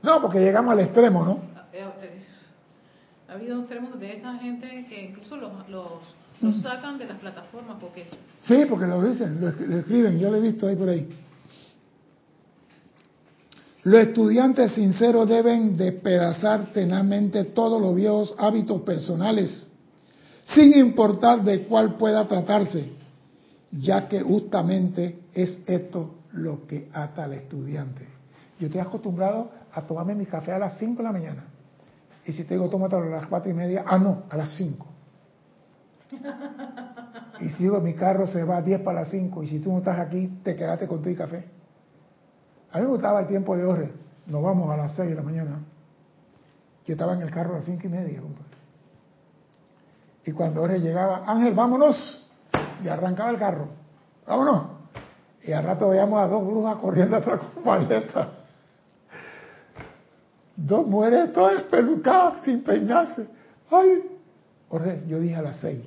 No, 0.02 0.22
porque 0.22 0.40
llegamos 0.40 0.72
al 0.72 0.80
extremo, 0.80 1.26
¿no? 1.26 1.40
Ha 3.30 3.34
habido 3.34 3.60
extremos 3.60 4.00
de 4.00 4.14
esa 4.14 4.34
gente 4.40 4.86
que 4.90 5.06
incluso 5.06 5.38
los, 5.38 5.70
los, 5.70 5.86
los 6.42 6.62
sacan 6.62 6.98
de 6.98 7.06
las 7.06 7.20
plataformas 7.20 7.78
porque 7.80 8.06
Sí, 8.42 8.66
porque 8.68 8.88
lo 8.88 9.04
dicen, 9.04 9.40
lo, 9.40 9.52
lo 9.52 9.78
escriben, 9.78 10.18
yo 10.18 10.32
lo 10.32 10.38
he 10.38 10.42
visto 10.42 10.68
ahí 10.68 10.76
por 10.76 10.90
ahí. 10.90 11.08
Los 13.84 14.02
estudiantes 14.02 14.72
sinceros 14.74 15.30
deben 15.30 15.78
despedazar 15.78 16.74
tenazmente 16.74 17.44
todos 17.46 17.82
los 17.82 17.96
viejos 17.96 18.34
hábitos 18.38 18.82
personales, 18.82 19.70
sin 20.54 20.76
importar 20.76 21.44
de 21.44 21.64
cuál 21.64 21.98
pueda 21.98 22.28
tratarse, 22.28 22.92
ya 23.72 24.08
que 24.08 24.22
justamente 24.22 25.20
es 25.34 25.62
esto 25.68 26.16
lo 26.34 26.66
que 26.66 26.90
ata 26.94 27.26
al 27.26 27.34
estudiante. 27.34 28.08
Yo 28.60 28.68
estoy 28.68 28.82
acostumbrado 28.82 29.52
a 29.72 29.82
tomarme 29.84 30.16
mi 30.16 30.26
café 30.26 30.52
a 30.52 30.60
las 30.60 30.78
5 30.80 30.98
de 30.98 31.04
la 31.04 31.12
mañana. 31.12 31.46
Y 32.30 32.32
si 32.32 32.44
te 32.44 32.54
digo, 32.54 32.70
tómatelo 32.70 33.06
a 33.06 33.22
las 33.22 33.26
cuatro 33.26 33.50
y 33.50 33.56
media, 33.56 33.84
ah, 33.88 33.98
no, 33.98 34.26
a 34.30 34.38
las 34.38 34.56
5. 34.56 34.86
Y 37.40 37.50
si 37.50 37.64
digo, 37.64 37.82
mi 37.82 37.96
carro 37.96 38.28
se 38.28 38.44
va 38.44 38.58
a 38.58 38.62
10 38.62 38.82
para 38.82 39.00
las 39.00 39.10
5 39.10 39.42
y 39.42 39.48
si 39.48 39.60
tú 39.62 39.72
no 39.72 39.80
estás 39.80 39.98
aquí, 39.98 40.28
te 40.44 40.56
quedaste 40.56 40.88
con 40.88 41.02
tu 41.02 41.16
café. 41.16 41.44
A 42.72 42.78
mí 42.78 42.84
me 42.84 42.90
gustaba 42.92 43.22
el 43.22 43.28
tiempo 43.28 43.58
de 43.58 43.66
Orre. 43.66 43.92
Nos 44.28 44.44
vamos 44.44 44.70
a 44.70 44.78
las 44.78 44.94
6 44.94 45.10
de 45.10 45.16
la 45.16 45.24
mañana. 45.24 45.60
Yo 46.86 46.94
estaba 46.94 47.14
en 47.14 47.24
el 47.24 47.32
carro 47.32 47.56
a 47.56 47.58
las 47.58 47.66
5 47.66 47.82
y 47.84 47.90
media, 47.90 48.22
compadre. 48.22 48.58
Y 50.24 50.32
cuando 50.32 50.62
Orre 50.62 50.80
llegaba, 50.82 51.24
Ángel, 51.26 51.56
vámonos. 51.56 52.30
Y 52.84 52.88
arrancaba 52.90 53.32
el 53.32 53.40
carro. 53.40 53.70
Vámonos. 54.28 54.66
Y 55.42 55.52
al 55.52 55.64
rato 55.64 55.90
veíamos 55.90 56.20
a 56.22 56.28
dos 56.28 56.46
brujas 56.46 56.76
corriendo 56.76 57.16
atrás 57.16 57.40
con 57.56 57.64
maletas. 57.64 58.28
Dos 60.62 60.86
mujeres 60.86 61.32
todas 61.34 61.60
espelucadas, 61.60 62.44
sin 62.44 62.62
peinarse. 62.64 63.28
Ay, 63.72 64.04
Orre, 64.70 65.04
yo 65.08 65.20
dije 65.20 65.36
a 65.36 65.42
las 65.42 65.58
6 65.62 65.80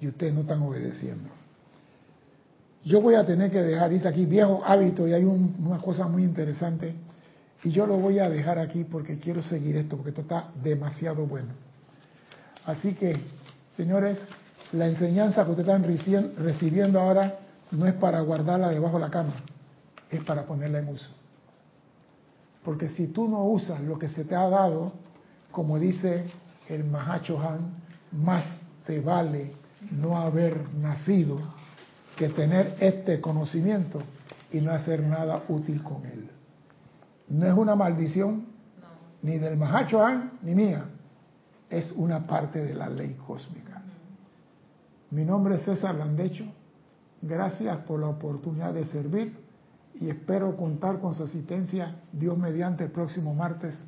y 0.00 0.08
ustedes 0.08 0.32
no 0.34 0.40
están 0.40 0.62
obedeciendo. 0.62 1.28
Yo 2.84 3.00
voy 3.02 3.16
a 3.16 3.26
tener 3.26 3.50
que 3.50 3.62
dejar, 3.62 3.90
dice 3.90 4.08
aquí, 4.08 4.24
viejo 4.24 4.62
hábito, 4.64 5.06
y 5.06 5.12
hay 5.12 5.24
un- 5.24 5.54
una 5.60 5.78
cosa 5.78 6.06
muy 6.06 6.22
interesante, 6.24 6.94
y 7.62 7.70
yo 7.70 7.86
lo 7.86 7.98
voy 7.98 8.18
a 8.18 8.30
dejar 8.30 8.58
aquí 8.58 8.84
porque 8.84 9.18
quiero 9.18 9.42
seguir 9.42 9.76
esto, 9.76 9.96
porque 9.96 10.10
esto 10.10 10.22
está 10.22 10.50
demasiado 10.62 11.26
bueno. 11.26 11.48
Así 12.64 12.94
que, 12.94 13.14
señores, 13.76 14.18
la 14.72 14.86
enseñanza 14.86 15.44
que 15.44 15.50
ustedes 15.50 15.68
están 15.68 15.84
reci- 15.84 16.34
recibiendo 16.36 17.00
ahora 17.00 17.40
no 17.72 17.86
es 17.86 17.94
para 17.94 18.20
guardarla 18.20 18.68
debajo 18.70 18.94
de 18.98 19.04
la 19.04 19.10
cama, 19.10 19.34
es 20.10 20.22
para 20.24 20.44
ponerla 20.46 20.78
en 20.78 20.88
uso. 20.88 21.10
Porque 22.68 22.90
si 22.90 23.06
tú 23.06 23.26
no 23.26 23.44
usas 23.44 23.80
lo 23.80 23.98
que 23.98 24.08
se 24.08 24.26
te 24.26 24.34
ha 24.34 24.46
dado, 24.46 24.92
como 25.50 25.78
dice 25.78 26.26
el 26.68 26.84
Mahacho 26.84 27.40
Han, 27.40 27.72
más 28.12 28.44
te 28.84 29.00
vale 29.00 29.52
no 29.90 30.18
haber 30.18 30.68
nacido 30.74 31.40
que 32.14 32.28
tener 32.28 32.76
este 32.78 33.22
conocimiento 33.22 34.00
y 34.52 34.60
no 34.60 34.72
hacer 34.72 35.02
nada 35.02 35.44
útil 35.48 35.82
con 35.82 36.04
él. 36.04 36.28
No 37.30 37.46
es 37.46 37.54
una 37.54 37.74
maldición 37.74 38.44
ni 39.22 39.38
del 39.38 39.56
Mahacho 39.56 40.04
Han 40.04 40.32
ni 40.42 40.54
mía, 40.54 40.84
es 41.70 41.90
una 41.92 42.26
parte 42.26 42.62
de 42.62 42.74
la 42.74 42.90
ley 42.90 43.16
cósmica. 43.26 43.82
Mi 45.10 45.24
nombre 45.24 45.54
es 45.54 45.62
César 45.62 45.94
Landecho, 45.94 46.44
gracias 47.22 47.78
por 47.86 47.98
la 47.98 48.08
oportunidad 48.08 48.74
de 48.74 48.84
servir 48.84 49.47
y 50.00 50.08
espero 50.08 50.56
contar 50.56 51.00
con 51.00 51.14
su 51.14 51.24
asistencia 51.24 51.96
Dios 52.12 52.38
mediante 52.38 52.84
el 52.84 52.90
próximo 52.90 53.34
martes 53.34 53.84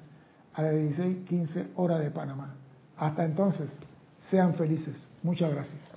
a 0.54 0.62
las 0.62 0.74
16:15 0.74 1.68
hora 1.76 1.98
de 1.98 2.10
Panamá. 2.10 2.54
Hasta 2.96 3.24
entonces, 3.24 3.70
sean 4.28 4.54
felices. 4.54 5.06
Muchas 5.22 5.52
gracias. 5.52 5.90